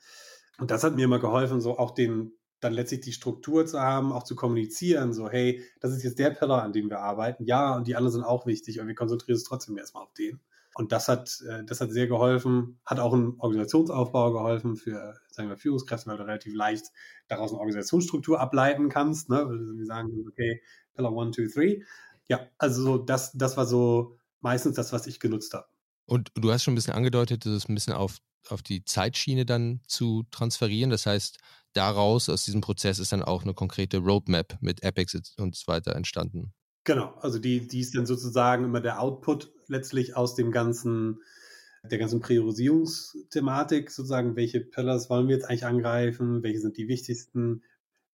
Und 0.57 0.69
das 0.69 0.83
hat 0.83 0.95
mir 0.95 1.05
immer 1.05 1.19
geholfen, 1.19 1.61
so 1.61 1.77
auch 1.77 1.91
den, 1.91 2.33
dann 2.61 2.73
letztlich 2.73 3.01
die 3.01 3.11
Struktur 3.11 3.65
zu 3.65 3.79
haben, 3.79 4.13
auch 4.13 4.23
zu 4.23 4.35
kommunizieren, 4.35 5.13
so, 5.13 5.29
hey, 5.29 5.63
das 5.79 5.91
ist 5.91 6.03
jetzt 6.03 6.19
der 6.19 6.29
Pillar, 6.29 6.63
an 6.63 6.73
dem 6.73 6.89
wir 6.89 6.99
arbeiten. 6.99 7.43
Ja, 7.43 7.75
und 7.75 7.87
die 7.87 7.95
anderen 7.95 8.13
sind 8.13 8.23
auch 8.23 8.45
wichtig, 8.45 8.79
aber 8.79 8.87
wir 8.87 8.95
konzentrieren 8.95 9.35
uns 9.35 9.43
trotzdem 9.43 9.77
erstmal 9.77 10.03
auf 10.03 10.13
den. 10.13 10.39
Und 10.75 10.91
das 10.91 11.09
hat, 11.09 11.41
äh, 11.49 11.65
das 11.65 11.81
hat 11.81 11.91
sehr 11.91 12.07
geholfen, 12.07 12.79
hat 12.85 12.99
auch 12.99 13.13
einen 13.13 13.35
Organisationsaufbau 13.39 14.31
geholfen 14.31 14.77
für, 14.77 15.19
sagen 15.29 15.49
wir, 15.49 15.57
Führungskräfte, 15.57 16.09
weil 16.09 16.17
du 16.17 16.23
relativ 16.23 16.53
leicht 16.55 16.85
daraus 17.27 17.51
eine 17.51 17.59
Organisationsstruktur 17.59 18.39
ableiten 18.39 18.87
kannst, 18.87 19.29
ne? 19.29 19.43
Weil 19.45 19.57
du 19.57 19.85
sagen, 19.85 20.25
okay, 20.29 20.61
Pillar 20.93 21.11
one, 21.11 21.31
two, 21.31 21.47
three. 21.47 21.81
Ja, 22.27 22.47
also 22.57 22.97
das, 22.97 23.33
das 23.33 23.57
war 23.57 23.65
so 23.65 24.17
meistens 24.39 24.75
das, 24.75 24.93
was 24.93 25.07
ich 25.07 25.19
genutzt 25.19 25.53
habe. 25.53 25.67
Und 26.05 26.31
du 26.35 26.51
hast 26.51 26.63
schon 26.63 26.73
ein 26.73 26.75
bisschen 26.75 26.93
angedeutet, 26.93 27.45
das 27.45 27.67
ein 27.67 27.75
bisschen 27.75 27.93
auf, 27.93 28.17
auf 28.47 28.61
die 28.61 28.85
Zeitschiene 28.85 29.45
dann 29.45 29.81
zu 29.87 30.23
transferieren. 30.31 30.89
Das 30.89 31.05
heißt, 31.05 31.37
daraus, 31.73 32.29
aus 32.29 32.45
diesem 32.45 32.61
Prozess 32.61 32.99
ist 32.99 33.11
dann 33.11 33.23
auch 33.23 33.43
eine 33.43 33.53
konkrete 33.53 33.97
Roadmap 33.97 34.57
mit 34.61 34.83
Epics 34.83 35.15
und 35.37 35.55
so 35.55 35.67
weiter 35.67 35.95
entstanden. 35.95 36.53
Genau, 36.83 37.13
also 37.21 37.37
die, 37.37 37.67
die 37.67 37.79
ist 37.79 37.95
dann 37.95 38.05
sozusagen 38.05 38.65
immer 38.65 38.81
der 38.81 39.01
Output 39.01 39.51
letztlich 39.67 40.15
aus 40.15 40.35
dem 40.35 40.51
ganzen, 40.51 41.21
der 41.83 41.99
ganzen 41.99 42.21
Priorisierungsthematik, 42.21 43.91
sozusagen, 43.91 44.35
welche 44.35 44.61
Pillars 44.61 45.09
wollen 45.09 45.27
wir 45.27 45.35
jetzt 45.35 45.47
eigentlich 45.47 45.65
angreifen, 45.65 46.41
welche 46.41 46.59
sind 46.59 46.77
die 46.77 46.87
wichtigsten, 46.87 47.63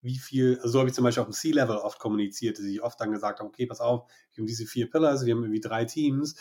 wie 0.02 0.18
viel, 0.18 0.58
also 0.58 0.70
so 0.70 0.80
habe 0.80 0.90
ich 0.90 0.96
zum 0.96 1.04
Beispiel 1.04 1.22
auf 1.22 1.30
dem 1.30 1.34
C-Level 1.34 1.78
oft 1.78 2.00
kommuniziert, 2.00 2.58
dass 2.60 2.66
ich 2.66 2.82
oft 2.82 3.00
dann 3.00 3.12
gesagt 3.12 3.40
habe, 3.40 3.50
okay, 3.50 3.66
pass 3.66 3.80
auf, 3.80 4.10
wir 4.34 4.42
haben 4.42 4.48
diese 4.48 4.66
vier 4.66 4.90
Pillars, 4.90 5.26
wir 5.26 5.34
haben 5.34 5.44
irgendwie 5.44 5.62
drei 5.62 5.86
Teams, 5.86 6.36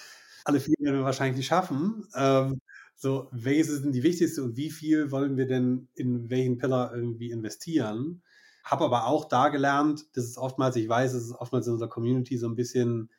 alle 0.44 0.60
vier 0.60 0.76
werden 0.78 0.96
wir 0.96 1.04
wahrscheinlich 1.04 1.38
nicht 1.38 1.46
schaffen. 1.46 2.06
Ähm, 2.14 2.60
so, 2.96 3.28
welches 3.32 3.80
sind 3.82 3.92
die 3.94 4.02
wichtigsten 4.02 4.42
und 4.42 4.56
wie 4.56 4.70
viel 4.70 5.10
wollen 5.10 5.36
wir 5.36 5.46
denn 5.46 5.88
in 5.94 6.30
welchen 6.30 6.58
Pillar 6.58 6.94
irgendwie 6.94 7.30
investieren? 7.30 8.22
Habe 8.64 8.84
aber 8.86 9.06
auch 9.06 9.26
da 9.26 9.48
gelernt, 9.50 10.06
dass 10.16 10.24
es 10.24 10.38
oftmals, 10.38 10.76
ich 10.76 10.88
weiß, 10.88 11.12
dass 11.12 11.22
es 11.22 11.32
oftmals 11.32 11.66
in 11.66 11.74
unserer 11.74 11.90
Community 11.90 12.38
so 12.38 12.48
ein 12.48 12.56
bisschen 12.56 13.10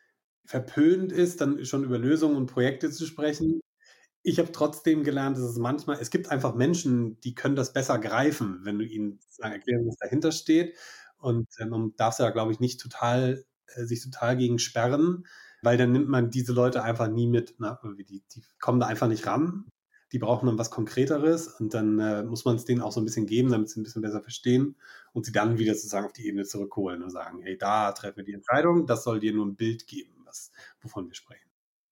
verpönt 0.46 1.12
ist, 1.12 1.42
dann 1.42 1.64
schon 1.66 1.84
über 1.84 1.98
Lösungen 2.00 2.36
und 2.38 2.48
Projekte 2.48 2.90
zu 2.92 3.06
sprechen. 3.06 3.62
Ich 4.24 4.40
habe 4.40 4.52
trotzdem 4.52 5.04
gelernt, 5.04 5.38
dass 5.38 5.46
es 5.46 5.58
manchmal, 5.58 6.00
es 6.02 6.10
gibt 6.10 6.30
einfach 6.32 6.56
Menschen, 6.56 7.20
die 7.22 7.36
können 7.36 7.56
das 7.56 7.74
besser 7.74 8.00
greifen, 8.00 8.60
wenn 8.64 8.80
du 8.80 8.86
ihnen 8.86 9.20
erklärst, 9.40 9.88
was 9.88 9.98
dahinter 9.98 10.32
steht. 10.32 10.76
Und 11.18 11.48
äh, 11.60 11.66
man 11.66 11.94
darf 11.98 12.18
da, 12.18 12.30
glaube 12.32 12.52
ich, 12.52 12.60
nicht 12.60 12.80
total, 12.82 13.46
äh, 13.68 13.86
sich 13.86 14.04
total 14.04 14.38
gegen 14.38 14.60
sperren, 14.60 15.26
weil 15.62 15.78
dann 15.78 15.92
nimmt 15.92 16.10
man 16.10 16.30
diese 16.30 16.54
Leute 16.54 16.84
einfach 16.84 17.08
nie 17.08 17.28
mit. 17.28 17.60
Ne? 17.60 17.78
Die, 18.08 18.24
die 18.34 18.44
kommen 18.60 18.80
da 18.80 18.88
einfach 18.88 19.08
nicht 19.08 19.26
ran 19.26 19.72
die 20.12 20.20
brauchen 20.20 20.48
dann 20.48 20.58
was 20.58 20.72
Konkreteres 20.72 21.48
und 21.48 21.74
dann 21.74 22.00
äh, 22.00 22.24
muss 22.24 22.46
man 22.46 22.56
es 22.56 22.66
denen 22.66 22.82
auch 22.82 22.92
so 22.92 23.02
ein 23.02 23.06
bisschen 23.06 23.26
geben, 23.26 23.52
damit 23.52 23.70
sie 23.70 23.80
ein 23.80 23.84
bisschen 23.84 24.02
besser 24.02 24.22
verstehen 24.22 24.76
und 25.14 25.26
sie 25.26 25.32
dann 25.32 25.58
wieder 25.58 25.74
sozusagen 25.74 26.06
auf 26.06 26.14
die 26.14 26.28
Ebene 26.28 26.46
zurückholen 26.46 27.04
und 27.04 27.10
sagen, 27.10 27.40
hey, 27.42 27.58
da 27.58 27.92
treffen 27.92 28.18
wir 28.18 28.24
die 28.24 28.34
Entscheidung, 28.34 28.88
das 28.88 29.04
soll 29.04 29.20
dir 29.20 29.34
nur 29.34 29.46
ein 29.46 29.56
Bild 29.56 29.88
geben, 29.88 30.14
was, 30.24 30.52
wovon 30.82 31.08
wir 31.08 31.16
sprechen. 31.16 31.47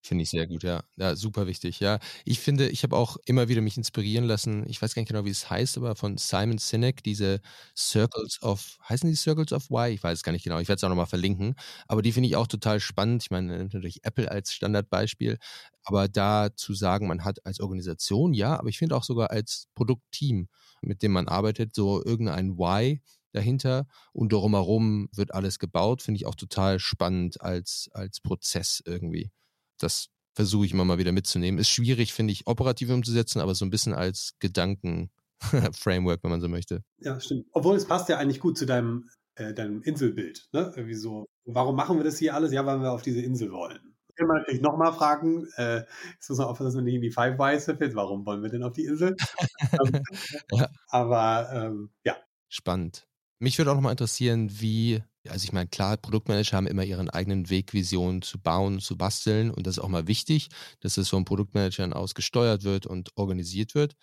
Finde 0.06 0.22
ich 0.22 0.30
sehr 0.30 0.46
gut, 0.46 0.62
ja. 0.62 0.84
Ja, 0.96 1.16
super 1.16 1.48
wichtig, 1.48 1.80
ja. 1.80 1.98
Ich 2.24 2.38
finde, 2.38 2.68
ich 2.68 2.84
habe 2.84 2.94
auch 2.96 3.16
immer 3.26 3.48
wieder 3.48 3.60
mich 3.60 3.76
inspirieren 3.76 4.24
lassen. 4.24 4.64
Ich 4.68 4.80
weiß 4.80 4.94
gar 4.94 5.02
nicht 5.02 5.08
genau, 5.08 5.24
wie 5.24 5.30
es 5.30 5.50
heißt, 5.50 5.76
aber 5.78 5.96
von 5.96 6.16
Simon 6.16 6.58
Sinek, 6.58 7.02
diese 7.02 7.40
Circles 7.76 8.40
of, 8.40 8.78
heißen 8.88 9.10
die 9.10 9.16
Circles 9.16 9.52
of 9.52 9.68
Why? 9.68 9.88
Ich 9.92 10.04
weiß 10.04 10.18
es 10.18 10.22
gar 10.22 10.30
nicht 10.30 10.44
genau. 10.44 10.60
Ich 10.60 10.68
werde 10.68 10.76
es 10.78 10.84
auch 10.84 10.88
nochmal 10.90 11.06
verlinken. 11.06 11.56
Aber 11.88 12.02
die 12.02 12.12
finde 12.12 12.28
ich 12.28 12.36
auch 12.36 12.46
total 12.46 12.78
spannend. 12.78 13.24
Ich 13.24 13.32
meine, 13.32 13.58
natürlich 13.64 14.04
Apple 14.04 14.30
als 14.30 14.52
Standardbeispiel. 14.52 15.38
Aber 15.82 16.06
da 16.06 16.50
zu 16.54 16.72
sagen, 16.72 17.08
man 17.08 17.24
hat 17.24 17.44
als 17.44 17.58
Organisation, 17.58 18.32
ja, 18.32 18.56
aber 18.60 18.68
ich 18.68 18.78
finde 18.78 18.96
auch 18.96 19.02
sogar 19.04 19.32
als 19.32 19.66
Produktteam, 19.74 20.48
mit 20.82 21.02
dem 21.02 21.10
man 21.12 21.26
arbeitet, 21.26 21.74
so 21.74 22.00
irgendein 22.04 22.58
Why 22.58 23.00
dahinter 23.32 23.86
und 24.12 24.32
drumherum 24.32 25.08
wird 25.12 25.34
alles 25.34 25.58
gebaut, 25.58 26.00
finde 26.02 26.18
ich 26.18 26.26
auch 26.26 26.36
total 26.36 26.78
spannend 26.78 27.40
als, 27.40 27.90
als 27.92 28.20
Prozess 28.20 28.82
irgendwie 28.86 29.30
das 29.78 30.08
versuche 30.34 30.66
ich 30.66 30.72
immer 30.72 30.84
mal 30.84 30.98
wieder 30.98 31.12
mitzunehmen. 31.12 31.58
Ist 31.58 31.70
schwierig, 31.70 32.12
finde 32.12 32.32
ich, 32.32 32.46
operativ 32.46 32.90
umzusetzen, 32.90 33.40
aber 33.40 33.54
so 33.54 33.64
ein 33.64 33.70
bisschen 33.70 33.94
als 33.94 34.34
Gedanken-Framework, 34.38 36.22
wenn 36.22 36.30
man 36.30 36.40
so 36.40 36.48
möchte. 36.48 36.84
Ja, 36.98 37.18
stimmt. 37.18 37.46
Obwohl 37.52 37.76
es 37.76 37.86
passt 37.86 38.08
ja 38.08 38.18
eigentlich 38.18 38.40
gut 38.40 38.58
zu 38.58 38.66
deinem, 38.66 39.08
äh, 39.36 39.54
deinem 39.54 39.82
Inselbild. 39.82 40.46
Ne? 40.52 40.72
Irgendwie 40.76 40.94
so, 40.94 41.26
warum 41.46 41.74
machen 41.74 41.96
wir 41.96 42.04
das 42.04 42.18
hier 42.18 42.34
alles? 42.34 42.52
Ja, 42.52 42.66
weil 42.66 42.80
wir 42.80 42.92
auf 42.92 43.02
diese 43.02 43.22
Insel 43.22 43.50
wollen. 43.50 43.80
Kann 44.14 44.28
man 44.28 44.38
natürlich 44.38 44.62
nochmal 44.62 44.92
fragen, 44.92 45.46
äh, 45.56 45.84
jetzt 46.12 46.28
muss 46.28 46.38
man 46.38 46.46
aufpassen, 46.46 46.68
dass 46.68 46.74
man 46.74 46.84
nicht 46.84 46.94
in 46.94 47.02
die 47.02 47.10
Five 47.10 47.38
Whys 47.38 47.64
verfällt. 47.64 47.94
Warum 47.94 48.24
wollen 48.24 48.42
wir 48.42 48.50
denn 48.50 48.62
auf 48.62 48.72
die 48.72 48.84
Insel? 48.84 49.16
Ja. 50.52 50.68
Aber 50.88 51.50
ähm, 51.52 51.90
ja. 52.04 52.16
Spannend. 52.48 53.06
Mich 53.38 53.58
würde 53.58 53.70
auch 53.70 53.74
nochmal 53.74 53.92
interessieren, 53.92 54.48
wie 54.50 55.02
also 55.30 55.44
ich 55.44 55.52
meine, 55.52 55.68
klar, 55.68 55.96
Produktmanager 55.96 56.56
haben 56.56 56.66
immer 56.66 56.84
ihren 56.84 57.10
eigenen 57.10 57.50
Weg, 57.50 57.72
Visionen 57.72 58.22
zu 58.22 58.38
bauen, 58.38 58.80
zu 58.80 58.96
basteln 58.96 59.50
und 59.50 59.66
das 59.66 59.76
ist 59.78 59.82
auch 59.82 59.88
mal 59.88 60.06
wichtig, 60.08 60.48
dass 60.80 60.96
es 60.96 61.08
von 61.08 61.24
Produktmanagern 61.24 61.92
aus 61.92 62.14
gesteuert 62.14 62.64
wird 62.64 62.86
und 62.86 63.10
organisiert 63.16 63.74
wird. 63.74 63.94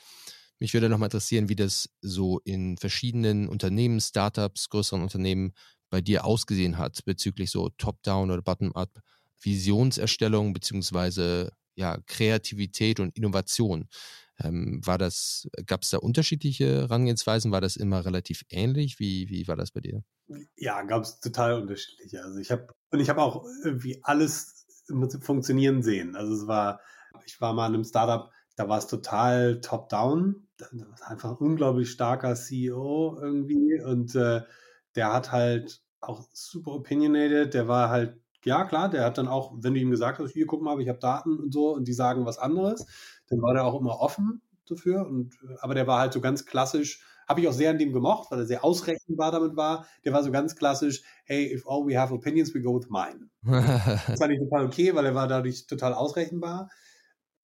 Mich 0.60 0.74
würde 0.74 0.90
nochmal 0.90 1.08
interessieren, 1.08 1.50
wie 1.50 1.56
das 1.56 1.90
so 2.02 2.40
in 2.46 2.78
verschiedenen 2.78 3.48
Unternehmen, 3.50 4.00
Startups, 4.00 4.70
größeren 4.70 5.02
Unternehmen 5.02 5.54
bei 5.90 6.02
dir 6.02 6.26
ausgesehen 6.26 6.78
hat 6.78 7.04
bezüglich 7.06 7.52
so 7.52 7.70
Top-Down 7.78 8.32
oder 8.32 8.42
Bottom-Up 8.42 9.02
Visionserstellung 9.42 10.54
beziehungsweise 10.54 11.52
ja, 11.76 11.98
Kreativität 12.06 13.00
und 13.00 13.16
Innovation. 13.18 13.88
Ähm, 14.44 14.80
war 14.84 14.98
das, 14.98 15.48
gab 15.66 15.84
es 15.84 15.90
da 15.90 15.98
unterschiedliche 15.98 16.82
Herangehensweisen? 16.82 17.52
War 17.52 17.62
das 17.62 17.76
immer 17.76 18.06
relativ 18.06 18.44
ähnlich? 18.50 19.00
Wie, 19.00 19.30
wie 19.30 19.48
war 19.48 19.56
das 19.56 19.72
bei 19.72 19.82
dir? 19.82 20.04
Ja, 20.56 20.82
gab 20.84 21.04
es 21.04 21.20
total 21.20 21.62
unterschiedliche. 21.62 22.24
Also 22.24 22.40
ich 22.40 22.52
habe 22.52 22.68
und 22.92 23.00
ich 23.00 23.10
habe 23.10 23.22
auch 23.22 23.46
irgendwie 23.64 24.00
alles 24.04 24.66
funktionieren 25.22 25.82
sehen. 25.82 26.16
Also 26.16 26.34
es 26.34 26.48
war, 26.48 26.80
ich 27.26 27.40
war 27.42 27.54
mal 27.54 27.68
in 27.68 27.76
einem 27.76 27.84
Startup, 27.84 28.32
da 28.56 28.70
war 28.70 28.78
es 28.78 28.88
total 28.88 29.62
top-down. 29.62 30.48
Da 30.58 30.68
war 30.72 31.10
einfach 31.10 31.32
ein 31.32 31.38
unglaublich 31.38 31.92
starker 31.92 32.36
CEO 32.36 33.18
irgendwie 33.22 33.82
und 33.82 34.16
äh, 34.16 34.42
der 34.96 35.14
hat 35.14 35.32
halt 35.32 35.82
auch 36.02 36.28
super 36.34 36.72
opinionated. 36.72 37.54
Der 37.54 37.68
war 37.68 37.90
halt 37.90 38.20
ja, 38.46 38.66
klar, 38.66 38.90
der 38.90 39.06
hat 39.06 39.18
dann 39.18 39.28
auch, 39.28 39.54
wenn 39.56 39.74
du 39.74 39.80
ihm 39.80 39.92
gesagt 39.92 40.20
hast, 40.20 40.32
hier, 40.32 40.46
guck 40.46 40.62
mal, 40.62 40.80
ich 40.82 40.90
habe 40.90 41.00
Daten 41.00 41.38
und 41.38 41.54
so 41.54 41.74
und 41.74 41.88
die 41.88 41.94
sagen 41.94 42.26
was 42.26 42.38
anderes, 42.38 42.86
dann 43.30 43.42
war 43.42 43.54
der 43.54 43.66
auch 43.66 43.80
immer 43.80 44.00
offen 44.00 44.42
dafür. 44.68 45.06
Und, 45.06 45.34
aber 45.60 45.76
der 45.76 45.88
war 45.88 46.00
halt 46.00 46.14
so 46.14 46.22
ganz 46.22 46.46
klassisch, 46.46 47.02
habe 47.28 47.42
ich 47.42 47.48
auch 47.48 47.54
sehr 47.54 47.70
an 47.70 47.78
dem 47.78 47.94
gemocht, 47.94 48.32
weil 48.32 48.40
er 48.40 48.46
sehr 48.46 48.64
ausrechenbar 48.64 49.32
damit 49.32 49.56
war. 49.56 49.88
Der 50.06 50.14
war 50.14 50.24
so 50.24 50.32
ganz 50.32 50.56
klassisch, 50.56 51.04
hey, 51.26 51.54
if 51.54 51.68
all 51.68 51.86
we 51.86 51.98
have 52.00 52.14
opinions, 52.14 52.54
we 52.54 52.62
go 52.62 52.78
with 52.78 52.90
mine. 52.90 53.30
das 53.44 54.20
fand 54.20 54.34
ich 54.34 54.40
total 54.40 54.66
okay, 54.66 54.94
weil 54.96 55.06
er 55.06 55.16
war 55.16 55.28
dadurch 55.28 55.68
total 55.68 55.94
ausrechenbar. 55.94 56.70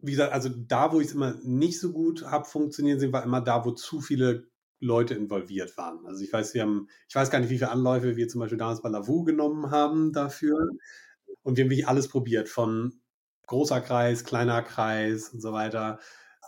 Wie 0.01 0.11
gesagt, 0.11 0.31
also 0.31 0.49
da, 0.49 0.93
wo 0.93 0.99
ich 1.01 1.07
es 1.07 1.13
immer 1.13 1.35
nicht 1.43 1.79
so 1.79 1.91
gut 1.91 2.23
habe 2.25 2.45
funktionieren 2.45 2.99
sehen, 2.99 3.11
war 3.11 3.23
immer 3.23 3.41
da, 3.41 3.65
wo 3.65 3.71
zu 3.71 3.99
viele 3.99 4.47
Leute 4.79 5.13
involviert 5.13 5.77
waren. 5.77 6.05
Also 6.05 6.23
ich 6.23 6.31
weiß, 6.31 6.53
wir 6.53 6.61
haben, 6.61 6.87
ich 7.07 7.15
weiß 7.15 7.29
gar 7.29 7.39
nicht, 7.39 7.49
wie 7.49 7.57
viele 7.57 7.71
Anläufe 7.71 8.15
wir 8.15 8.27
zum 8.29 8.39
Beispiel 8.39 8.57
damals 8.57 8.81
bei 8.81 8.89
Lavu 8.89 9.23
genommen 9.23 9.71
haben 9.71 10.13
dafür. 10.13 10.57
Und 11.43 11.57
wir 11.57 11.63
haben 11.63 11.69
wirklich 11.69 11.87
alles 11.87 12.07
probiert, 12.07 12.49
von 12.49 12.98
großer 13.49 13.81
Kreis, 13.81 14.23
kleiner 14.23 14.61
Kreis 14.61 15.29
und 15.29 15.41
so 15.41 15.51
weiter. 15.51 15.99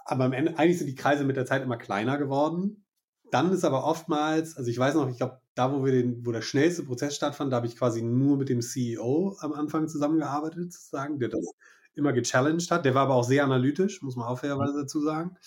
Aber 0.05 0.25
am 0.25 0.33
Ende, 0.33 0.57
eigentlich 0.57 0.77
sind 0.77 0.87
die 0.87 0.95
Kreise 0.95 1.23
mit 1.23 1.35
der 1.35 1.45
Zeit 1.45 1.63
immer 1.63 1.77
kleiner 1.77 2.17
geworden. 2.17 2.85
Dann 3.31 3.51
ist 3.51 3.65
aber 3.65 3.85
oftmals, 3.85 4.55
also 4.55 4.69
ich 4.69 4.77
weiß 4.77 4.95
noch, 4.95 5.09
ich 5.09 5.17
glaube, 5.17 5.41
da, 5.55 5.73
wo 5.73 5.83
wir 5.83 5.91
den, 5.91 6.25
wo 6.25 6.31
der 6.31 6.41
schnellste 6.41 6.83
Prozess 6.83 7.15
stattfand, 7.15 7.51
da 7.51 7.57
habe 7.57 7.67
ich 7.67 7.75
quasi 7.75 8.01
nur 8.01 8.37
mit 8.37 8.49
dem 8.49 8.61
CEO 8.61 9.35
am 9.39 9.53
Anfang 9.53 9.87
zusammengearbeitet, 9.87 10.73
sozusagen, 10.73 11.19
der 11.19 11.29
das 11.29 11.45
immer 11.93 12.13
gechallenged 12.13 12.71
hat. 12.71 12.85
Der 12.85 12.93
war 12.93 13.03
aber 13.03 13.15
auch 13.15 13.23
sehr 13.23 13.43
analytisch, 13.43 14.01
muss 14.01 14.15
man 14.15 14.27
auch 14.27 14.39
fairerweise 14.39 14.81
dazu 14.81 15.01
sagen. 15.01 15.37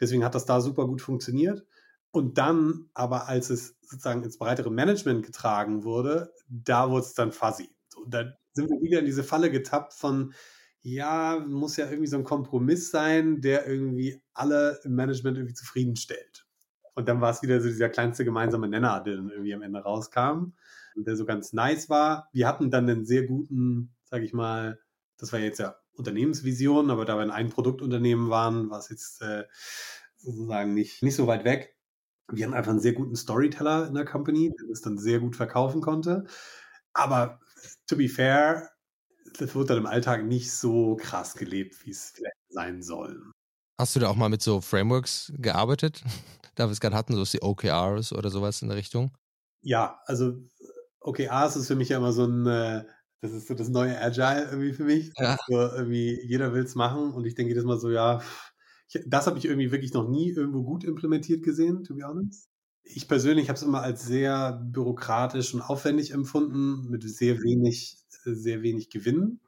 Deswegen 0.00 0.24
hat 0.24 0.34
das 0.34 0.44
da 0.44 0.60
super 0.60 0.86
gut 0.86 1.00
funktioniert. 1.00 1.64
Und 2.10 2.36
dann, 2.36 2.90
aber 2.92 3.28
als 3.28 3.50
es 3.50 3.76
sozusagen 3.80 4.22
ins 4.22 4.36
breitere 4.36 4.70
Management 4.70 5.24
getragen 5.24 5.84
wurde, 5.84 6.32
da 6.48 6.90
wurde 6.90 7.06
es 7.06 7.14
dann 7.14 7.32
fuzzy. 7.32 7.70
So, 7.88 8.04
da 8.06 8.24
sind 8.52 8.68
wir 8.68 8.82
wieder 8.82 8.98
in 8.98 9.06
diese 9.06 9.24
Falle 9.24 9.50
getappt 9.50 9.94
von, 9.94 10.34
ja, 10.82 11.38
muss 11.46 11.76
ja 11.76 11.86
irgendwie 11.86 12.08
so 12.08 12.16
ein 12.16 12.24
Kompromiss 12.24 12.90
sein, 12.90 13.40
der 13.40 13.66
irgendwie 13.66 14.20
alle 14.34 14.80
im 14.84 14.94
Management 14.94 15.38
irgendwie 15.38 15.54
zufriedenstellt. 15.54 16.46
Und 16.94 17.08
dann 17.08 17.20
war 17.20 17.30
es 17.30 17.42
wieder 17.42 17.60
so 17.60 17.68
dieser 17.68 17.88
kleinste 17.88 18.24
gemeinsame 18.24 18.68
Nenner, 18.68 19.00
der 19.00 19.16
dann 19.16 19.30
irgendwie 19.30 19.54
am 19.54 19.62
Ende 19.62 19.80
rauskam 19.80 20.52
und 20.94 21.06
der 21.06 21.16
so 21.16 21.24
ganz 21.24 21.52
nice 21.52 21.88
war. 21.88 22.28
Wir 22.32 22.46
hatten 22.48 22.70
dann 22.70 22.88
einen 22.88 23.06
sehr 23.06 23.26
guten, 23.26 23.94
sag 24.04 24.22
ich 24.22 24.32
mal, 24.32 24.78
das 25.16 25.32
war 25.32 25.40
jetzt 25.40 25.58
ja 25.58 25.76
Unternehmensvision, 25.94 26.90
aber 26.90 27.04
da 27.04 27.16
wir 27.16 27.22
in 27.22 27.30
ein 27.30 27.48
Produktunternehmen 27.48 28.28
waren, 28.28 28.70
war 28.70 28.78
es 28.78 28.88
jetzt 28.88 29.22
äh, 29.22 29.44
sozusagen 30.16 30.74
nicht, 30.74 31.02
nicht 31.02 31.14
so 31.16 31.26
weit 31.26 31.44
weg. 31.44 31.76
Wir 32.28 32.44
hatten 32.44 32.54
einfach 32.54 32.70
einen 32.70 32.80
sehr 32.80 32.94
guten 32.94 33.16
Storyteller 33.16 33.86
in 33.86 33.94
der 33.94 34.04
Company, 34.04 34.52
der 34.58 34.68
das 34.68 34.80
dann 34.80 34.98
sehr 34.98 35.20
gut 35.20 35.36
verkaufen 35.36 35.80
konnte. 35.80 36.24
Aber 36.92 37.40
to 37.86 37.96
be 37.96 38.08
fair, 38.08 38.71
das 39.38 39.54
wird 39.54 39.70
dann 39.70 39.78
im 39.78 39.86
Alltag 39.86 40.24
nicht 40.24 40.52
so 40.52 40.96
krass 40.96 41.34
gelebt, 41.34 41.84
wie 41.84 41.90
es 41.90 42.12
vielleicht 42.14 42.36
sein 42.48 42.82
soll. 42.82 43.32
Hast 43.78 43.96
du 43.96 44.00
da 44.00 44.08
auch 44.08 44.16
mal 44.16 44.28
mit 44.28 44.42
so 44.42 44.60
Frameworks 44.60 45.32
gearbeitet? 45.36 46.02
da 46.54 46.66
wir 46.66 46.72
es 46.72 46.80
gerade 46.80 46.96
hatten, 46.96 47.14
so 47.14 47.24
die 47.24 47.42
OKRs 47.42 48.12
oder 48.12 48.30
sowas 48.30 48.62
in 48.62 48.68
der 48.68 48.76
Richtung? 48.76 49.10
Ja, 49.62 50.00
also 50.06 50.34
OKRs 51.00 51.56
ist 51.56 51.68
für 51.68 51.76
mich 51.76 51.90
ja 51.90 51.98
immer 51.98 52.12
so 52.12 52.24
ein, 52.24 52.46
äh, 52.46 52.84
das 53.20 53.32
ist 53.32 53.48
so 53.48 53.54
das 53.54 53.68
neue 53.68 54.00
Agile 54.00 54.48
irgendwie 54.50 54.72
für 54.72 54.84
mich. 54.84 55.12
Ja. 55.16 55.36
So 55.46 55.54
irgendwie 55.54 56.20
jeder 56.26 56.52
will 56.52 56.64
es 56.64 56.74
machen 56.74 57.12
und 57.12 57.24
ich 57.26 57.34
denke 57.34 57.50
jedes 57.50 57.64
Mal 57.64 57.78
so, 57.78 57.90
ja, 57.90 58.20
ich, 58.88 59.02
das 59.06 59.26
habe 59.26 59.38
ich 59.38 59.44
irgendwie 59.44 59.70
wirklich 59.70 59.92
noch 59.92 60.08
nie 60.08 60.30
irgendwo 60.30 60.62
gut 60.62 60.84
implementiert 60.84 61.42
gesehen, 61.42 61.84
to 61.84 61.94
be 61.94 62.04
honest. 62.04 62.48
Ich 62.84 63.06
persönlich 63.06 63.48
habe 63.48 63.56
es 63.56 63.62
immer 63.62 63.80
als 63.80 64.04
sehr 64.04 64.60
bürokratisch 64.64 65.54
und 65.54 65.62
aufwendig 65.62 66.10
empfunden, 66.10 66.90
mit 66.90 67.08
sehr 67.08 67.40
wenig, 67.40 68.01
sehr 68.24 68.62
wenig 68.62 68.90
Gewinn, 68.90 69.40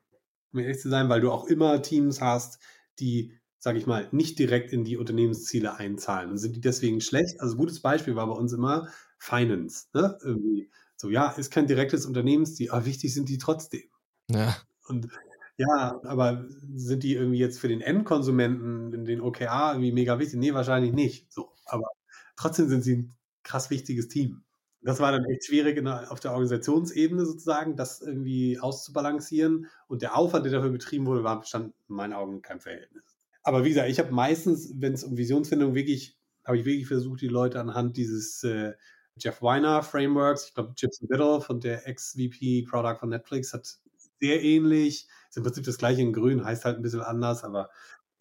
um 0.52 0.60
ehrlich 0.60 0.80
zu 0.80 0.90
sein, 0.90 1.08
weil 1.08 1.20
du 1.20 1.30
auch 1.30 1.46
immer 1.46 1.82
Teams 1.82 2.20
hast, 2.20 2.58
die, 2.98 3.32
sage 3.58 3.78
ich 3.78 3.87
mal, 3.87 4.08
nicht 4.12 4.38
direkt 4.38 4.72
in 4.72 4.84
die 4.84 4.96
Unternehmensziele 4.96 5.76
einzahlen. 5.76 6.30
Und 6.30 6.38
sind 6.38 6.56
die 6.56 6.60
deswegen 6.60 7.00
schlecht? 7.00 7.40
Also 7.40 7.56
gutes 7.56 7.80
Beispiel 7.80 8.16
war 8.16 8.26
bei 8.26 8.34
uns 8.34 8.52
immer 8.52 8.88
Finance. 9.18 9.87
Ne? 9.94 10.18
Irgendwie 10.22 10.70
so, 10.96 11.10
ja, 11.10 11.30
ist 11.30 11.50
kein 11.50 11.66
direktes 11.66 12.06
Unternehmensziel, 12.06 12.70
aber 12.70 12.84
wichtig 12.84 13.12
sind 13.12 13.28
die 13.28 13.38
trotzdem. 13.38 13.84
Ja. 14.30 14.56
Und 14.87 15.08
ja, 15.56 16.00
aber 16.04 16.46
sind 16.74 17.02
die 17.02 17.14
irgendwie 17.14 17.38
jetzt 17.38 17.60
für 17.60 17.68
den 17.68 17.80
Endkonsumenten 17.80 18.92
in 18.92 19.04
den 19.04 19.20
OKA 19.20 19.72
irgendwie 19.72 19.92
mega 19.92 20.18
wichtig? 20.18 20.38
Nee, 20.38 20.54
wahrscheinlich 20.54 20.92
nicht. 20.92 21.32
So, 21.32 21.52
aber 21.66 21.88
trotzdem 22.37 22.68
sind 22.68 22.82
sie 22.82 22.96
ein 22.96 23.12
krass 23.42 23.70
wichtiges 23.70 24.08
Team. 24.08 24.42
Das 24.84 25.00
war 25.00 25.12
dann 25.12 25.24
echt 25.24 25.46
schwierig 25.46 25.82
der, 25.82 26.12
auf 26.12 26.20
der 26.20 26.32
Organisationsebene 26.32 27.24
sozusagen, 27.24 27.76
das 27.76 28.02
irgendwie 28.02 28.58
auszubalancieren. 28.58 29.66
Und 29.88 30.02
der 30.02 30.16
Aufwand, 30.16 30.44
der 30.44 30.52
dafür 30.52 30.70
betrieben 30.70 31.06
wurde, 31.06 31.24
war 31.24 31.42
stand 31.44 31.74
in 31.88 31.94
meinen 31.94 32.12
Augen 32.12 32.42
kein 32.42 32.60
Verhältnis. 32.60 33.02
Aber 33.42 33.64
wie 33.64 33.70
gesagt, 33.70 33.88
ich 33.88 33.98
habe 33.98 34.12
meistens, 34.12 34.72
wenn 34.76 34.92
es 34.92 35.04
um 35.04 35.16
Visionsfindung 35.16 35.74
wirklich, 35.74 36.18
habe 36.44 36.58
ich 36.58 36.64
wirklich 36.64 36.86
versucht, 36.86 37.20
die 37.22 37.28
Leute 37.28 37.60
anhand 37.60 37.96
dieses 37.96 38.42
äh, 38.44 38.74
Jeff 39.16 39.42
Weiner 39.42 39.82
Frameworks, 39.82 40.48
ich 40.48 40.54
glaube, 40.54 40.74
Gibson 40.76 41.08
Biddle 41.08 41.40
von 41.40 41.60
der 41.60 41.86
Ex-VP 41.86 42.66
Product 42.68 42.98
von 43.00 43.08
Netflix 43.08 43.52
hat 43.52 43.78
sehr 44.20 44.42
ähnlich 44.42 45.08
ist 45.34 45.36
im 45.38 45.42
Prinzip 45.42 45.64
das 45.64 45.78
gleiche 45.78 46.00
in 46.00 46.12
grün, 46.12 46.44
heißt 46.44 46.64
halt 46.64 46.76
ein 46.76 46.82
bisschen 46.82 47.00
anders, 47.00 47.42
aber 47.42 47.70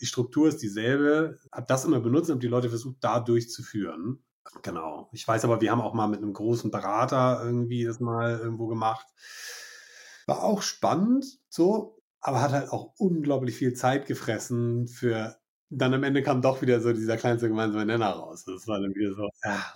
die 0.02 0.08
Struktur 0.08 0.48
ist 0.48 0.64
dieselbe. 0.64 1.40
Hab 1.52 1.68
das 1.68 1.86
immer 1.86 2.00
benutzt 2.00 2.32
und 2.32 2.42
die 2.42 2.48
Leute 2.48 2.70
versucht, 2.70 2.98
da 3.02 3.20
durchzuführen. 3.20 4.24
Genau. 4.62 5.10
Ich 5.12 5.28
weiß 5.28 5.46
aber, 5.46 5.62
wir 5.62 5.72
haben 5.72 5.82
auch 5.82 5.94
mal 5.94 6.08
mit 6.08 6.22
einem 6.22 6.34
großen 6.34 6.72
Berater 6.72 7.42
irgendwie 7.44 7.86
das 7.86 8.00
mal 8.00 8.40
irgendwo 8.40 8.68
gemacht. 8.68 9.06
War 10.26 10.44
auch 10.44 10.62
spannend, 10.62 11.26
so, 11.50 12.02
aber 12.20 12.42
hat 12.42 12.52
halt 12.52 12.70
auch 12.70 12.94
unglaublich 12.98 13.56
viel 13.56 13.74
Zeit 13.74 14.06
gefressen 14.06 14.88
für, 14.88 15.38
dann 15.70 15.94
am 15.94 16.04
Ende 16.04 16.24
kam 16.24 16.42
doch 16.42 16.62
wieder 16.62 16.80
so 16.80 16.94
dieser 16.94 17.18
kleinste 17.18 17.50
gemeinsame 17.50 17.86
Nenner 17.86 18.12
raus. 18.12 18.46
Das 18.46 18.68
war 18.68 18.80
dann 18.80 18.96
wieder 18.96 19.14
so, 19.14 19.30
ja, 19.44 19.74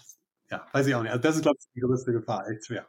ja 0.49 0.67
weiß 0.71 0.87
ich 0.87 0.95
auch 0.95 1.03
nicht. 1.03 1.11
Also 1.11 1.21
das 1.21 1.35
ist, 1.35 1.41
glaube 1.41 1.57
ich, 1.59 1.67
die 1.75 1.81
größte 1.81 2.13
Gefahr, 2.13 2.47
echt 2.49 2.65
schwer. 2.65 2.87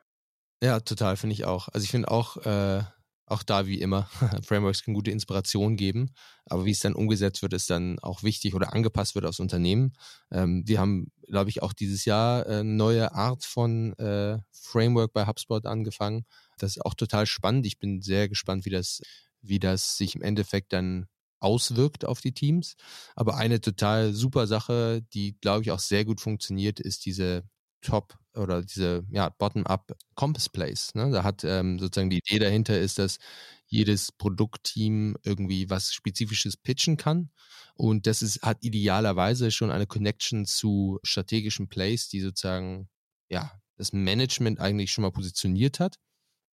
Ja, 0.63 0.81
total, 0.81 1.17
finde 1.17 1.35
ich 1.35 1.45
auch. 1.45 1.69
Also 1.69 1.85
ich 1.85 1.91
finde 1.91 2.11
auch, 2.11 2.37
äh, 2.39 2.83
auch 3.31 3.43
da 3.43 3.67
wie 3.67 3.81
immer, 3.81 4.09
Frameworks 4.43 4.83
können 4.83 4.95
gute 4.95 5.11
Inspiration 5.11 5.77
geben, 5.77 6.11
aber 6.47 6.65
wie 6.65 6.71
es 6.71 6.81
dann 6.81 6.95
umgesetzt 6.95 7.43
wird, 7.43 7.53
ist 7.53 7.71
dann 7.71 7.99
auch 8.01 8.23
wichtig 8.23 8.55
oder 8.55 8.73
angepasst 8.73 9.15
wird 9.15 9.25
aufs 9.25 9.41
Unternehmen. 9.41 9.93
Ähm, 10.31 10.63
wir 10.67 10.81
haben, 10.81 11.13
glaube 11.27 11.51
ich, 11.51 11.63
auch 11.63 11.73
dieses 11.73 12.05
Jahr 12.05 12.47
eine 12.47 12.65
neue 12.65 13.15
Art 13.15 13.45
von 13.45 13.93
äh, 13.95 14.39
Framework 14.53 15.13
bei 15.13 15.27
HubSpot 15.27 15.67
angefangen. 15.67 16.25
Das 16.59 16.77
ist 16.77 16.85
auch 16.85 16.95
total 16.95 17.27
spannend. 17.27 17.67
Ich 17.67 17.79
bin 17.79 18.03
sehr 18.03 18.29
gespannt, 18.29 18.65
wie 18.65 18.71
das, 18.71 19.01
wie 19.43 19.59
das 19.59 19.97
sich 19.97 20.15
im 20.15 20.23
Endeffekt 20.23 20.73
dann 20.73 21.07
auswirkt 21.41 22.05
auf 22.05 22.21
die 22.21 22.33
Teams. 22.33 22.75
Aber 23.15 23.37
eine 23.37 23.61
total 23.61 24.13
super 24.13 24.47
Sache, 24.47 25.03
die, 25.15 25.37
glaube 25.41 25.63
ich, 25.63 25.71
auch 25.71 25.79
sehr 25.79 26.05
gut 26.05 26.21
funktioniert, 26.21 26.81
ist 26.81 27.05
diese 27.07 27.45
Top 27.81 28.19
oder 28.35 28.63
diese 28.63 29.05
ja, 29.11 29.29
Bottom-up 29.31 29.97
Compass 30.15 30.49
Place. 30.49 30.95
Ne? 30.95 31.11
Da 31.11 31.25
hat 31.25 31.45
ähm, 31.45 31.79
sozusagen 31.79 32.11
die 32.11 32.19
Idee 32.19 32.39
dahinter 32.39 32.79
ist, 32.79 32.99
dass 32.99 33.19
jedes 33.67 34.13
Produktteam 34.13 35.17
irgendwie 35.25 35.69
was 35.71 35.93
Spezifisches 35.93 36.57
pitchen 36.57 36.97
kann. 36.97 37.31
Und 37.75 38.07
das 38.07 38.23
ist, 38.23 38.43
hat 38.43 38.59
idealerweise 38.63 39.51
schon 39.51 39.71
eine 39.71 39.87
Connection 39.87 40.47
zu 40.47 40.99
strategischen 41.03 41.69
Plays, 41.69 42.09
die 42.09 42.21
sozusagen 42.21 42.89
ja 43.29 43.53
das 43.77 43.93
Management 43.93 44.61
eigentlich 44.61 44.93
schon 44.93 45.03
mal 45.03 45.13
positioniert 45.13 45.81
hat. 45.81 45.97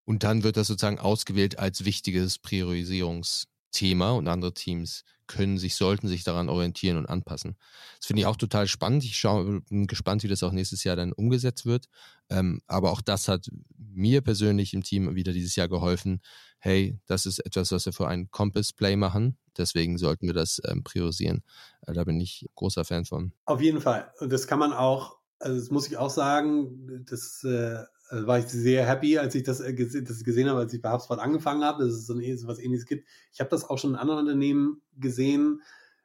Und 0.04 0.22
dann 0.22 0.44
wird 0.44 0.56
das 0.56 0.68
sozusagen 0.68 1.00
ausgewählt 1.00 1.58
als 1.58 1.84
wichtiges 1.84 2.38
Priorisierungsthema 3.76 4.10
und 4.12 4.28
andere 4.28 4.54
Teams 4.54 5.04
können 5.26 5.58
sich, 5.58 5.74
sollten 5.74 6.06
sich 6.06 6.22
daran 6.22 6.48
orientieren 6.48 6.96
und 6.96 7.06
anpassen. 7.06 7.56
Das 7.98 8.06
finde 8.06 8.20
ich 8.20 8.26
auch 8.26 8.36
total 8.36 8.68
spannend. 8.68 9.02
Ich 9.04 9.18
schaue, 9.18 9.60
bin 9.62 9.88
gespannt, 9.88 10.22
wie 10.22 10.28
das 10.28 10.44
auch 10.44 10.52
nächstes 10.52 10.84
Jahr 10.84 10.94
dann 10.94 11.12
umgesetzt 11.12 11.66
wird. 11.66 11.88
Ähm, 12.30 12.60
aber 12.68 12.92
auch 12.92 13.00
das 13.00 13.26
hat 13.26 13.48
mir 13.76 14.20
persönlich 14.20 14.72
im 14.72 14.84
Team 14.84 15.16
wieder 15.16 15.32
dieses 15.32 15.56
Jahr 15.56 15.68
geholfen. 15.68 16.20
Hey, 16.60 17.00
das 17.06 17.26
ist 17.26 17.40
etwas, 17.40 17.72
was 17.72 17.86
wir 17.86 17.92
für 17.92 18.06
ein 18.06 18.30
Compass 18.30 18.72
Play 18.72 18.94
machen. 18.94 19.36
Deswegen 19.58 19.98
sollten 19.98 20.26
wir 20.28 20.34
das 20.34 20.60
ähm, 20.64 20.84
priorisieren. 20.84 21.42
Äh, 21.86 21.92
da 21.94 22.04
bin 22.04 22.20
ich 22.20 22.46
großer 22.54 22.84
Fan 22.84 23.04
von. 23.04 23.32
Auf 23.46 23.60
jeden 23.60 23.80
Fall. 23.80 24.12
Und 24.20 24.32
das 24.32 24.46
kann 24.46 24.60
man 24.60 24.72
auch, 24.72 25.18
also 25.40 25.58
das 25.58 25.70
muss 25.70 25.88
ich 25.88 25.96
auch 25.96 26.10
sagen, 26.10 27.04
das 27.04 27.42
äh, 27.42 27.82
also 28.08 28.26
war 28.26 28.38
ich 28.38 28.46
sehr 28.46 28.86
happy, 28.86 29.18
als 29.18 29.34
ich 29.34 29.42
das, 29.42 29.60
äh, 29.60 29.74
das 29.74 30.24
gesehen 30.24 30.48
habe, 30.48 30.60
als 30.60 30.72
ich 30.72 30.82
bei 30.82 30.90
HubSpot 30.92 31.18
angefangen 31.18 31.64
habe, 31.64 31.84
dass 31.84 31.94
es 31.94 32.06
so, 32.06 32.14
ein, 32.14 32.38
so 32.38 32.46
was 32.46 32.58
ähnliches 32.58 32.86
gibt. 32.86 33.06
Ich 33.32 33.40
habe 33.40 33.50
das 33.50 33.68
auch 33.68 33.78
schon 33.78 33.90
in 33.90 33.96
anderen 33.96 34.20
Unternehmen 34.20 34.82
gesehen. 34.96 35.62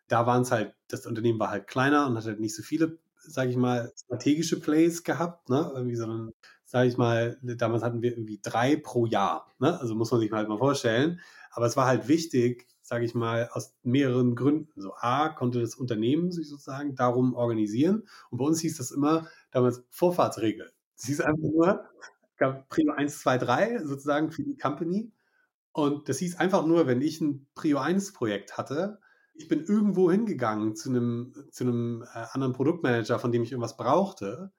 Da 0.08 0.26
waren 0.26 0.42
es 0.42 0.52
halt, 0.52 0.74
das 0.88 1.06
Unternehmen 1.06 1.40
war 1.40 1.52
halt 1.52 1.68
kleiner 1.68 2.08
und 2.08 2.18
hat 2.18 2.26
halt 2.26 2.40
nicht 2.40 2.56
so 2.56 2.64
viele, 2.64 3.00
sage 3.20 3.52
ich 3.52 3.58
mal, 3.58 3.92
strategische 3.96 4.60
Plays 4.60 5.04
gehabt, 5.04 5.50
ne? 5.50 5.72
Irgendwie, 5.76 5.96
sondern, 5.96 6.32
sage 6.66 6.90
ich 6.90 6.98
mal, 6.98 7.38
damals 7.42 7.84
hatten 7.84 8.02
wir 8.02 8.12
irgendwie 8.12 8.40
drei 8.42 8.76
pro 8.78 9.06
Jahr. 9.06 9.48
Ne? 9.60 9.80
Also 9.80 9.94
muss 9.94 10.12
man 10.12 10.22
sich 10.22 10.32
halt 10.32 10.50
mal 10.50 10.58
vorstellen. 10.58 11.20
Aber 11.52 11.66
es 11.66 11.76
war 11.78 11.86
halt 11.86 12.08
wichtig, 12.08 12.66
sage 12.82 13.06
ich 13.06 13.14
mal, 13.14 13.50
aus 13.52 13.74
mehreren 13.84 14.36
Gründen. 14.36 14.82
So 14.82 14.94
A, 14.96 15.30
konnte 15.30 15.60
das 15.60 15.76
Unternehmen 15.76 16.32
sich 16.32 16.48
sozusagen 16.50 16.96
darum 16.96 17.36
organisieren. 17.36 18.04
Und 18.30 18.38
bei 18.38 18.46
uns 18.46 18.62
hieß 18.62 18.78
das 18.78 18.92
immer 18.92 19.28
damals 19.52 19.84
Vorfahrtsregel. 19.90 20.72
Sie 21.02 21.14
ist 21.14 21.22
einfach 21.22 21.42
nur, 21.42 21.90
gab 22.38 22.70
Prio 22.70 22.92
1, 22.94 23.22
2, 23.22 23.38
3 23.40 23.84
sozusagen 23.84 24.32
für 24.32 24.44
die 24.44 24.56
Company. 24.56 25.12
Und 25.72 26.08
das 26.08 26.20
hieß 26.20 26.36
einfach 26.36 26.64
nur, 26.68 26.86
wenn 26.86 27.02
ich 27.02 27.20
ein 27.22 27.48
Prio 27.56 27.80
1 27.80 28.14
Projekt 28.14 28.56
hatte, 28.58 29.00
ich 29.34 29.48
bin 29.48 29.64
irgendwo 29.64 30.12
hingegangen 30.12 30.76
zu 30.76 30.90
einem, 30.90 31.34
zu 31.50 31.64
einem 31.64 32.04
äh, 32.04 32.26
anderen 32.34 32.54
Produktmanager, 32.54 33.18
von 33.18 33.32
dem 33.32 33.42
ich 33.42 33.52
irgendwas 33.52 33.78
brauchte, 33.78 34.52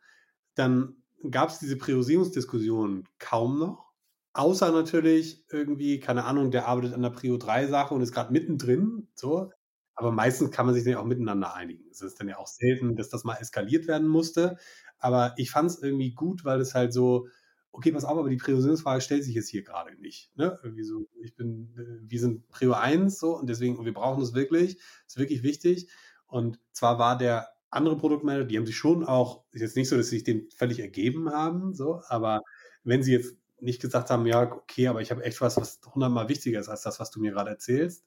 dann 0.56 0.96
gab 1.30 1.50
es 1.50 1.60
diese 1.60 1.78
Priorisierungsdiskussion 1.78 3.08
kaum 3.20 3.60
noch. 3.60 3.92
Außer 4.32 4.72
natürlich 4.72 5.44
irgendwie, 5.48 6.00
keine 6.00 6.24
Ahnung, 6.24 6.50
der 6.50 6.66
arbeitet 6.66 6.94
an 6.94 7.02
der 7.02 7.10
Prio 7.10 7.36
3 7.36 7.68
Sache 7.68 7.94
und 7.94 8.00
ist 8.00 8.12
gerade 8.12 8.32
mittendrin, 8.32 9.06
so. 9.14 9.52
Aber 9.94 10.10
meistens 10.10 10.50
kann 10.50 10.66
man 10.66 10.74
sich 10.74 10.82
dann 10.84 10.96
auch 10.96 11.04
miteinander 11.04 11.54
einigen. 11.54 11.84
Es 11.90 12.00
ist 12.00 12.18
dann 12.18 12.28
ja 12.28 12.38
auch 12.38 12.48
selten, 12.48 12.96
dass 12.96 13.10
das 13.10 13.22
mal 13.22 13.36
eskaliert 13.36 13.86
werden 13.86 14.08
musste. 14.08 14.56
Aber 15.02 15.34
ich 15.36 15.50
fand 15.50 15.70
es 15.70 15.82
irgendwie 15.82 16.12
gut, 16.12 16.44
weil 16.44 16.60
es 16.60 16.74
halt 16.74 16.92
so, 16.92 17.26
okay, 17.72 17.90
pass 17.92 18.04
auf, 18.04 18.18
aber 18.18 18.28
die 18.28 18.36
Priorisierungsfrage 18.36 19.00
stellt 19.00 19.24
sich 19.24 19.34
jetzt 19.34 19.48
hier 19.48 19.62
gerade 19.62 19.94
nicht. 20.00 20.30
Ne? 20.36 20.58
Irgendwie 20.62 20.84
so, 20.84 21.08
ich 21.22 21.34
bin, 21.34 21.74
äh, 21.76 22.08
wir 22.08 22.20
sind 22.20 22.48
Prio 22.50 22.72
1 22.74 23.18
so 23.18 23.36
und 23.36 23.48
deswegen, 23.48 23.76
und 23.76 23.84
wir 23.84 23.94
brauchen 23.94 24.22
es 24.22 24.34
wirklich, 24.34 24.78
ist 25.06 25.18
wirklich 25.18 25.42
wichtig. 25.42 25.88
Und 26.26 26.60
zwar 26.72 26.98
war 26.98 27.18
der 27.18 27.48
andere 27.70 27.96
Produktmanager, 27.96 28.44
die 28.44 28.58
haben 28.58 28.66
sich 28.66 28.76
schon 28.76 29.04
auch, 29.04 29.44
ist 29.50 29.62
jetzt 29.62 29.76
nicht 29.76 29.88
so, 29.88 29.96
dass 29.96 30.08
sie 30.08 30.16
sich 30.16 30.24
dem 30.24 30.48
völlig 30.50 30.80
ergeben 30.80 31.30
haben, 31.30 31.74
so, 31.74 32.02
aber 32.08 32.42
wenn 32.84 33.02
sie 33.02 33.12
jetzt 33.12 33.36
nicht 33.60 33.80
gesagt 33.80 34.10
haben, 34.10 34.26
ja, 34.26 34.42
okay, 34.42 34.88
aber 34.88 35.00
ich 35.00 35.10
habe 35.10 35.24
echt 35.24 35.40
was, 35.40 35.56
was 35.56 35.80
hundertmal 35.94 36.28
wichtiger 36.28 36.60
ist 36.60 36.68
als 36.68 36.82
das, 36.82 37.00
was 37.00 37.10
du 37.10 37.20
mir 37.20 37.32
gerade 37.32 37.50
erzählst, 37.50 38.04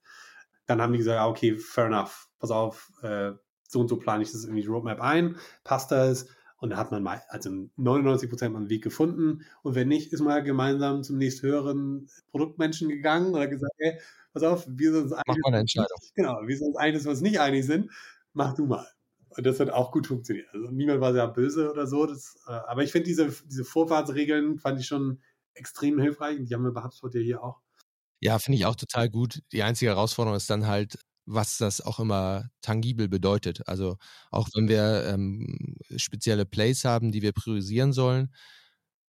dann 0.67 0.81
haben 0.81 0.91
die 0.93 0.99
gesagt, 0.99 1.19
ah, 1.19 1.27
okay, 1.27 1.55
fair 1.55 1.85
enough, 1.85 2.29
pass 2.39 2.51
auf, 2.51 2.91
äh, 3.01 3.31
so 3.67 3.79
und 3.79 3.87
so 3.87 3.97
plane 3.97 4.23
ich 4.23 4.31
das 4.31 4.43
irgendwie 4.43 4.65
Roadmap 4.65 5.01
ein, 5.01 5.37
passt 5.63 5.91
das? 5.91 6.27
Und 6.57 6.69
da 6.69 6.77
hat 6.77 6.91
man 6.91 7.03
mal, 7.03 7.21
also 7.27 7.49
99 7.75 8.29
Prozent 8.29 8.55
einen 8.55 8.69
Weg 8.69 8.83
gefunden. 8.83 9.43
Und 9.61 9.75
wenn 9.75 9.87
nicht, 9.87 10.13
ist 10.13 10.21
man 10.21 10.43
gemeinsam 10.43 11.03
zum 11.03 11.17
nächsthöheren 11.17 12.09
Produktmenschen 12.31 12.89
gegangen 12.89 13.35
hat 13.35 13.49
gesagt, 13.49 13.73
hey, 13.77 13.99
pass 14.33 14.43
auf, 14.43 14.65
wir 14.67 14.91
sind 14.93 15.03
uns 15.03 15.13
einig. 15.13 15.25
Mach 15.27 15.37
mal 15.37 15.47
eine 15.47 15.59
Entscheidung. 15.59 15.97
Genau, 16.15 16.39
wir 16.45 16.57
sind 16.57 16.67
uns 16.67 16.77
einig, 16.77 16.95
dass 16.95 17.03
wir 17.05 17.11
uns 17.11 17.21
nicht 17.21 17.39
einig 17.39 17.65
sind. 17.65 17.91
Mach 18.33 18.53
du 18.53 18.65
mal. 18.65 18.87
Und 19.29 19.45
das 19.45 19.59
hat 19.59 19.69
auch 19.69 19.91
gut 19.91 20.07
funktioniert. 20.07 20.47
Also 20.53 20.69
niemand 20.69 21.01
war 21.01 21.13
sehr 21.13 21.27
böse 21.27 21.69
oder 21.69 21.87
so. 21.87 22.05
Das, 22.05 22.37
äh, 22.47 22.51
aber 22.51 22.83
ich 22.83 22.91
finde 22.91 23.07
diese, 23.07 23.33
diese 23.45 23.65
Vorfahrtsregeln 23.65 24.59
fand 24.59 24.79
ich 24.79 24.87
schon 24.87 25.21
extrem 25.53 25.99
hilfreich. 25.99 26.39
Und 26.39 26.49
die 26.49 26.53
haben 26.53 26.63
wir 26.63 26.71
bei 26.71 26.83
HubSpot 26.83 27.13
ja 27.13 27.21
hier 27.21 27.43
auch. 27.43 27.59
Ja, 28.21 28.39
finde 28.39 28.57
ich 28.57 28.65
auch 28.65 28.75
total 28.75 29.09
gut. 29.09 29.41
Die 29.51 29.63
einzige 29.63 29.91
Herausforderung 29.91 30.37
ist 30.37 30.49
dann 30.49 30.67
halt, 30.67 30.97
was 31.25 31.57
das 31.57 31.81
auch 31.81 31.99
immer 31.99 32.49
tangibel 32.61 33.07
bedeutet. 33.07 33.67
Also 33.67 33.97
auch 34.31 34.47
wenn 34.55 34.67
wir 34.67 35.05
ähm, 35.07 35.77
spezielle 35.95 36.45
Plays 36.45 36.85
haben, 36.85 37.11
die 37.11 37.21
wir 37.21 37.31
priorisieren 37.33 37.93
sollen, 37.93 38.33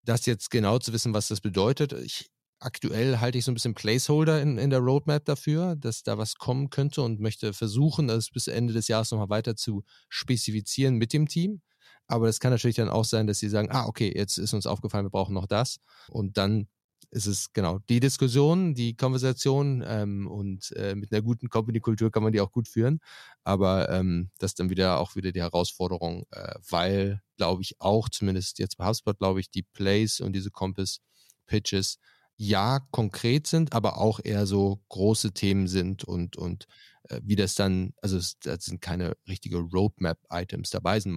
das 0.05 0.27
jetzt 0.27 0.51
genau 0.51 0.79
zu 0.79 0.93
wissen, 0.93 1.15
was 1.15 1.29
das 1.29 1.41
bedeutet. 1.41 1.93
Ich, 1.93 2.31
aktuell 2.61 3.19
halte 3.19 3.39
ich 3.39 3.45
so 3.45 3.51
ein 3.51 3.55
bisschen 3.55 3.75
Placeholder 3.75 4.41
in, 4.41 4.59
in 4.59 4.71
der 4.71 4.79
Roadmap 4.81 5.25
dafür, 5.25 5.77
dass 5.77 6.03
da 6.03 6.17
was 6.19 6.37
kommen 6.37 6.71
könnte 6.71 7.03
und 7.03 7.21
möchte 7.21 7.53
versuchen, 7.53 8.09
das 8.09 8.31
bis 8.31 8.47
Ende 8.47 8.73
des 8.73 8.89
Jahres 8.89 9.11
nochmal 9.11 9.31
weiter 9.31 9.57
zu 9.57 9.85
spezifizieren 10.09 10.97
mit 10.97 11.13
dem 11.13 11.29
Team. 11.29 11.61
Aber 12.09 12.29
es 12.29 12.41
kann 12.41 12.53
natürlich 12.53 12.77
dann 12.77 12.89
auch 12.89 13.05
sein, 13.05 13.27
dass 13.27 13.41
sie 13.41 13.49
sagen, 13.49 13.69
ah, 13.71 13.87
okay, 13.87 14.13
jetzt 14.15 14.39
ist 14.39 14.55
uns 14.55 14.67
aufgefallen, 14.67 15.05
wir 15.07 15.11
brauchen 15.11 15.35
noch 15.35 15.47
das. 15.47 15.79
Und 16.09 16.37
dann 16.39 16.69
ist 17.11 17.27
es 17.27 17.53
genau 17.53 17.79
die 17.89 18.01
Diskussion, 18.01 18.75
die 18.75 18.97
Konversation 18.97 19.85
ähm, 19.87 20.27
und 20.27 20.73
äh, 20.73 20.95
mit 20.95 21.13
einer 21.13 21.23
guten 21.23 21.49
Company-Kultur 21.49 22.11
kann 22.11 22.23
man 22.23 22.33
die 22.33 22.41
auch 22.41 22.53
gut 22.53 22.69
führen. 22.69 23.01
Aber 23.45 23.89
ähm, 23.91 24.31
das 24.39 24.53
ist 24.53 24.61
dann 24.61 24.71
wieder 24.71 24.99
auch 24.99 25.17
wieder 25.17 25.33
die 25.33 25.41
Herausforderung, 25.41 26.27
äh, 26.31 26.55
weil, 26.69 27.23
glaube 27.37 27.63
ich, 27.63 27.81
auch 27.81 28.09
zumindest 28.09 28.59
jetzt 28.59 28.77
bei 28.77 28.87
HubSpot, 28.87 29.19
glaube 29.19 29.41
ich, 29.41 29.51
die 29.51 29.63
Plays 29.63 30.21
und 30.21 30.33
diese 30.33 30.51
Compass-Pitches 30.51 31.99
ja 32.37 32.81
konkret 32.91 33.47
sind, 33.47 33.73
aber 33.73 33.99
auch 33.99 34.21
eher 34.23 34.47
so 34.47 34.83
große 34.89 35.33
Themen 35.33 35.69
sind 35.69 36.05
und, 36.05 36.37
und 36.37 36.67
äh, 37.09 37.21
wie 37.25 37.37
das 37.37 37.55
dann, 37.55 37.95
also 38.03 38.19
es, 38.19 38.37
sind 38.43 38.81
keine 38.81 39.17
richtige 39.27 39.59
Roadmap-Items 39.59 40.71
dabei, 40.71 41.01
sind 41.01 41.15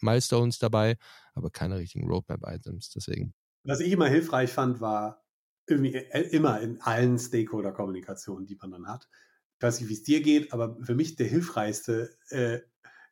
Milestones 0.00 0.58
dabei, 0.58 0.96
aber 1.34 1.50
keine 1.50 1.76
richtigen 1.76 2.08
Roadmap-Items. 2.08 2.90
Deswegen. 2.90 3.34
Was 3.64 3.80
ich 3.80 3.92
immer 3.92 4.08
hilfreich 4.08 4.50
fand, 4.50 4.80
war 4.80 5.25
irgendwie 5.66 5.94
äh, 5.94 6.28
immer 6.30 6.60
in 6.60 6.80
allen 6.80 7.18
Stakeholder-Kommunikationen, 7.18 8.46
die 8.46 8.56
man 8.56 8.70
dann 8.70 8.88
hat. 8.88 9.08
Ich 9.58 9.62
weiß 9.62 9.80
nicht, 9.80 9.88
wie 9.88 9.94
es 9.94 10.02
dir 10.02 10.22
geht, 10.22 10.52
aber 10.52 10.76
für 10.82 10.94
mich 10.94 11.16
der 11.16 11.26
hilfreichste, 11.26 12.16
äh, 12.30 12.60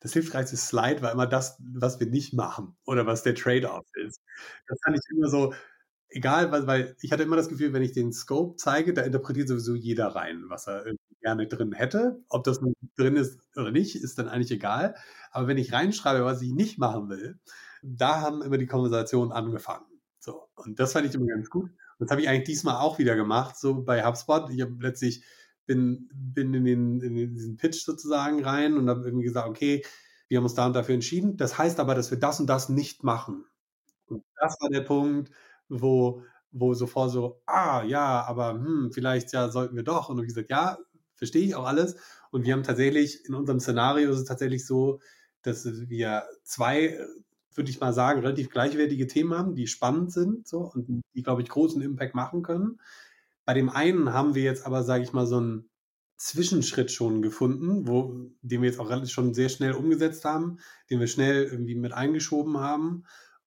das 0.01 0.13
hilfreichste 0.13 0.57
Slide 0.57 1.03
war 1.03 1.13
immer 1.13 1.27
das, 1.27 1.57
was 1.61 1.99
wir 2.01 2.07
nicht 2.07 2.35
machen 2.35 2.77
oder 2.87 3.07
was 3.07 3.23
der 3.23 3.35
Trade-off 3.35 3.87
ist. 3.95 4.21
Das 4.69 4.79
fand 4.85 4.97
ich 4.99 5.17
immer 5.17 5.29
so, 5.29 5.55
egal, 6.11 6.53
weil, 6.53 6.67
weil 6.67 6.97
ich 7.01 7.13
hatte 7.13 7.23
immer 7.23 7.37
das 7.37 7.49
Gefühl, 7.49 7.73
wenn 7.73 7.83
ich 7.83 7.93
den 7.93 8.13
Scope 8.13 8.57
zeige, 8.57 8.93
da 8.95 9.03
interpretiert 9.03 9.49
sowieso 9.49 9.75
jeder 9.75 10.09
rein, 10.09 10.45
was 10.49 10.67
er 10.69 10.85
gerne 11.23 11.47
drin 11.49 11.73
hätte. 11.73 12.23
Ob 12.29 12.45
das 12.45 12.61
nun 12.61 12.75
drin 12.97 13.17
ist 13.17 13.41
oder 13.57 13.71
nicht, 13.71 13.97
ist 13.97 14.19
dann 14.19 14.29
eigentlich 14.29 14.51
egal. 14.53 14.95
Aber 15.31 15.49
wenn 15.49 15.59
ich 15.59 15.73
reinschreibe, 15.73 16.25
was 16.25 16.43
ich 16.43 16.53
nicht 16.53 16.79
machen 16.79 17.09
will, 17.09 17.39
da 17.83 18.21
haben 18.21 18.43
immer 18.43 18.59
die 18.59 18.67
Konversationen 18.67 19.33
angefangen. 19.33 19.87
So. 20.19 20.49
Und 20.55 20.79
das 20.79 20.93
fand 20.93 21.07
ich 21.07 21.15
immer 21.15 21.27
ganz 21.27 21.51
gut. 21.51 21.71
Das 21.99 22.11
habe 22.11 22.21
ich 22.21 22.29
eigentlich 22.29 22.47
diesmal 22.47 22.77
auch 22.77 22.99
wieder 22.99 23.17
gemacht, 23.17 23.59
so 23.59 23.83
bei 23.83 24.05
HubSpot. 24.05 24.51
Ich 24.51 24.61
habe 24.61 24.77
letztlich 24.81 25.25
bin, 25.67 26.09
bin 26.13 26.53
in, 26.55 26.65
den, 26.65 27.01
in 27.01 27.35
diesen 27.35 27.57
Pitch 27.57 27.85
sozusagen 27.85 28.43
rein 28.45 28.77
und 28.77 28.89
habe 28.89 29.05
irgendwie 29.05 29.25
gesagt, 29.25 29.49
okay, 29.49 29.83
wir 30.29 30.39
haben 30.39 30.45
uns 30.45 30.55
da 30.55 30.67
und 30.67 30.75
dafür 30.75 30.95
entschieden. 30.95 31.37
Das 31.37 31.59
heißt 31.59 31.81
aber, 31.81 31.95
dass 31.95 32.11
wir 32.11 32.19
das 32.19 32.41
und 32.41 32.47
das 32.47 32.69
nicht 32.69 33.05
machen. 33.05 33.45
Und 34.07 34.25
das 34.41 34.57
war 34.61 34.69
der 34.69 34.83
Punkt, 34.83 35.31
wo, 35.69 36.23
wo 36.51 36.75
sofort 36.75 37.11
so, 37.11 37.43
ah, 37.47 37.83
ja, 37.85 38.25
aber 38.25 38.55
hm, 38.55 38.91
vielleicht 38.93 39.33
ja 39.33 39.49
sollten 39.51 39.77
wir 39.77 39.83
doch. 39.83 40.09
Und 40.09 40.19
ich 40.21 40.29
gesagt, 40.29 40.51
ja, 40.51 40.79
verstehe 41.15 41.47
ich 41.47 41.55
auch 41.55 41.67
alles. 41.67 41.97
Und 42.31 42.45
wir 42.45 42.53
haben 42.53 42.63
tatsächlich, 42.63 43.25
in 43.27 43.35
unserem 43.35 43.61
Szenario 43.61 44.11
ist 44.11 44.19
es 44.19 44.25
tatsächlich 44.25 44.67
so, 44.67 45.01
dass 45.43 45.65
wir 45.89 46.25
zwei 46.43 46.99
würde 47.55 47.71
ich 47.71 47.81
mal 47.81 47.93
sagen, 47.93 48.21
relativ 48.21 48.51
gleichwertige 48.51 49.07
Themen 49.07 49.35
haben, 49.35 49.55
die 49.55 49.67
spannend 49.67 50.13
sind 50.13 50.47
so 50.47 50.61
und 50.61 51.03
die, 51.15 51.23
glaube 51.23 51.43
ich, 51.43 51.49
großen 51.49 51.83
Impact 51.83 52.15
machen 52.15 52.43
können. 52.43 52.81
Bei 53.45 53.55
dem 53.55 53.69
einen 53.69 54.13
haben 54.13 54.35
wir 54.35 54.43
jetzt 54.43 54.67
aber, 54.67 54.83
sage 54.83 55.05
ich 55.05 55.13
mal, 55.13 55.27
so 55.27 55.37
einen 55.37 55.71
Zwischenschritt 56.17 56.91
schon 56.91 57.23
gefunden, 57.23 57.89
wo, 57.89 58.31
den 58.43 58.63
wir 58.63 58.69
jetzt 58.69 58.79
auch 58.79 58.89
relativ 58.89 59.11
schon 59.11 59.35
sehr 59.35 59.49
schnell 59.49 59.73
umgesetzt 59.73 60.25
haben, 60.25 60.59
den 60.89 61.01
wir 61.01 61.07
schnell 61.07 61.45
irgendwie 61.45 61.75
mit 61.75 61.93
eingeschoben 61.93 62.59
haben 62.59 63.05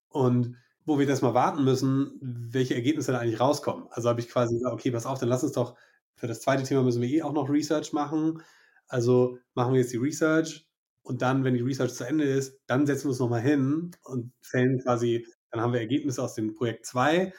und 0.09 0.57
wo 0.85 0.99
wir 0.99 1.07
das 1.07 1.21
mal 1.21 1.33
warten 1.33 1.63
müssen, 1.63 2.17
welche 2.21 2.75
Ergebnisse 2.75 3.11
da 3.11 3.19
eigentlich 3.19 3.39
rauskommen. 3.39 3.87
Also 3.89 4.09
habe 4.09 4.19
ich 4.19 4.29
quasi 4.29 4.55
gesagt, 4.55 4.73
okay, 4.73 4.91
pass 4.91 5.05
auf, 5.05 5.19
dann 5.19 5.29
lass 5.29 5.43
uns 5.43 5.53
doch, 5.53 5.75
für 6.15 6.27
das 6.27 6.41
zweite 6.41 6.63
Thema 6.63 6.83
müssen 6.83 7.01
wir 7.01 7.09
eh 7.09 7.21
auch 7.21 7.33
noch 7.33 7.49
Research 7.49 7.93
machen. 7.93 8.41
Also 8.87 9.37
machen 9.53 9.73
wir 9.73 9.81
jetzt 9.81 9.93
die 9.93 9.97
Research, 9.97 10.66
und 11.07 11.21
dann, 11.21 11.45
wenn 11.45 11.53
die 11.53 11.61
Research 11.61 11.93
zu 11.93 12.03
Ende 12.03 12.25
ist, 12.25 12.59
dann 12.67 12.85
setzen 12.85 13.05
wir 13.05 13.11
uns 13.11 13.19
nochmal 13.19 13.41
hin 13.41 13.95
und 14.03 14.33
fällen 14.41 14.79
quasi, 14.79 15.25
dann 15.51 15.61
haben 15.61 15.71
wir 15.71 15.79
Ergebnisse 15.79 16.21
aus 16.21 16.33
dem 16.33 16.53
Projekt 16.53 16.85
2 16.85 17.33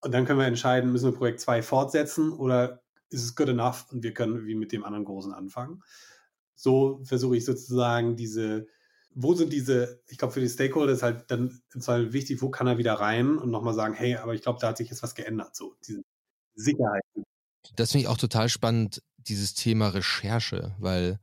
und 0.00 0.12
dann 0.12 0.24
können 0.24 0.40
wir 0.40 0.46
entscheiden, 0.46 0.90
müssen 0.90 1.12
wir 1.12 1.16
Projekt 1.16 1.38
2 1.38 1.62
fortsetzen 1.62 2.32
oder 2.32 2.82
ist 3.10 3.22
es 3.22 3.36
good 3.36 3.48
enough 3.48 3.86
und 3.92 4.02
wir 4.02 4.12
können 4.12 4.44
wie 4.46 4.56
mit 4.56 4.72
dem 4.72 4.82
anderen 4.82 5.04
Großen 5.04 5.32
anfangen. 5.32 5.82
So 6.56 7.00
versuche 7.04 7.36
ich 7.36 7.44
sozusagen 7.44 8.16
diese, 8.16 8.66
wo 9.14 9.34
sind 9.34 9.52
diese, 9.52 10.02
ich 10.08 10.18
glaube 10.18 10.34
für 10.34 10.40
die 10.40 10.48
Stakeholder 10.48 10.92
ist 10.92 11.04
halt 11.04 11.30
dann 11.30 11.62
im 11.72 11.80
Zweifel 11.80 12.12
wichtig, 12.12 12.42
wo 12.42 12.50
kann 12.50 12.66
er 12.66 12.78
wieder 12.78 12.94
rein 12.94 13.38
und 13.38 13.52
nochmal 13.52 13.74
sagen, 13.74 13.94
hey, 13.94 14.16
aber 14.16 14.34
ich 14.34 14.42
glaube, 14.42 14.58
da 14.60 14.68
hat 14.68 14.78
sich 14.78 14.90
jetzt 14.90 15.04
was 15.04 15.14
geändert, 15.14 15.54
so 15.54 15.76
diese 15.86 16.02
Sicherheit. 16.54 17.04
Das 17.76 17.92
finde 17.92 18.02
ich 18.02 18.08
auch 18.08 18.18
total 18.18 18.48
spannend, 18.48 19.00
dieses 19.16 19.54
Thema 19.54 19.90
Recherche, 19.90 20.74
weil 20.80 21.20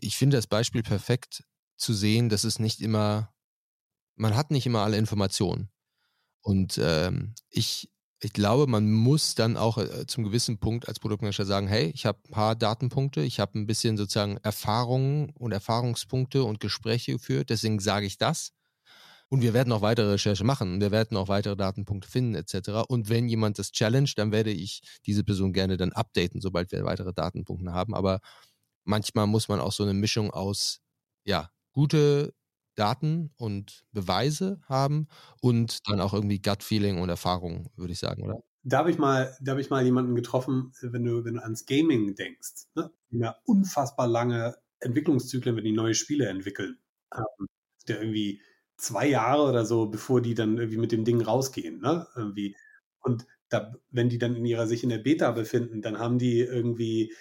ich 0.00 0.16
finde 0.16 0.36
das 0.36 0.46
Beispiel 0.46 0.82
perfekt 0.82 1.44
zu 1.76 1.94
sehen, 1.94 2.28
dass 2.28 2.44
es 2.44 2.58
nicht 2.58 2.80
immer, 2.80 3.32
man 4.16 4.36
hat 4.36 4.50
nicht 4.50 4.66
immer 4.66 4.80
alle 4.80 4.96
Informationen. 4.96 5.70
Und 6.40 6.78
ähm, 6.82 7.34
ich, 7.50 7.90
ich 8.20 8.32
glaube, 8.32 8.66
man 8.66 8.90
muss 8.90 9.34
dann 9.34 9.56
auch 9.56 9.78
äh, 9.78 10.06
zum 10.06 10.24
gewissen 10.24 10.58
Punkt 10.58 10.88
als 10.88 11.00
Produktmanager 11.00 11.44
sagen, 11.44 11.68
hey, 11.68 11.90
ich 11.94 12.06
habe 12.06 12.18
ein 12.26 12.30
paar 12.30 12.54
Datenpunkte, 12.54 13.20
ich 13.22 13.40
habe 13.40 13.58
ein 13.58 13.66
bisschen 13.66 13.96
sozusagen 13.96 14.36
Erfahrungen 14.38 15.30
und 15.30 15.52
Erfahrungspunkte 15.52 16.44
und 16.44 16.60
Gespräche 16.60 17.12
geführt, 17.12 17.50
deswegen 17.50 17.80
sage 17.80 18.06
ich 18.06 18.16
das. 18.16 18.52
Und 19.28 19.42
wir 19.42 19.54
werden 19.54 19.72
auch 19.72 19.82
weitere 19.82 20.12
Recherche 20.12 20.44
machen. 20.44 20.80
Wir 20.80 20.92
werden 20.92 21.16
auch 21.16 21.26
weitere 21.26 21.56
Datenpunkte 21.56 22.08
finden, 22.08 22.36
etc. 22.36 22.84
Und 22.86 23.08
wenn 23.08 23.28
jemand 23.28 23.58
das 23.58 23.72
challenge, 23.72 24.12
dann 24.14 24.30
werde 24.30 24.52
ich 24.52 24.82
diese 25.04 25.24
Person 25.24 25.52
gerne 25.52 25.76
dann 25.76 25.92
updaten, 25.92 26.40
sobald 26.40 26.70
wir 26.70 26.84
weitere 26.84 27.12
Datenpunkte 27.12 27.72
haben. 27.72 27.94
Aber 27.94 28.20
manchmal 28.86 29.26
muss 29.26 29.48
man 29.48 29.60
auch 29.60 29.72
so 29.72 29.82
eine 29.82 29.94
Mischung 29.94 30.30
aus, 30.30 30.80
ja, 31.24 31.50
gute 31.72 32.34
Daten 32.76 33.32
und 33.36 33.84
Beweise 33.92 34.60
haben 34.68 35.08
und 35.40 35.78
dann 35.88 36.00
auch 36.00 36.14
irgendwie 36.14 36.40
Gut-Feeling 36.40 37.00
und 37.00 37.08
Erfahrung, 37.08 37.70
würde 37.76 37.92
ich 37.92 37.98
sagen, 37.98 38.22
oder? 38.22 38.42
Da 38.62 38.78
habe 38.78 38.90
ich 38.90 38.98
mal, 38.98 39.36
ich 39.58 39.70
mal 39.70 39.84
jemanden 39.84 40.14
getroffen, 40.14 40.72
wenn 40.82 41.04
du, 41.04 41.24
wenn 41.24 41.34
du 41.34 41.42
ans 41.42 41.66
Gaming 41.66 42.14
denkst, 42.14 42.66
ne? 42.74 42.90
Ja, 43.10 43.36
unfassbar 43.44 44.08
lange 44.08 44.56
Entwicklungszyklen, 44.80 45.56
wenn 45.56 45.64
die 45.64 45.72
neue 45.72 45.94
Spiele 45.94 46.28
entwickeln. 46.28 46.78
Ähm, 47.14 47.46
der 47.88 48.00
irgendwie 48.00 48.42
zwei 48.76 49.08
Jahre 49.08 49.48
oder 49.48 49.64
so, 49.64 49.86
bevor 49.86 50.20
die 50.20 50.34
dann 50.34 50.58
irgendwie 50.58 50.78
mit 50.78 50.92
dem 50.92 51.04
Ding 51.04 51.20
rausgehen, 51.20 51.80
ne? 51.80 52.06
Irgendwie. 52.16 52.56
Und 53.00 53.26
da, 53.48 53.74
wenn 53.90 54.08
die 54.08 54.18
dann 54.18 54.34
in 54.34 54.44
ihrer 54.44 54.66
sich 54.66 54.82
in 54.82 54.90
der 54.90 54.98
Beta 54.98 55.30
befinden, 55.30 55.80
dann 55.80 55.98
haben 55.98 56.18
die 56.18 56.40
irgendwie 56.40 57.14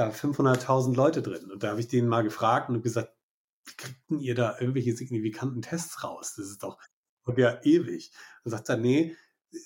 da 0.00 0.10
500.000 0.10 0.94
Leute 0.94 1.22
drin. 1.22 1.50
Und 1.50 1.62
da 1.62 1.70
habe 1.70 1.80
ich 1.80 1.88
denen 1.88 2.08
mal 2.08 2.22
gefragt 2.22 2.68
und 2.70 2.82
gesagt, 2.82 3.12
wie 3.66 3.76
kriegten 3.76 4.20
ihr 4.20 4.34
da 4.34 4.58
irgendwelche 4.58 4.96
signifikanten 4.96 5.62
Tests 5.62 6.02
raus? 6.02 6.34
Das 6.36 6.46
ist 6.46 6.62
doch 6.62 6.78
ja 7.36 7.60
ewig. 7.62 8.12
Und 8.44 8.50
sagt 8.50 8.68
er, 8.68 8.76
nee, 8.76 9.16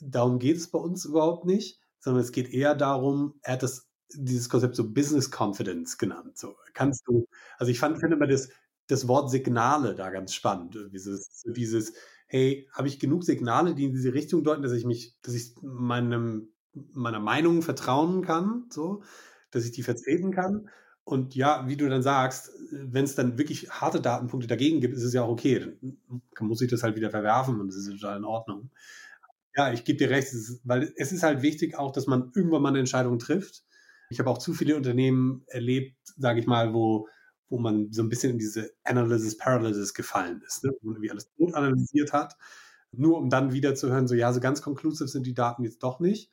darum 0.00 0.38
geht 0.38 0.56
es 0.56 0.70
bei 0.70 0.78
uns 0.78 1.04
überhaupt 1.04 1.46
nicht, 1.46 1.80
sondern 2.00 2.22
es 2.22 2.32
geht 2.32 2.52
eher 2.52 2.74
darum, 2.74 3.38
er 3.42 3.54
hat 3.54 3.62
das, 3.62 3.88
dieses 4.12 4.48
Konzept 4.48 4.76
so 4.76 4.92
Business 4.92 5.30
Confidence 5.30 5.96
genannt. 5.96 6.36
So 6.36 6.56
kannst 6.74 7.06
du, 7.06 7.26
also 7.56 7.70
ich 7.70 7.78
fand, 7.78 7.98
finde 7.98 8.16
immer 8.16 8.26
das, 8.26 8.50
das 8.88 9.08
Wort 9.08 9.30
Signale 9.30 9.94
da 9.94 10.10
ganz 10.10 10.34
spannend. 10.34 10.76
Dieses, 10.92 11.42
dieses 11.46 11.94
hey, 12.26 12.68
habe 12.72 12.88
ich 12.88 12.98
genug 12.98 13.24
Signale, 13.24 13.74
die 13.74 13.84
in 13.84 13.92
diese 13.92 14.12
Richtung 14.12 14.42
deuten, 14.44 14.62
dass 14.62 14.72
ich 14.72 14.84
mich, 14.84 15.16
dass 15.22 15.34
ich 15.34 15.54
meinem, 15.62 16.52
meiner 16.72 17.20
Meinung 17.20 17.62
vertrauen 17.62 18.22
kann, 18.22 18.66
so, 18.70 19.02
dass 19.54 19.64
ich 19.64 19.72
die 19.72 19.82
vertreten 19.82 20.32
kann. 20.32 20.68
Und 21.04 21.34
ja, 21.34 21.68
wie 21.68 21.76
du 21.76 21.88
dann 21.88 22.02
sagst, 22.02 22.50
wenn 22.70 23.04
es 23.04 23.14
dann 23.14 23.36
wirklich 23.36 23.70
harte 23.70 24.00
Datenpunkte 24.00 24.48
dagegen 24.48 24.80
gibt, 24.80 24.94
ist 24.94 25.02
es 25.02 25.12
ja 25.12 25.22
auch 25.22 25.28
okay. 25.28 25.76
Dann 25.80 26.48
muss 26.48 26.62
ich 26.62 26.70
das 26.70 26.82
halt 26.82 26.96
wieder 26.96 27.10
verwerfen 27.10 27.60
und 27.60 27.68
das 27.68 27.76
ist 27.76 27.90
total 27.90 28.16
in 28.16 28.24
Ordnung. 28.24 28.70
Ja, 29.56 29.72
ich 29.72 29.84
gebe 29.84 29.98
dir 29.98 30.10
recht, 30.10 30.28
es 30.28 30.34
ist, 30.48 30.60
weil 30.64 30.92
es 30.96 31.12
ist 31.12 31.22
halt 31.22 31.42
wichtig 31.42 31.76
auch, 31.78 31.92
dass 31.92 32.06
man 32.06 32.32
irgendwann 32.34 32.62
mal 32.62 32.70
eine 32.70 32.80
Entscheidung 32.80 33.18
trifft. 33.18 33.64
Ich 34.10 34.18
habe 34.18 34.30
auch 34.30 34.38
zu 34.38 34.54
viele 34.54 34.76
Unternehmen 34.76 35.44
erlebt, 35.46 35.96
sage 36.16 36.40
ich 36.40 36.46
mal, 36.46 36.74
wo, 36.74 37.08
wo 37.48 37.58
man 37.58 37.92
so 37.92 38.02
ein 38.02 38.08
bisschen 38.08 38.32
in 38.32 38.38
diese 38.38 38.72
Analysis 38.82 39.36
Paralysis 39.36 39.94
gefallen 39.94 40.42
ist, 40.46 40.64
ne? 40.64 40.70
wo 40.80 40.88
man 40.88 40.96
irgendwie 40.96 41.10
alles 41.10 41.30
gut 41.36 41.54
analysiert 41.54 42.12
hat, 42.12 42.36
nur 42.92 43.18
um 43.18 43.30
dann 43.30 43.52
wieder 43.52 43.74
zu 43.74 43.90
hören, 43.90 44.08
so 44.08 44.14
ja, 44.14 44.32
so 44.32 44.40
ganz 44.40 44.62
konklusiv 44.62 45.08
sind 45.08 45.26
die 45.26 45.34
Daten 45.34 45.64
jetzt 45.64 45.82
doch 45.82 46.00
nicht. 46.00 46.30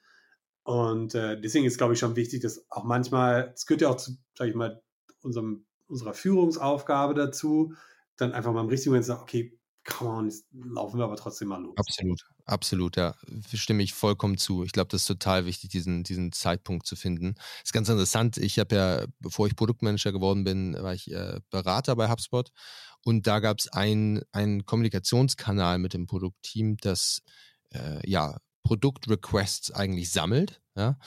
Und 0.64 1.16
äh, 1.16 1.40
deswegen 1.40 1.66
ist, 1.66 1.78
glaube 1.78 1.94
ich, 1.94 2.00
schon 2.00 2.16
wichtig, 2.16 2.42
dass 2.42 2.66
auch 2.70 2.84
manchmal, 2.84 3.52
es 3.56 3.66
gehört 3.66 3.82
ja 3.82 3.90
auch 3.90 3.98
zu, 3.98 4.18
sage 4.38 4.52
ich 4.52 4.56
mal, 4.56 4.82
unserem, 5.22 5.66
unserer 5.88 6.14
Führungsaufgabe 6.14 7.14
dazu, 7.14 7.74
dann 8.18 8.34
einfach 8.34 8.54
mal 8.54 8.62
im 8.62 8.70
richtigen 8.70 8.92
Moment 8.92 9.06
zu 9.06 9.12
sagen, 9.12 9.24
okay, 9.24 9.58
come 9.84 10.12
on, 10.12 10.26
jetzt 10.26 10.46
laufen 10.52 11.00
wir 11.00 11.06
aber 11.06 11.16
trotzdem 11.16 11.48
mal 11.48 11.62
los. 11.62 11.76
Absolut, 11.78 12.22
absolut, 12.46 12.98
ja. 12.98 13.16
Stimme 13.54 13.82
ich 13.82 13.94
vollkommen 13.94 14.38
zu. 14.38 14.64
Ich 14.64 14.72
glaube, 14.72 14.90
das 14.90 15.02
ist 15.02 15.08
total 15.08 15.46
wichtig, 15.46 15.72
diesen, 15.72 16.04
diesen 16.04 16.32
Zeitpunkt 16.32 16.86
zu 16.86 16.96
finden. 16.96 17.36
Ist 17.64 17.74
ganz 17.74 17.90
interessant. 17.90 18.38
Ich 18.38 18.60
habe 18.60 18.76
ja, 18.76 19.06
bevor 19.20 19.48
ich 19.48 19.56
Produktmanager 19.56 20.12
geworden 20.12 20.44
bin, 20.44 20.76
war 20.76 20.94
ich 20.94 21.12
äh, 21.12 21.40
Berater 21.50 21.96
bei 21.96 22.10
HubSpot. 22.10 22.52
Und 23.04 23.26
da 23.26 23.40
gab 23.40 23.58
es 23.60 23.68
einen 23.70 24.66
Kommunikationskanal 24.66 25.80
mit 25.80 25.96
dem 25.96 26.06
Produktteam, 26.06 26.78
das 26.78 27.24
äh, 27.72 28.08
ja 28.08 28.38
Produktrequests 28.64 29.72
eigentlich 29.72 30.12
sammelt. 30.12 30.62
Ja? 30.76 30.98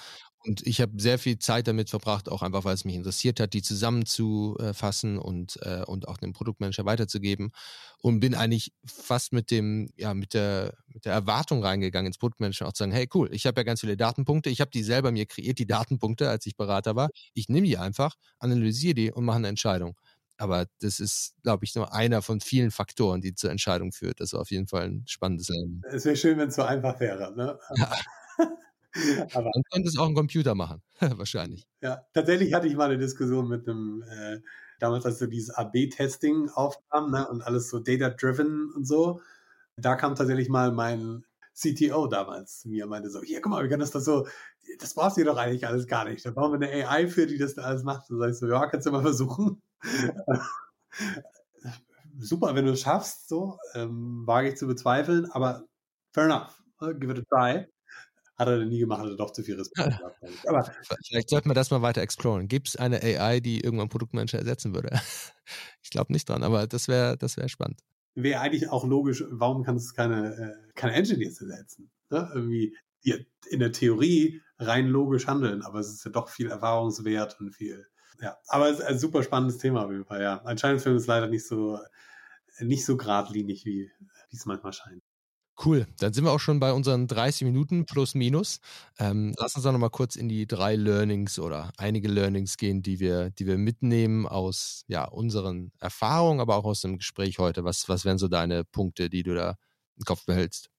Und 0.47 0.67
ich 0.67 0.81
habe 0.83 1.01
sehr 1.01 1.19
viel 1.19 1.39
Zeit 1.39 1.67
damit 1.69 1.89
verbracht, 1.89 2.29
auch 2.29 2.43
einfach, 2.43 2.65
weil 2.65 2.75
es 2.75 2.85
mich 2.85 2.95
interessiert 2.97 3.41
hat, 3.41 3.55
die 3.55 3.63
zusammenzufassen 3.63 5.19
und, 5.19 5.59
äh, 5.63 5.83
und 5.87 6.07
auch 6.07 6.19
dem 6.19 6.35
Produktmanager 6.35 6.85
weiterzugeben. 6.85 7.51
Und 7.99 8.21
bin 8.21 8.35
eigentlich 8.35 8.73
fast 8.85 9.33
mit 9.33 9.51
dem, 9.51 9.89
ja, 9.97 10.13
mit 10.13 10.35
der, 10.35 10.75
mit 10.87 11.07
der 11.07 11.15
Erwartung 11.15 11.65
reingegangen 11.65 12.09
ins 12.09 12.19
Produktmanager 12.19 12.69
auch 12.69 12.75
zu 12.75 12.81
sagen, 12.83 12.93
hey 12.93 13.09
cool, 13.15 13.31
ich 13.33 13.47
habe 13.47 13.59
ja 13.61 13.65
ganz 13.65 13.81
viele 13.81 13.97
Datenpunkte, 13.97 14.51
ich 14.51 14.61
habe 14.61 14.71
die 14.71 14.83
selber 14.83 15.13
mir 15.13 15.25
kreiert, 15.25 15.59
die 15.59 15.67
Datenpunkte, 15.67 16.29
als 16.29 16.45
ich 16.45 16.57
Berater 16.57 16.95
war. 16.95 17.09
Ich 17.33 17.49
nehme 17.49 17.67
die 17.67 17.79
einfach, 17.79 18.15
analysiere 18.39 18.95
die 18.95 19.13
und 19.13 19.25
mache 19.25 19.37
eine 19.39 19.49
Entscheidung. 19.49 19.97
Aber 20.37 20.67
das 20.81 21.01
ist, 21.01 21.35
glaube 21.43 21.65
ich, 21.65 21.75
nur 21.75 21.95
einer 21.95 22.23
von 22.23 22.41
vielen 22.41 22.71
Faktoren, 22.71 23.21
die 23.21 23.35
zur 23.35 23.51
Entscheidung 23.51 23.93
führt. 23.93 24.21
Das 24.21 24.33
ist 24.33 24.39
auf 24.39 24.51
jeden 24.51 24.67
Fall 24.67 24.85
ein 24.85 25.05
spannendes 25.07 25.49
Element. 25.51 25.85
Es 25.91 26.05
wäre 26.05 26.17
schön, 26.17 26.39
wenn 26.39 26.49
es 26.49 26.57
so 26.57 26.63
einfach 26.63 27.01
wäre. 27.01 27.35
Ne? 27.37 27.59
Ja. 27.77 27.93
Aber 29.35 29.51
dann 29.53 29.63
könnte 29.73 29.89
es 29.89 29.99
auch 29.99 30.07
ein 30.07 30.15
Computer 30.15 30.55
machen, 30.55 30.81
wahrscheinlich. 31.01 31.67
Ja, 31.81 32.07
tatsächlich 32.13 32.55
hatte 32.55 32.69
ich 32.69 32.77
mal 32.77 32.91
eine 32.91 32.99
Diskussion 32.99 33.49
mit 33.49 33.69
einem, 33.69 34.03
äh, 34.03 34.41
damals 34.79 35.05
als 35.05 35.19
so 35.19 35.27
dieses 35.27 35.51
AB-Testing 35.51 36.51
aufkam 36.51 37.11
ne, 37.11 37.27
und 37.29 37.43
alles 37.43 37.71
so 37.71 37.81
data-driven 37.81 38.73
und 38.73 38.87
so. 38.87 39.21
Da 39.77 39.97
kam 39.97 40.15
tatsächlich 40.15 40.49
mal 40.49 40.71
mein 40.73 41.25
CTO 41.55 42.09
damals 42.09 42.61
zu 42.61 42.69
mir 42.69 42.87
meinte 42.87 43.11
so, 43.11 43.23
hier, 43.23 43.41
guck 43.41 43.53
mal, 43.53 43.63
wir 43.63 43.69
können 43.69 43.81
das, 43.81 43.93
das 43.93 44.05
so, 44.05 44.27
das 44.79 44.95
brauchst 44.95 45.17
du 45.17 45.25
doch 45.25 45.37
eigentlich 45.37 45.67
alles 45.67 45.87
gar 45.87 46.05
nicht. 46.05 46.27
Da 46.27 46.33
brauchen 46.33 46.61
wir 46.61 46.69
eine 46.69 46.89
AI 46.89 47.07
für, 47.07 47.27
die 47.27 47.39
das 47.39 47.55
da 47.55 47.63
alles 47.63 47.85
macht. 47.85 48.11
Und 48.11 48.19
sag 48.19 48.31
ich 48.31 48.39
so, 48.39 48.49
ja, 48.49 48.67
kannst 48.67 48.87
du 48.87 48.91
mal 48.91 49.03
versuchen. 49.03 49.63
Super, 52.19 52.55
wenn 52.55 52.67
du 52.67 52.73
es 52.73 52.81
schaffst, 52.81 53.29
so, 53.29 53.59
ähm, 53.75 54.23
wage 54.27 54.49
ich 54.49 54.57
zu 54.57 54.67
bezweifeln, 54.67 55.31
aber 55.31 55.65
fair 56.13 56.25
enough, 56.25 56.63
ne, 56.81 56.95
give 56.99 57.13
it 57.13 57.19
a 57.19 57.23
try. 57.29 57.67
Hat 58.37 58.49
er 58.49 58.65
nie 58.65 58.81
gemacht, 58.81 59.01
hat 59.01 59.09
er 59.09 59.17
doch 59.17 59.33
zu 59.33 59.45
viel 59.45 59.57
Respekt 59.57 59.99
gehabt. 59.99 60.49
Aber 60.49 60.65
Vielleicht 61.07 61.31
sollten 61.31 61.49
wir 61.51 61.55
das 61.55 61.71
mal 61.71 61.83
weiter 61.83 62.03
exploren. 62.03 62.49
Gibt 62.49 62.69
es 62.69 62.77
eine 62.77 63.01
AI, 63.03 63.41
die 63.41 63.61
irgendwann 63.61 63.89
Produktmanager 63.89 64.39
ersetzen 64.39 64.75
würde? 64.75 64.91
ich 65.83 65.91
glaube 65.91 66.13
nicht 66.13 66.29
dran, 66.29 66.43
aber 66.43 66.67
das 66.67 66.89
wäre 66.89 67.17
das 67.17 67.37
wär 67.37 67.49
spannend. 67.49 67.81
Wäre 68.15 68.41
eigentlich 68.41 68.69
auch 68.69 68.85
logisch, 68.87 69.25
warum 69.29 69.65
kann 69.65 69.77
es 69.77 69.95
keine, 69.95 70.35
äh, 70.35 70.73
keine 70.75 70.95
Engineers 70.95 71.41
ersetzen? 71.41 71.91
Ne? 72.11 72.31
Irgendwie 72.35 72.77
die 73.05 73.27
in 73.51 73.61
der 73.61 73.73
Theorie 73.73 74.41
rein 74.59 74.87
logisch 74.87 75.27
handeln, 75.27 75.63
aber 75.63 75.81
es 75.81 75.93
ist 75.93 76.05
ja 76.05 76.11
doch 76.11 76.29
viel 76.29 76.49
Erfahrungswert 76.49 77.39
und 77.41 77.55
viel. 77.55 77.87
Ja, 78.21 78.37
aber 78.49 78.71
es 78.71 78.79
ist 78.79 78.85
ein 78.85 78.99
super 78.99 79.23
spannendes 79.23 79.59
Thema 79.59 79.85
auf 79.85 79.91
jeden 79.91 80.05
Fall, 80.05 80.23
ja. 80.23 80.43
Entscheidungsfilm 80.47 80.97
ist 80.97 81.07
leider 81.07 81.27
nicht 81.27 81.47
so, 81.47 81.79
nicht 82.61 82.85
so 82.85 82.97
geradlinig, 82.97 83.65
wie, 83.67 83.91
wie 84.31 84.37
es 84.37 84.47
manchmal 84.47 84.73
scheint. 84.73 85.03
Cool, 85.63 85.87
dann 86.01 86.13
sind 86.13 86.25
wir 86.25 86.33
auch 86.33 86.41
schon 86.41 86.59
bei 86.59 86.73
unseren 86.73 87.07
30 87.07 87.43
Minuten 87.43 87.87
plus 87.87 88.15
minus. 88.15 88.61
Ähm, 88.99 89.35
lass 89.39 89.55
uns 89.55 89.65
doch 89.65 89.71
nochmal 89.71 89.91
kurz 89.91 90.17
in 90.17 90.29
die 90.29 90.47
drei 90.47 90.75
Learnings 90.75 91.39
oder 91.39 91.73
einige 91.77 92.09
Learnings 92.09 92.57
gehen, 92.57 92.83
die 92.83 92.99
wir, 92.99 93.31
die 93.31 93.47
wir 93.47 93.57
mitnehmen 93.57 94.27
aus 94.27 94.85
ja, 94.89 95.05
unseren 95.05 95.71
Erfahrungen, 95.79 96.41
aber 96.41 96.57
auch 96.57 96.65
aus 96.65 96.81
dem 96.81 96.99
Gespräch 96.99 97.39
heute. 97.39 97.63
Was, 97.63 97.89
was 97.89 98.05
wären 98.05 98.19
so 98.19 98.27
deine 98.27 98.65
Punkte, 98.65 99.09
die 99.09 99.23
du 99.23 99.35
da 99.35 99.57
im 99.97 100.05
Kopf 100.05 100.25
behältst? 100.27 100.71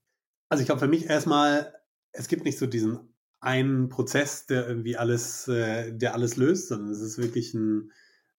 Also 0.49 0.61
ich 0.61 0.67
glaube 0.67 0.81
für 0.81 0.87
mich 0.87 1.05
erstmal, 1.05 1.73
es 2.11 2.27
gibt 2.27 2.43
nicht 2.43 2.57
so 2.57 2.67
diesen 2.67 3.15
einen 3.39 3.87
Prozess, 3.89 4.45
der 4.45 4.67
irgendwie 4.67 4.97
alles, 4.97 5.47
äh, 5.47 5.93
der 5.93 6.15
alles 6.15 6.35
löst, 6.35 6.67
sondern 6.67 6.91
es 6.91 6.99
ist 6.99 7.17
wirklich 7.17 7.53
ein, 7.53 7.91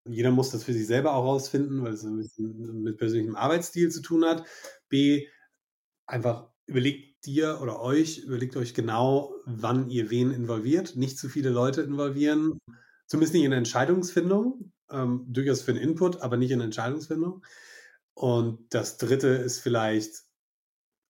jeder 0.04 0.30
muss 0.30 0.50
das 0.50 0.64
für 0.64 0.72
sich 0.72 0.86
selber 0.86 1.14
auch 1.14 1.24
rausfinden, 1.24 1.82
weil 1.82 1.94
es 1.94 2.04
mit 2.04 2.98
persönlichem 2.98 3.36
Arbeitsstil 3.36 3.90
zu 3.90 4.02
tun 4.02 4.24
hat. 4.24 4.44
B, 4.88 5.26
einfach 6.06 6.48
überlegt 6.66 7.26
dir 7.26 7.60
oder 7.62 7.80
euch, 7.80 8.18
überlegt 8.18 8.56
euch 8.56 8.74
genau, 8.74 9.34
wann 9.44 9.88
ihr 9.88 10.10
wen 10.10 10.30
involviert. 10.30 10.96
Nicht 10.96 11.18
zu 11.18 11.28
viele 11.28 11.50
Leute 11.50 11.82
involvieren, 11.82 12.58
zumindest 13.06 13.34
nicht 13.34 13.44
in 13.44 13.50
der 13.50 13.58
Entscheidungsfindung, 13.58 14.72
ähm, 14.90 15.24
durchaus 15.28 15.62
für 15.62 15.74
den 15.74 15.82
Input, 15.82 16.20
aber 16.22 16.36
nicht 16.36 16.50
in 16.50 16.58
der 16.58 16.66
Entscheidungsfindung. 16.66 17.44
Und 18.14 18.74
das 18.74 18.96
dritte 18.96 19.28
ist 19.28 19.60
vielleicht 19.60 20.24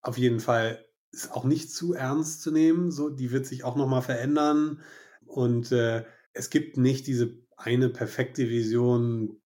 auf 0.02 0.18
jeden 0.18 0.40
Fall 0.40 0.84
ist 1.10 1.32
auch 1.32 1.44
nicht 1.44 1.70
zu 1.72 1.94
ernst 1.94 2.42
zu 2.42 2.50
nehmen. 2.50 2.90
So, 2.90 3.08
die 3.10 3.32
wird 3.32 3.46
sich 3.46 3.64
auch 3.64 3.76
nochmal 3.76 4.02
verändern. 4.02 4.82
Und 5.24 5.72
äh, 5.72 6.04
es 6.32 6.50
gibt 6.50 6.76
nicht 6.76 7.06
diese 7.06 7.38
eine 7.56 7.88
perfekte 7.88 8.48
Vision, 8.48 9.40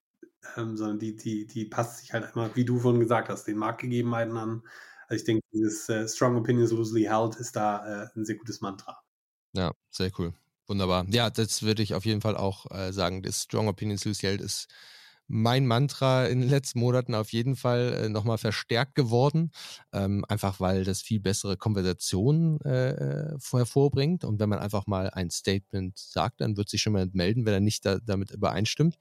ähm, 0.56 0.76
sondern 0.76 0.98
die, 0.98 1.16
die, 1.16 1.46
die 1.46 1.64
passt 1.64 1.98
sich 1.98 2.12
halt 2.12 2.24
einmal, 2.24 2.50
wie 2.54 2.64
du 2.64 2.78
vorhin 2.78 3.00
gesagt 3.00 3.28
hast, 3.28 3.44
den 3.44 3.56
Marktgegebenheiten 3.56 4.36
an. 4.36 4.62
Also 5.10 5.22
ich 5.22 5.26
denke, 5.26 5.42
dieses 5.52 5.88
äh, 5.88 6.06
Strong 6.06 6.36
Opinions 6.36 6.70
Loosely 6.70 7.02
Held 7.02 7.34
ist 7.34 7.56
da 7.56 8.04
äh, 8.04 8.08
ein 8.14 8.24
sehr 8.24 8.36
gutes 8.36 8.60
Mantra. 8.60 8.96
Ja, 9.52 9.72
sehr 9.90 10.12
cool. 10.18 10.32
Wunderbar. 10.68 11.04
Ja, 11.10 11.30
das 11.30 11.64
würde 11.64 11.82
ich 11.82 11.94
auf 11.94 12.06
jeden 12.06 12.20
Fall 12.20 12.36
auch 12.36 12.70
äh, 12.70 12.92
sagen. 12.92 13.22
Das 13.22 13.42
Strong 13.42 13.66
Opinions 13.66 14.04
Loosely 14.04 14.28
Held 14.28 14.40
ist 14.40 14.68
mein 15.26 15.66
Mantra 15.66 16.26
in 16.26 16.40
den 16.40 16.48
letzten 16.48 16.78
Monaten 16.78 17.14
auf 17.16 17.32
jeden 17.32 17.56
Fall 17.56 17.92
äh, 18.04 18.08
nochmal 18.08 18.38
verstärkt 18.38 18.94
geworden. 18.94 19.50
Ähm, 19.92 20.24
einfach 20.28 20.60
weil 20.60 20.84
das 20.84 21.02
viel 21.02 21.18
bessere 21.18 21.56
Konversationen 21.56 22.60
äh, 22.60 22.90
äh, 22.90 23.38
hervorbringt. 23.50 24.22
Und 24.24 24.38
wenn 24.38 24.48
man 24.48 24.60
einfach 24.60 24.86
mal 24.86 25.10
ein 25.10 25.30
Statement 25.30 25.98
sagt, 25.98 26.40
dann 26.40 26.56
wird 26.56 26.68
sich 26.68 26.82
schon 26.82 26.92
mal 26.92 27.08
melden, 27.12 27.46
wenn 27.46 27.54
er 27.54 27.60
nicht 27.60 27.84
da, 27.84 27.98
damit 27.98 28.30
übereinstimmt. 28.30 28.96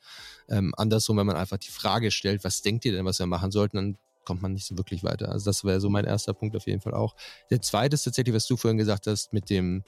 Ähm, 0.48 0.74
andersrum, 0.76 1.18
wenn 1.18 1.28
man 1.28 1.36
einfach 1.36 1.58
die 1.60 1.70
Frage 1.70 2.10
stellt, 2.10 2.44
was 2.44 2.64
denkt 2.64 2.86
ihr 2.86 2.94
denn, 2.94 3.06
was 3.06 3.20
wir 3.20 3.28
machen 3.28 3.52
sollten, 3.52 3.78
dann 3.78 3.98
kommt 4.30 4.44
man 4.44 4.54
nicht 4.54 4.68
so 4.68 4.78
wirklich 4.78 5.04
weiter. 5.04 5.32
Also 5.32 5.46
das 5.46 5.64
wäre 5.64 5.82
so 5.82 5.90
mein 5.90 6.06
erster 6.06 6.36
Punkt 6.36 6.56
auf 6.56 6.68
jeden 6.68 6.82
Fall 6.82 6.94
auch. 6.94 7.16
Der 7.50 7.64
zweite 7.64 7.96
ist 7.96 8.04
tatsächlich, 8.04 8.36
was 8.36 8.46
du 8.46 8.58
vorhin 8.58 8.78
gesagt 8.78 9.08
hast, 9.08 9.34
mit 9.34 9.50
dem 9.50 9.84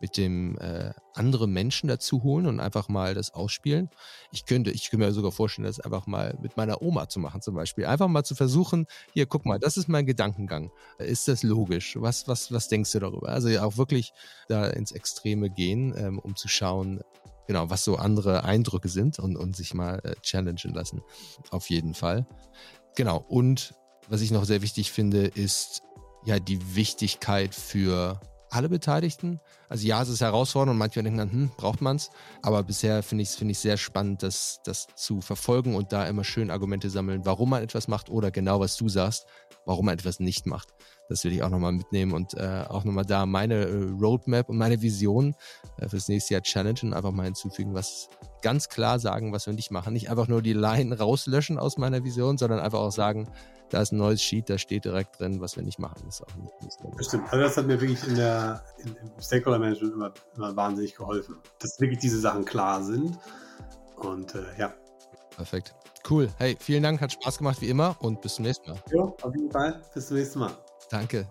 mit 0.00 0.16
dem 0.16 0.58
äh, 0.58 0.92
andere 1.14 1.46
Menschen 1.46 1.88
dazu 1.88 2.24
holen 2.24 2.46
und 2.46 2.58
einfach 2.58 2.88
mal 2.88 3.14
das 3.14 3.32
ausspielen. 3.32 3.88
Ich 4.32 4.44
könnte, 4.44 4.72
ich 4.72 4.90
könnte 4.90 5.06
mir 5.06 5.12
sogar 5.12 5.30
vorstellen, 5.30 5.66
das 5.66 5.78
einfach 5.78 6.08
mal 6.08 6.36
mit 6.42 6.56
meiner 6.56 6.82
Oma 6.82 7.08
zu 7.08 7.20
machen 7.20 7.40
zum 7.40 7.54
Beispiel. 7.54 7.86
Einfach 7.86 8.08
mal 8.08 8.24
zu 8.24 8.34
versuchen, 8.34 8.86
hier, 9.12 9.26
guck 9.26 9.46
mal, 9.46 9.60
das 9.60 9.76
ist 9.76 9.88
mein 9.88 10.04
Gedankengang. 10.04 10.72
Ist 10.98 11.28
das 11.28 11.44
logisch? 11.44 11.96
Was, 11.98 12.26
was, 12.26 12.50
was 12.50 12.68
denkst 12.68 12.90
du 12.92 12.98
darüber? 12.98 13.28
Also 13.28 13.48
ja, 13.48 13.64
auch 13.64 13.76
wirklich 13.76 14.12
da 14.48 14.66
ins 14.66 14.90
Extreme 14.90 15.48
gehen, 15.48 15.94
ähm, 15.96 16.18
um 16.18 16.34
zu 16.34 16.48
schauen, 16.48 17.00
genau, 17.46 17.70
was 17.70 17.84
so 17.84 17.96
andere 17.96 18.44
Eindrücke 18.44 18.88
sind 18.88 19.18
und, 19.18 19.36
und 19.36 19.56
sich 19.56 19.74
mal 19.74 20.00
äh, 20.04 20.16
challengen 20.22 20.74
lassen. 20.74 21.02
Auf 21.50 21.70
jeden 21.70 21.94
Fall. 21.94 22.26
Genau. 22.96 23.24
Und 23.28 23.74
was 24.08 24.20
ich 24.20 24.30
noch 24.30 24.44
sehr 24.44 24.62
wichtig 24.62 24.92
finde, 24.92 25.26
ist 25.26 25.82
ja 26.24 26.38
die 26.38 26.74
Wichtigkeit 26.74 27.54
für 27.54 28.20
alle 28.54 28.68
Beteiligten. 28.68 29.40
Also 29.68 29.86
ja, 29.86 30.00
es 30.00 30.08
ist 30.08 30.20
herausfordernd 30.20 30.72
und 30.72 30.78
manchmal 30.78 31.02
denken 31.02 31.18
dann, 31.18 31.32
hm, 31.32 31.50
braucht 31.56 31.80
man 31.80 31.96
es. 31.96 32.10
Aber 32.42 32.62
bisher 32.62 33.02
finde 33.02 33.22
ich 33.22 33.30
es 33.30 33.36
find 33.36 33.54
sehr 33.56 33.76
spannend, 33.76 34.22
das, 34.22 34.60
das 34.64 34.86
zu 34.94 35.20
verfolgen 35.20 35.74
und 35.74 35.92
da 35.92 36.06
immer 36.06 36.24
schön 36.24 36.50
Argumente 36.50 36.88
sammeln, 36.88 37.22
warum 37.24 37.50
man 37.50 37.62
etwas 37.62 37.88
macht 37.88 38.08
oder 38.10 38.30
genau, 38.30 38.60
was 38.60 38.76
du 38.76 38.88
sagst, 38.88 39.26
warum 39.66 39.86
man 39.86 39.94
etwas 39.94 40.20
nicht 40.20 40.46
macht. 40.46 40.68
Das 41.08 41.24
will 41.24 41.32
ich 41.32 41.42
auch 41.42 41.50
nochmal 41.50 41.72
mitnehmen 41.72 42.12
und 42.12 42.34
äh, 42.34 42.64
auch 42.68 42.84
nochmal 42.84 43.04
da 43.04 43.26
meine 43.26 43.66
äh, 43.66 43.90
Roadmap 44.00 44.48
und 44.48 44.56
meine 44.56 44.80
Vision 44.80 45.34
äh, 45.78 45.88
fürs 45.88 46.08
nächste 46.08 46.34
Jahr 46.34 46.42
Challenge 46.42 46.78
und 46.82 46.94
einfach 46.94 47.10
mal 47.10 47.24
hinzufügen, 47.24 47.74
was 47.74 48.08
ganz 48.40 48.68
klar 48.68 48.98
sagen, 48.98 49.32
was 49.32 49.46
wir 49.46 49.52
nicht 49.52 49.70
machen. 49.70 49.92
Nicht 49.92 50.10
einfach 50.10 50.28
nur 50.28 50.40
die 50.40 50.54
Line 50.54 50.96
rauslöschen 50.98 51.58
aus 51.58 51.76
meiner 51.76 52.04
Vision, 52.04 52.38
sondern 52.38 52.60
einfach 52.60 52.78
auch 52.78 52.92
sagen, 52.92 53.28
da 53.74 53.82
ist 53.82 53.90
ein 53.90 53.98
neues 53.98 54.22
Sheet, 54.22 54.48
da 54.48 54.56
steht 54.56 54.84
direkt 54.84 55.18
drin, 55.18 55.40
was 55.40 55.56
wir 55.56 55.64
nicht 55.64 55.80
machen. 55.80 56.00
Das 56.06 56.20
ist 56.20 56.22
auch 56.22 56.36
nicht, 56.36 56.78
das 56.96 57.06
stimmt. 57.06 57.24
Also 57.24 57.42
das 57.42 57.56
hat 57.56 57.66
mir 57.66 57.80
wirklich 57.80 58.06
in 58.06 58.14
der, 58.14 58.62
in, 58.78 58.94
im 58.94 59.20
Stakeholder 59.20 59.58
Management 59.58 59.94
immer, 59.94 60.14
immer 60.36 60.54
wahnsinnig 60.54 60.94
geholfen, 60.94 61.38
dass 61.58 61.80
wirklich 61.80 61.98
diese 61.98 62.20
Sachen 62.20 62.44
klar 62.44 62.84
sind. 62.84 63.18
Und 63.96 64.36
äh, 64.36 64.44
ja. 64.58 64.72
Perfekt. 65.36 65.74
Cool. 66.08 66.28
Hey, 66.38 66.56
vielen 66.60 66.84
Dank, 66.84 67.00
hat 67.00 67.12
Spaß 67.12 67.38
gemacht 67.38 67.60
wie 67.62 67.68
immer 67.68 67.96
und 67.98 68.20
bis 68.20 68.36
zum 68.36 68.44
nächsten 68.44 68.70
Mal. 68.70 68.78
Ja, 68.92 69.02
auf 69.02 69.34
jeden 69.34 69.50
Fall. 69.50 69.82
Bis 69.92 70.06
zum 70.06 70.18
nächsten 70.18 70.38
Mal. 70.38 70.52
Danke. 70.88 71.26